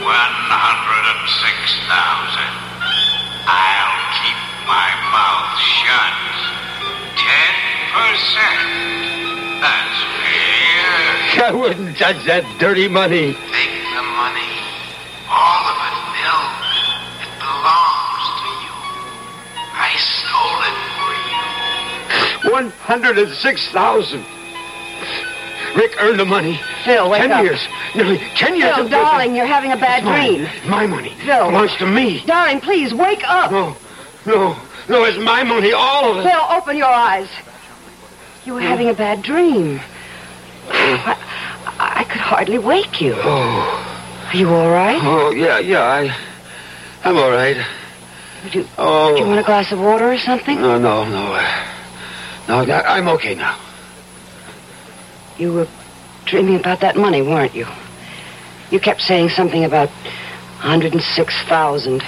one 0.05 0.35
hundred 0.47 1.03
and 1.03 1.23
six 1.43 1.57
thousand. 1.89 2.53
I'll 3.49 3.99
keep 4.23 4.39
my 4.69 4.89
mouth 5.11 5.53
shut. 5.59 6.15
Ten 7.19 7.53
percent. 7.91 8.85
That's 9.59 10.14
fair. 11.35 11.47
I 11.47 11.51
wouldn't 11.51 11.97
touch 11.97 12.25
that 12.25 12.43
dirty 12.59 12.87
money. 12.87 13.33
Take 13.33 13.75
the 13.95 14.03
money. 14.15 14.51
All 15.29 15.63
of 15.67 15.77
it, 15.85 15.97
Bill. 16.15 16.43
It 17.23 17.31
belongs 17.39 18.25
to 18.41 18.49
you. 18.63 18.73
I 19.75 19.91
stole 19.99 20.61
it 20.69 20.77
for 20.97 21.13
you. 22.47 22.51
One 22.53 22.69
hundred 22.83 23.17
and 23.17 23.31
six 23.33 23.69
thousand. 23.71 24.23
Rick 25.75 25.95
earned 25.99 26.19
the 26.19 26.25
money. 26.25 26.59
Phil, 26.85 27.09
wake 27.09 27.21
ten 27.21 27.31
up. 27.31 27.43
years. 27.43 27.59
Nearly 27.95 28.17
ten 28.35 28.55
years. 28.55 28.75
Phil, 28.75 28.85
in 28.85 28.89
prison. 28.89 28.91
darling, 28.91 29.35
you're 29.35 29.45
having 29.45 29.71
a 29.73 29.77
bad 29.77 30.03
It's 30.03 30.07
dream. 30.07 30.47
It's 30.47 30.67
my 30.67 30.85
money. 30.87 31.13
Phil. 31.25 31.47
belongs 31.47 31.75
to 31.77 31.85
me. 31.85 32.23
Darling, 32.25 32.61
please, 32.61 32.93
wake 32.93 33.23
up. 33.25 33.51
No, 33.51 33.75
no, 34.25 34.55
no, 34.87 35.03
it's 35.03 35.17
my 35.17 35.43
money, 35.43 35.73
all 35.73 36.11
of 36.11 36.17
it. 36.25 36.29
Phil, 36.29 36.41
open 36.49 36.77
your 36.77 36.87
eyes. 36.87 37.27
You 38.45 38.53
were 38.53 38.61
having 38.61 38.89
a 38.89 38.93
bad 38.93 39.21
dream. 39.23 39.81
I, 40.69 41.17
I 41.77 42.03
could 42.05 42.21
hardly 42.21 42.57
wake 42.59 43.01
you. 43.01 43.13
Oh, 43.17 44.27
Are 44.33 44.37
you 44.37 44.49
all 44.49 44.69
right? 44.69 44.99
oh, 45.03 45.31
yeah, 45.31 45.59
yeah, 45.59 45.81
I, 45.83 46.15
I'm 47.03 47.17
all 47.17 47.31
right. 47.31 47.57
Would 48.43 48.55
you, 48.55 48.65
Oh, 48.77 49.15
do 49.15 49.21
you 49.23 49.27
want 49.27 49.39
a 49.39 49.43
glass 49.43 49.71
of 49.71 49.79
water 49.79 50.11
or 50.11 50.17
something? 50.17 50.55
no, 50.59 50.77
no, 50.77 51.05
no, 51.05 51.33
uh, 51.33 51.65
no, 52.47 52.59
I- 52.61 52.97
I'm 52.97 53.07
okay 53.09 53.35
now. 53.35 53.57
You 55.37 55.53
were 55.53 55.67
dreaming 56.25 56.55
about 56.55 56.79
that 56.81 56.95
money, 56.95 57.21
weren't 57.21 57.53
you? 57.55 57.67
You 58.71 58.79
kept 58.79 59.01
saying 59.01 59.29
something 59.29 59.63
about 59.65 59.89
106,000. 60.63 62.03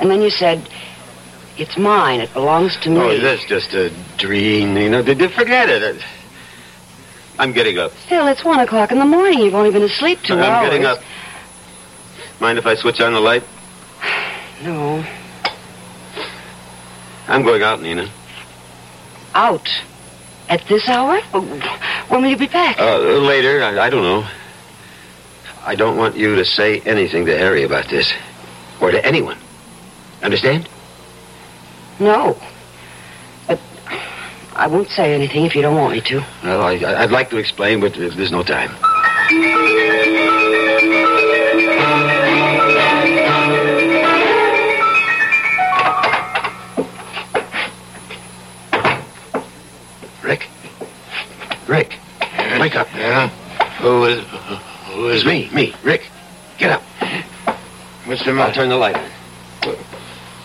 And 0.00 0.10
then 0.10 0.22
you 0.22 0.30
said, 0.30 0.66
it's 1.58 1.76
mine. 1.76 2.20
It 2.20 2.32
belongs 2.32 2.76
to 2.80 2.90
me. 2.90 2.98
Oh, 3.00 3.18
that's 3.18 3.44
just 3.44 3.74
a 3.74 3.90
dream, 4.16 4.76
you 4.76 4.88
know. 4.88 5.02
Did 5.02 5.20
you 5.20 5.28
forget 5.28 5.68
it? 5.68 6.02
I'm 7.40 7.52
getting 7.52 7.78
up. 7.78 7.92
Phil, 7.92 8.26
it's 8.26 8.44
one 8.44 8.60
o'clock 8.60 8.92
in 8.92 8.98
the 8.98 9.06
morning. 9.06 9.38
You've 9.38 9.54
only 9.54 9.70
been 9.70 9.82
asleep 9.82 10.18
2 10.24 10.34
I'm 10.34 10.40
hours. 10.40 10.68
getting 10.68 10.84
up. 10.84 11.00
Mind 12.38 12.58
if 12.58 12.66
I 12.66 12.74
switch 12.74 13.00
on 13.00 13.14
the 13.14 13.20
light? 13.20 13.42
No. 14.62 15.02
I'm 17.28 17.42
going 17.44 17.62
out, 17.62 17.80
Nina. 17.80 18.10
Out? 19.34 19.66
At 20.50 20.66
this 20.68 20.86
hour? 20.86 21.18
When 22.08 22.20
will 22.20 22.28
you 22.28 22.36
be 22.36 22.46
back? 22.46 22.78
Uh, 22.78 22.98
later, 22.98 23.62
I, 23.62 23.86
I 23.86 23.88
don't 23.88 24.02
know. 24.02 24.28
I 25.64 25.76
don't 25.76 25.96
want 25.96 26.14
you 26.16 26.36
to 26.36 26.44
say 26.44 26.80
anything 26.80 27.24
to 27.24 27.38
Harry 27.38 27.62
about 27.62 27.88
this. 27.88 28.12
Or 28.82 28.90
to 28.90 29.02
anyone. 29.02 29.38
Understand? 30.22 30.68
No. 31.98 32.36
But 34.60 34.64
I 34.64 34.66
won't 34.74 34.90
say 34.90 35.14
anything 35.14 35.46
if 35.46 35.56
you 35.56 35.62
don't 35.62 35.74
want 35.74 35.94
me 35.94 36.02
to. 36.02 36.22
Well, 36.44 36.60
I, 36.60 36.74
I- 36.74 37.02
I'd 37.04 37.10
like 37.10 37.30
to 37.30 37.38
explain, 37.38 37.80
but 37.80 37.94
there's 37.94 38.30
no 38.30 38.42
time. 38.42 38.70
Rick? 50.22 50.48
Rick? 51.66 51.94
Wake 52.60 52.76
up. 52.76 52.88
Yeah? 52.94 53.28
Who 53.80 54.04
is, 54.04 54.24
who 54.92 55.08
is 55.08 55.24
me, 55.24 55.48
me, 55.54 55.74
Rick. 55.82 56.02
Get 56.58 56.70
up. 56.72 56.82
What's 58.04 58.24
the 58.24 58.32
I'll 58.32 58.52
turn 58.52 58.68
the 58.68 58.76
light 58.76 58.96
on. 58.96 59.10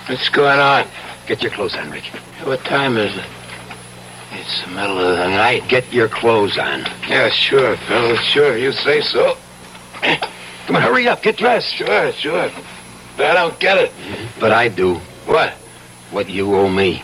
What's 0.08 0.30
going 0.30 0.60
on? 0.60 0.88
Get 1.28 1.42
your 1.42 1.52
clothes 1.52 1.76
on, 1.76 1.92
Rick. 1.92 2.06
What 2.44 2.64
time 2.64 2.96
is 2.98 3.18
it? 3.18 3.26
It's 4.46 4.62
the 4.62 4.68
middle 4.72 5.00
of 5.00 5.18
the 5.18 5.28
night. 5.28 5.68
Get 5.68 5.92
your 5.92 6.08
clothes 6.08 6.58
on. 6.60 6.82
Yeah, 7.08 7.30
sure, 7.30 7.76
fellas, 7.78 8.20
sure. 8.22 8.56
You 8.56 8.72
say 8.72 9.02
so. 9.02 9.38
Come 10.68 10.76
on, 10.76 10.84
hurry 10.84 11.08
up. 11.08 11.24
Get 11.24 11.38
dressed. 11.38 11.74
Sure, 11.74 12.12
sure. 12.12 12.52
But 13.18 13.26
I 13.26 13.34
don't 13.34 13.60
get 13.60 13.78
it. 13.78 13.92
But 14.40 14.52
I 14.52 14.68
do. 14.68 14.96
What? 15.26 15.54
What 16.12 16.30
you 16.30 16.54
owe 16.56 16.70
me. 16.70 17.02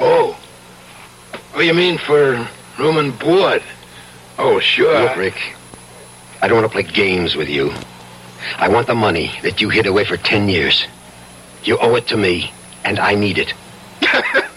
Oh. 0.00 0.38
Oh, 1.54 1.60
you 1.60 1.74
mean 1.74 1.98
for 1.98 2.48
room 2.78 2.98
and 2.98 3.18
board? 3.18 3.62
Oh, 4.38 4.60
sure. 4.60 5.02
Look, 5.02 5.16
Rick, 5.16 5.56
I 6.40 6.46
don't 6.46 6.60
want 6.60 6.70
to 6.70 6.72
play 6.72 6.84
games 6.84 7.34
with 7.34 7.48
you. 7.48 7.72
I 8.56 8.68
want 8.68 8.86
the 8.86 8.94
money 8.94 9.32
that 9.42 9.60
you 9.60 9.70
hid 9.70 9.86
away 9.86 10.04
for 10.04 10.16
ten 10.16 10.48
years. 10.48 10.86
You 11.64 11.78
owe 11.78 11.96
it 11.96 12.06
to 12.08 12.16
me, 12.16 12.52
and 12.84 13.00
I 13.00 13.16
need 13.16 13.38
it. 13.38 13.52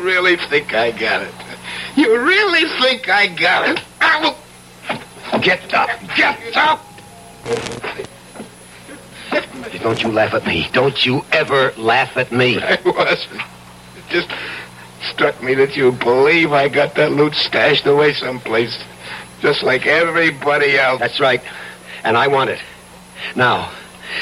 You 0.00 0.06
really 0.06 0.36
think 0.36 0.72
I 0.72 0.92
got 0.92 1.20
it? 1.20 1.34
You 1.94 2.18
really 2.18 2.66
think 2.80 3.10
I 3.10 3.26
got 3.26 3.68
it? 3.68 3.84
I 4.00 4.18
will... 4.22 5.40
Get 5.42 5.74
up! 5.74 5.90
Get 6.16 6.56
up! 6.56 6.82
Don't 9.82 10.02
you 10.02 10.08
laugh 10.10 10.32
at 10.32 10.46
me. 10.46 10.70
Don't 10.72 11.04
you 11.04 11.22
ever 11.32 11.72
laugh 11.76 12.16
at 12.16 12.32
me. 12.32 12.58
I 12.58 12.78
wasn't. 12.82 13.42
It 13.98 14.08
just 14.08 14.30
struck 15.12 15.42
me 15.42 15.52
that 15.56 15.76
you 15.76 15.92
believe 15.92 16.52
I 16.52 16.70
got 16.70 16.94
that 16.94 17.12
loot 17.12 17.34
stashed 17.34 17.84
away 17.84 18.14
someplace. 18.14 18.82
Just 19.42 19.62
like 19.62 19.86
everybody 19.86 20.78
else. 20.78 20.98
That's 20.98 21.20
right. 21.20 21.42
And 22.04 22.16
I 22.16 22.26
want 22.28 22.48
it. 22.48 22.60
Now, 23.36 23.70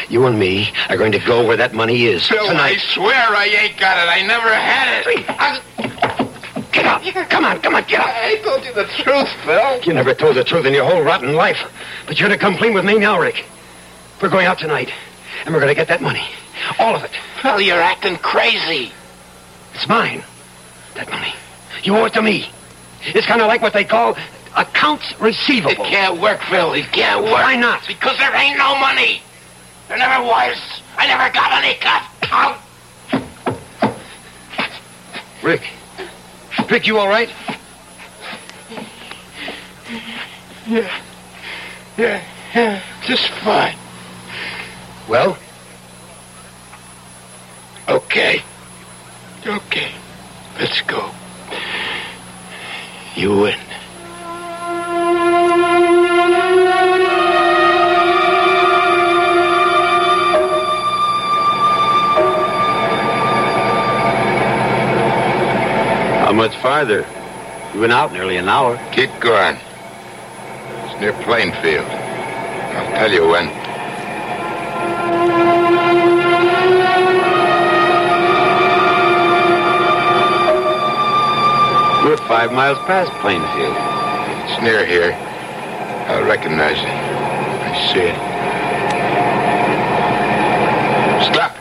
you 0.08 0.26
and 0.26 0.38
me 0.38 0.70
are 0.88 0.96
going 0.96 1.12
to 1.12 1.18
go 1.18 1.46
where 1.46 1.56
that 1.56 1.74
money 1.74 2.04
is. 2.06 2.26
Phil, 2.28 2.48
I 2.48 2.76
swear 2.76 3.14
I 3.14 3.46
ain't 3.46 3.78
got 3.78 3.98
it. 3.98 4.10
I 4.10 4.26
never 4.26 4.52
had 4.54 5.04
it. 5.06 6.72
Get 6.72 6.86
up! 6.86 7.02
Come 7.30 7.44
on, 7.44 7.60
come 7.60 7.74
on, 7.74 7.84
get 7.88 8.00
up! 8.00 8.06
I 8.08 8.36
told 8.44 8.64
you 8.64 8.72
the 8.72 8.84
truth, 9.02 9.28
Phil. 9.44 9.80
You 9.82 9.94
never 9.94 10.14
told 10.14 10.36
the 10.36 10.44
truth 10.44 10.66
in 10.66 10.72
your 10.74 10.84
whole 10.84 11.02
rotten 11.02 11.34
life. 11.34 11.58
But 12.06 12.20
you're 12.20 12.28
going 12.28 12.38
to 12.38 12.44
come 12.44 12.56
clean 12.56 12.74
with 12.74 12.84
me 12.84 12.98
now, 12.98 13.18
Rick. 13.20 13.44
We're 14.22 14.28
going 14.28 14.46
out 14.46 14.58
tonight, 14.58 14.90
and 15.44 15.54
we're 15.54 15.60
going 15.60 15.70
to 15.70 15.74
get 15.74 15.88
that 15.88 16.02
money. 16.02 16.26
All 16.78 16.94
of 16.94 17.04
it. 17.04 17.10
Phil, 17.40 17.60
you're 17.60 17.80
acting 17.80 18.16
crazy. 18.16 18.92
It's 19.74 19.88
mine. 19.88 20.22
That 20.94 21.08
money. 21.10 21.32
You 21.82 21.96
owe 21.96 22.04
it 22.04 22.12
to 22.14 22.22
me. 22.22 22.50
It's 23.02 23.26
kind 23.26 23.40
of 23.40 23.46
like 23.46 23.62
what 23.62 23.72
they 23.72 23.84
call 23.84 24.16
accounts 24.56 25.14
receivable. 25.20 25.84
It 25.84 25.88
can't 25.88 26.20
work, 26.20 26.40
Phil. 26.50 26.72
It 26.72 26.90
can't 26.92 27.22
work. 27.22 27.32
Why 27.32 27.56
not? 27.56 27.86
Because 27.86 28.18
there 28.18 28.34
ain't 28.34 28.58
no 28.58 28.76
money. 28.78 29.22
There 29.88 29.98
never 29.98 30.24
was. 30.24 30.82
I 30.96 31.06
never 31.06 31.32
got 31.32 31.64
any 31.64 31.74
cut. 31.78 32.02
Out. 32.30 32.60
Rick. 35.42 35.62
Rick, 36.70 36.86
you 36.86 36.98
all 36.98 37.08
right? 37.08 37.30
Yeah. 40.66 41.02
Yeah. 41.96 42.24
Yeah. 42.54 42.82
Just 43.02 43.30
fine. 43.42 43.76
Well, 45.08 45.38
Okay. 47.88 48.42
Okay. 49.46 49.90
Let's 50.58 50.82
go. 50.82 51.10
You 53.16 53.30
win. 53.40 53.58
Much 66.38 66.56
farther? 66.58 67.04
You've 67.72 67.82
been 67.82 67.90
out 67.90 68.12
nearly 68.12 68.36
an 68.36 68.48
hour. 68.48 68.78
Keep 68.92 69.10
going. 69.18 69.56
It's 70.84 71.00
near 71.00 71.12
Plainfield. 71.24 71.84
I'll 71.84 72.92
tell 72.92 73.10
you 73.10 73.26
when. 73.26 73.48
We're 82.06 82.16
five 82.28 82.52
miles 82.52 82.78
past 82.86 83.10
Plainfield. 83.20 83.76
It's 84.48 84.62
near 84.62 84.86
here. 84.86 85.14
I 86.08 86.20
recognize 86.20 86.78
it. 86.78 86.86
I 86.86 87.74
see 87.92 88.06
it. 88.06 88.14
Stop. 91.34 91.56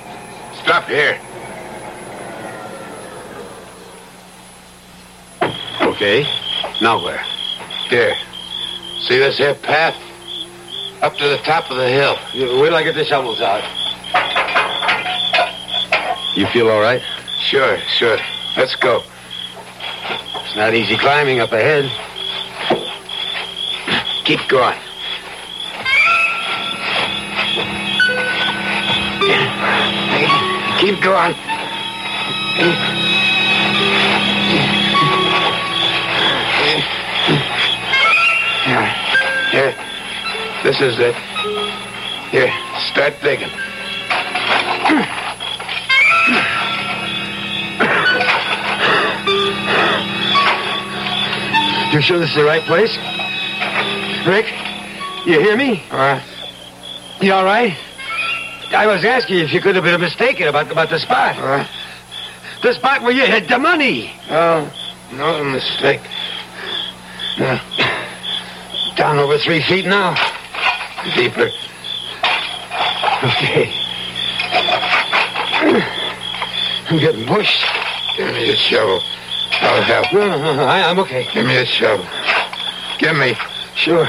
Stop 0.62 0.88
here. 0.88 1.20
Okay. 5.98 6.28
Now 6.80 7.04
where? 7.04 7.20
There. 7.90 8.16
See 9.02 9.18
this 9.18 9.40
here 9.40 9.56
path? 9.56 9.96
Up 11.02 11.16
to 11.16 11.28
the 11.28 11.38
top 11.38 11.72
of 11.72 11.78
the 11.78 11.90
hill. 11.90 12.16
You- 12.34 12.60
Wait 12.62 12.68
till 12.70 12.76
I 12.76 12.84
get 12.84 12.94
the 12.94 13.04
shovels 13.04 13.42
out. 13.42 13.64
You 16.36 16.46
feel 16.54 16.70
all 16.70 16.82
right? 16.82 17.02
Sure, 17.40 17.80
sure. 17.98 18.20
Let's 18.56 18.76
go. 18.76 19.02
It's 20.46 20.56
not 20.56 20.76
easy 20.76 20.98
climbing 20.98 21.40
up 21.40 21.52
ahead. 21.52 21.90
Keep 24.24 24.48
going. 24.48 24.78
Keep 30.80 31.02
going. 31.02 31.34
This 40.64 40.82
is 40.82 41.00
it. 41.00 41.16
Here, 42.32 42.52
start 42.92 43.14
digging. 43.22 43.50
You 51.94 52.02
sure 52.02 52.20
this 52.20 52.30
is 52.30 52.36
the 52.36 52.44
right 52.44 52.62
place? 52.64 52.94
Rick, 54.28 54.46
you 55.26 55.40
hear 55.40 55.56
me? 55.56 55.82
Uh, 55.90 56.22
You 57.22 57.34
all 57.34 57.46
right? 57.46 57.74
I 58.76 58.86
was 58.86 59.06
asking 59.06 59.40
if 59.40 59.54
you 59.54 59.62
could 59.62 59.76
have 59.76 59.86
been 59.86 60.00
mistaken 60.02 60.48
about, 60.50 60.70
about 60.70 60.90
the 60.90 61.00
spot. 61.00 61.38
uh, 61.38 61.66
The 62.62 62.74
spot 62.74 63.02
where 63.04 63.14
you 63.14 63.26
hid 63.26 63.48
the 63.48 63.58
money. 63.58 64.12
oh, 64.30 64.70
no 65.14 65.44
mistake. 65.46 66.02
No, 67.40 67.58
Down 68.98 69.18
over 69.18 69.38
three 69.38 69.62
feet 69.64 69.86
now. 69.86 70.14
Deeper. 71.16 71.50
Okay. 73.24 73.74
I'm 76.90 77.00
getting 77.00 77.26
pushed. 77.26 77.66
Give 78.16 78.34
me 78.34 78.50
a 78.52 78.56
shovel. 78.56 79.02
I'll 79.62 79.82
help. 79.82 80.14
No, 80.14 80.28
no, 80.28 80.56
no, 80.56 80.64
I, 80.64 80.90
I'm 80.90 81.00
okay. 81.00 81.28
Give 81.34 81.46
me 81.46 81.58
a 81.58 81.66
shovel. 81.66 82.06
Give 83.00 83.16
me. 83.16 83.36
Sure. 83.76 84.08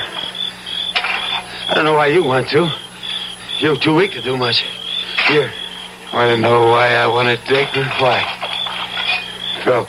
I 1.68 1.72
don't 1.74 1.84
know 1.84 1.94
why 1.94 2.06
you 2.06 2.22
want 2.24 2.48
to. 2.50 2.70
You're 3.58 3.76
too 3.76 3.94
weak 3.94 4.12
to 4.12 4.22
do 4.22 4.36
much. 4.36 4.64
Here. 5.26 5.50
I 6.12 6.16
Want 6.16 6.36
to 6.36 6.40
know 6.40 6.68
why 6.68 6.94
I 6.94 7.06
want 7.06 7.28
to 7.28 7.36
take 7.46 7.72
dig? 7.74 7.86
Why? 8.00 8.22
Phil. 9.64 9.86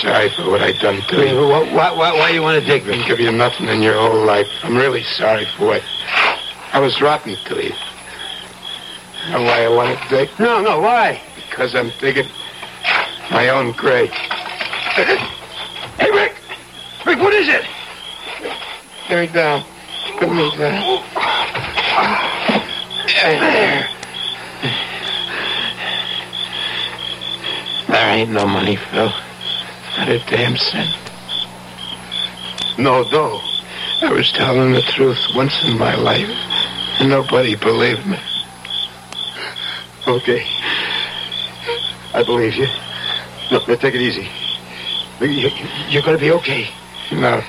Sorry 0.00 0.28
for 0.30 0.50
what 0.50 0.62
I 0.62 0.72
done 0.72 1.00
to 1.08 1.16
Why, 1.16 1.24
you. 1.24 1.48
why, 1.74 1.90
why, 1.92 2.12
why 2.12 2.30
you 2.30 2.42
want 2.42 2.60
to 2.60 2.66
dig, 2.66 2.84
Didn't 2.84 3.00
Rick? 3.00 3.08
give 3.08 3.20
you 3.20 3.32
nothing 3.32 3.68
in 3.68 3.82
your 3.82 3.94
whole 3.94 4.24
life. 4.24 4.46
I'm 4.62 4.76
really 4.76 5.02
sorry 5.02 5.46
for 5.56 5.74
it. 5.74 5.82
I 6.72 6.78
was 6.80 7.00
rotten 7.00 7.36
to 7.36 7.64
you. 7.64 7.72
Know 9.30 9.42
why 9.42 9.64
I 9.64 9.68
want 9.68 9.98
to 10.00 10.08
dig? 10.08 10.30
No, 10.38 10.60
no, 10.62 10.80
why? 10.80 11.20
Because 11.48 11.74
I'm 11.74 11.90
digging 12.00 12.28
my 13.30 13.48
own 13.48 13.72
grave. 13.72 14.10
Hey, 14.10 15.18
Rick! 16.10 16.34
Rick, 17.04 17.18
what 17.18 17.34
is 17.34 17.48
it? 17.48 17.64
Get 19.08 19.28
me 19.28 19.34
down. 19.34 19.64
Put 20.18 20.30
me 20.30 20.50
down. 20.56 21.02
There. 23.08 23.88
There 27.88 28.10
ain't 28.16 28.30
no 28.30 28.46
money, 28.46 28.76
Phil. 28.76 29.12
Not 29.98 30.10
a 30.10 30.18
damn 30.30 30.56
cent. 30.56 30.94
No 32.78 33.02
dough. 33.10 33.40
I 34.00 34.12
was 34.12 34.30
telling 34.30 34.72
the 34.72 34.80
truth 34.80 35.18
once 35.34 35.64
in 35.64 35.76
my 35.76 35.96
life, 35.96 36.30
and 37.00 37.10
nobody 37.10 37.56
believed 37.56 38.06
me. 38.06 38.16
Okay. 40.06 40.46
I 42.14 42.22
believe 42.24 42.54
you. 42.54 42.68
No, 43.50 43.58
no, 43.66 43.74
take 43.74 43.96
it 43.96 44.00
easy. 44.00 44.28
You, 45.20 45.50
you're 45.88 46.02
going 46.02 46.16
to 46.16 46.20
be 46.20 46.30
okay. 46.30 46.70
No. 47.10 47.42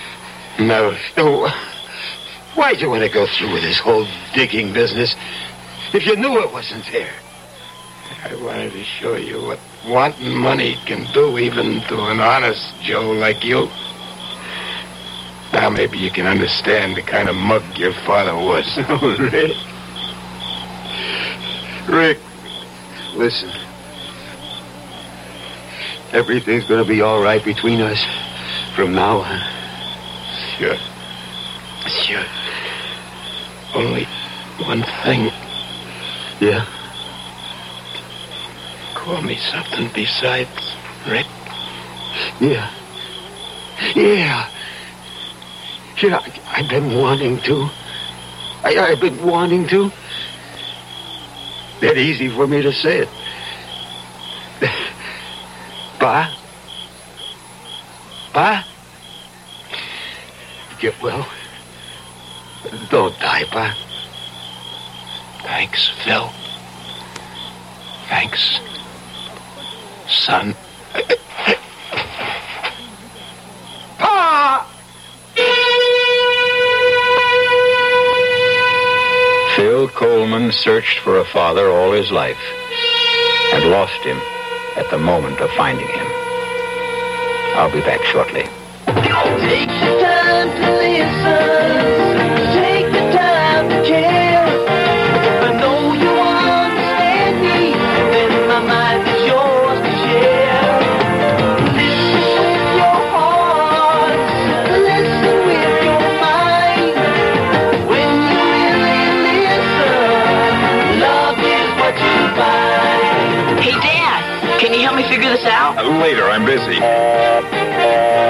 No. 0.59 0.97
No. 1.17 1.49
Why'd 2.55 2.81
you 2.81 2.89
want 2.89 3.03
to 3.03 3.09
go 3.09 3.27
through 3.27 3.53
with 3.53 3.61
this 3.61 3.77
whole 3.77 4.07
digging 4.33 4.73
business 4.73 5.15
if 5.93 6.03
you 6.03 6.15
knew 6.15 6.41
it 6.41 6.51
wasn't 6.51 6.83
there? 6.91 7.13
I 8.23 8.33
wanted 8.43 8.71
to 8.73 8.83
show 8.83 9.15
you 9.17 9.39
what 9.43 9.59
wanting 9.88 10.36
money 10.36 10.75
can 10.86 11.11
do 11.13 11.38
even 11.38 11.82
to 11.88 11.99
an 12.05 12.19
honest 12.19 12.73
Joe 12.82 13.11
like 13.11 13.43
you. 13.43 13.69
Now 15.53 15.69
maybe 15.69 15.97
you 15.97 16.11
can 16.11 16.27
understand 16.27 16.95
the 16.95 17.01
kind 17.01 17.27
of 17.27 17.36
mug 17.36 17.63
your 17.77 17.93
father 18.05 18.36
was. 18.36 18.65
Oh, 18.89 19.17
Rick. 19.32 19.57
Rick, 21.88 22.19
listen. 23.15 23.49
Everything's 26.11 26.65
going 26.65 26.84
to 26.84 26.88
be 26.88 27.01
all 27.01 27.21
right 27.21 27.43
between 27.43 27.82
us 27.82 28.03
from 28.75 28.93
now 28.93 29.19
on. 29.19 29.39
Sure. 30.57 30.77
Sure. 31.88 32.25
Only 33.73 34.05
one 34.65 34.84
thing. 35.03 35.32
Yeah? 36.39 36.65
Call 39.10 39.24
me 39.24 39.38
something 39.38 39.89
besides 39.95 40.76
Rick. 41.10 41.26
Yeah. 42.39 42.72
Yeah. 43.95 44.47
Yeah, 45.99 46.18
I, 46.20 46.41
I've 46.45 46.70
been 46.70 46.95
wanting 46.95 47.39
to. 47.39 47.70
I, 48.64 48.78
I've 48.78 48.99
been 48.99 49.26
wanting 49.26 49.68
to. 49.70 49.89
That 51.82 51.97
easy 51.97 52.30
for 52.30 52.45
me 52.45 52.62
to 52.62 52.72
say 52.72 52.99
it. 52.99 53.10
Pa? 55.99 56.32
Pa? 58.32 58.68
Get 60.80 61.01
well. 61.01 61.28
Don't 62.91 63.20
die, 63.20 63.45
Pa. 63.45 63.76
Thanks, 65.41 65.89
Phil. 66.03 66.32
Thanks, 68.07 68.60
son. 70.30 70.53
Pa! 73.97 74.65
Phil 79.55 79.88
Coleman 79.89 80.51
searched 80.51 80.99
for 80.99 81.17
a 81.17 81.25
father 81.25 81.71
all 81.71 81.91
his 81.91 82.11
life 82.11 82.38
and 83.53 83.71
lost 83.71 84.03
him 84.03 84.21
at 84.77 84.88
the 84.91 84.99
moment 84.99 85.39
of 85.39 85.49
finding 85.51 85.88
him. 85.88 86.07
I'll 87.55 87.71
be 87.71 87.82
back 87.82 88.03
shortly. 88.05 88.43
Figure 115.76 115.97
later, 115.99 116.24
I'm 116.30 116.45
busy. 116.45 116.80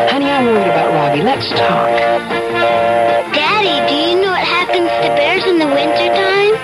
Honey, 0.10 0.30
I'm 0.30 0.46
worried 0.46 0.68
about 0.68 0.94
Robbie. 0.94 1.22
Let's 1.22 1.48
talk. 1.50 1.90
Daddy, 3.34 3.76
do 3.90 3.96
you 3.96 4.22
know 4.22 4.32
what 4.32 4.44
happens 4.44 4.90
to 4.90 5.10
bears 5.16 5.46
in 5.46 5.60
the 5.60 5.68
wintertime? 5.68 6.56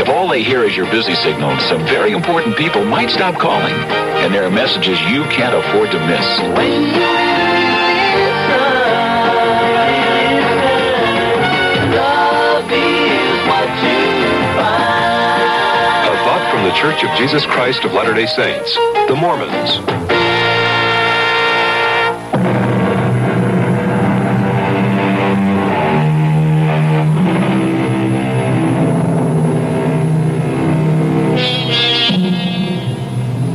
If 0.00 0.08
all 0.08 0.28
they 0.28 0.42
hear 0.42 0.64
is 0.64 0.76
your 0.76 0.90
busy 0.90 1.14
signal, 1.14 1.58
some 1.68 1.84
very 1.86 2.12
important 2.12 2.56
people 2.56 2.84
might 2.84 3.10
stop 3.10 3.36
calling. 3.38 3.74
And 4.22 4.34
there 4.34 4.44
are 4.44 4.50
messages 4.50 5.00
you 5.02 5.24
can't 5.24 5.54
afford 5.54 5.90
to 5.90 5.98
miss. 6.06 7.29
The 16.70 16.76
Church 16.76 17.02
of 17.02 17.10
Jesus 17.18 17.44
Christ 17.46 17.82
of 17.82 17.92
Latter 17.94 18.14
day 18.14 18.26
Saints, 18.26 18.72
the 19.08 19.16
Mormons. 19.16 19.78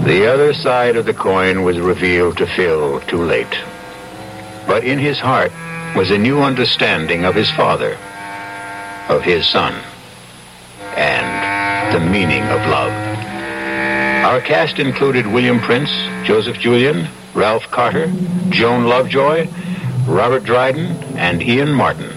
The 0.05 0.27
other 0.27 0.53
side 0.53 0.97
of 0.97 1.05
the 1.05 1.13
coin 1.13 1.63
was 1.63 1.79
revealed 1.79 2.37
to 2.39 2.45
Phil 2.45 2.99
too 3.01 3.23
late. 3.23 3.47
But 4.67 4.83
in 4.83 4.99
his 4.99 5.19
heart, 5.19 5.53
was 5.95 6.11
a 6.11 6.17
new 6.17 6.41
understanding 6.41 7.23
of 7.23 7.33
his 7.33 7.49
father, 7.51 7.97
of 9.07 9.21
his 9.21 9.47
son, 9.47 9.73
and 10.97 11.45
the 11.93 11.99
meaning 11.99 12.43
of 12.43 12.59
love. 12.67 13.04
Our 14.25 14.41
cast 14.41 14.79
included 14.79 15.27
William 15.27 15.59
Prince, 15.59 15.91
Joseph 16.25 16.57
Julian, 16.57 17.07
Ralph 17.35 17.69
Carter, 17.69 18.11
Joan 18.49 18.85
Lovejoy, 18.85 19.47
Robert 20.07 20.43
Dryden, 20.43 20.87
and 21.15 21.43
Ian 21.43 21.71
Martin. 21.71 22.11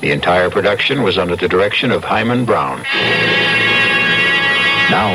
The 0.00 0.10
entire 0.10 0.48
production 0.48 1.02
was 1.02 1.18
under 1.18 1.36
the 1.36 1.46
direction 1.46 1.90
of 1.90 2.02
Himan 2.02 2.46
Brown. 2.46 2.78
Now, 4.90 5.12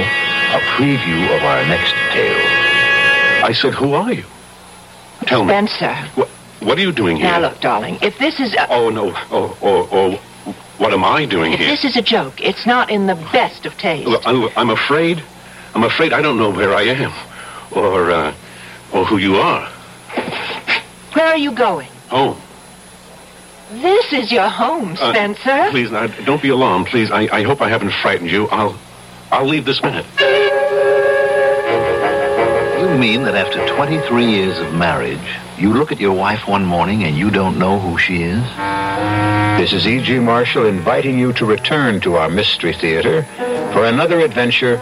a 0.55 0.59
preview 0.77 1.35
of 1.35 1.43
our 1.43 1.65
next 1.65 1.93
tale. 2.13 2.45
I 3.43 3.51
said, 3.51 3.73
who 3.73 3.93
are 3.93 4.13
you? 4.13 4.23
Tell 5.23 5.43
me. 5.43 5.49
Spencer. 5.49 5.95
What, 6.13 6.27
what 6.59 6.77
are 6.77 6.81
you 6.81 6.91
doing 6.91 7.15
here? 7.17 7.25
Now 7.25 7.39
look, 7.39 7.59
darling, 7.59 7.97
if 8.03 8.19
this 8.19 8.39
is 8.39 8.53
a, 8.53 8.71
Oh, 8.71 8.91
no. 8.91 9.13
Oh, 9.31 9.57
oh, 9.63 9.89
oh. 9.91 10.53
What 10.77 10.93
am 10.93 11.03
I 11.03 11.25
doing 11.25 11.53
if 11.53 11.59
here? 11.59 11.69
this 11.69 11.83
is 11.83 11.97
a 11.97 12.03
joke, 12.03 12.39
it's 12.39 12.67
not 12.67 12.91
in 12.91 13.07
the 13.07 13.15
best 13.33 13.65
of 13.65 13.75
taste. 13.79 14.07
Look, 14.07 14.21
I'm, 14.27 14.47
I'm 14.55 14.69
afraid. 14.69 15.23
I'm 15.75 15.83
afraid 15.83 16.13
I 16.13 16.21
don't 16.21 16.37
know 16.37 16.49
where 16.51 16.73
I 16.73 16.83
am. 16.83 17.13
Or, 17.71 18.11
uh, 18.11 18.33
or 18.91 19.05
who 19.05 19.17
you 19.17 19.35
are. 19.35 19.67
Where 21.13 21.27
are 21.27 21.37
you 21.37 21.51
going? 21.51 21.89
Oh. 22.11 22.41
This 23.71 24.11
is 24.13 24.31
your 24.31 24.49
home, 24.49 24.93
uh, 24.99 25.11
Spencer. 25.13 25.67
please, 25.69 25.91
now, 25.91 26.07
don't 26.07 26.41
be 26.41 26.49
alarmed, 26.49 26.87
please. 26.87 27.11
I, 27.11 27.27
I 27.31 27.43
hope 27.43 27.61
I 27.61 27.69
haven't 27.69 27.91
frightened 28.01 28.31
you. 28.31 28.47
I'll, 28.47 28.77
I'll 29.31 29.45
leave 29.45 29.65
this 29.65 29.81
minute. 29.83 30.05
You 32.79 32.97
mean 32.97 33.23
that 33.23 33.35
after 33.35 33.67
23 33.75 34.25
years 34.25 34.57
of 34.57 34.73
marriage, 34.73 35.19
you 35.59 35.71
look 35.73 35.91
at 35.91 35.99
your 35.99 36.13
wife 36.13 36.47
one 36.47 36.65
morning 36.65 37.03
and 37.03 37.15
you 37.15 37.29
don't 37.29 37.59
know 37.59 37.77
who 37.77 37.99
she 37.99 38.23
is? 38.23 38.43
This 39.59 39.73
is 39.73 39.85
E.G. 39.85 40.19
Marshall 40.19 40.65
inviting 40.65 41.19
you 41.19 41.33
to 41.33 41.45
return 41.45 41.99
to 42.01 42.15
our 42.15 42.29
Mystery 42.29 42.73
Theater 42.73 43.23
for 43.73 43.85
another 43.85 44.19
adventure 44.21 44.81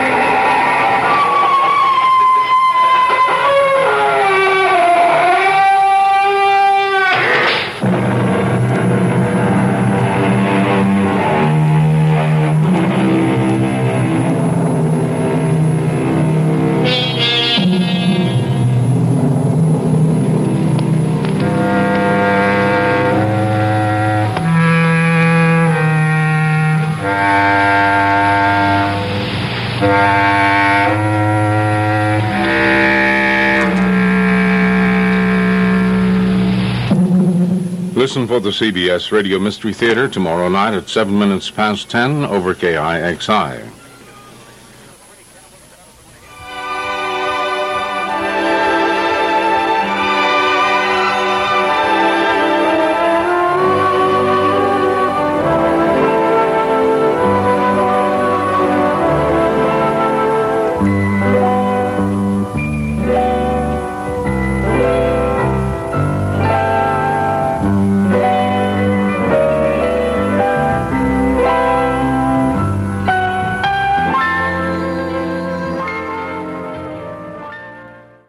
For 38.31 38.39
the 38.39 38.49
CBS 38.49 39.11
Radio 39.11 39.37
Mystery 39.39 39.73
Theater 39.73 40.07
tomorrow 40.07 40.47
night 40.47 40.73
at 40.73 40.87
7 40.87 41.19
minutes 41.19 41.51
past 41.51 41.89
10 41.89 42.23
over 42.23 42.55
KIXI. 42.55 43.70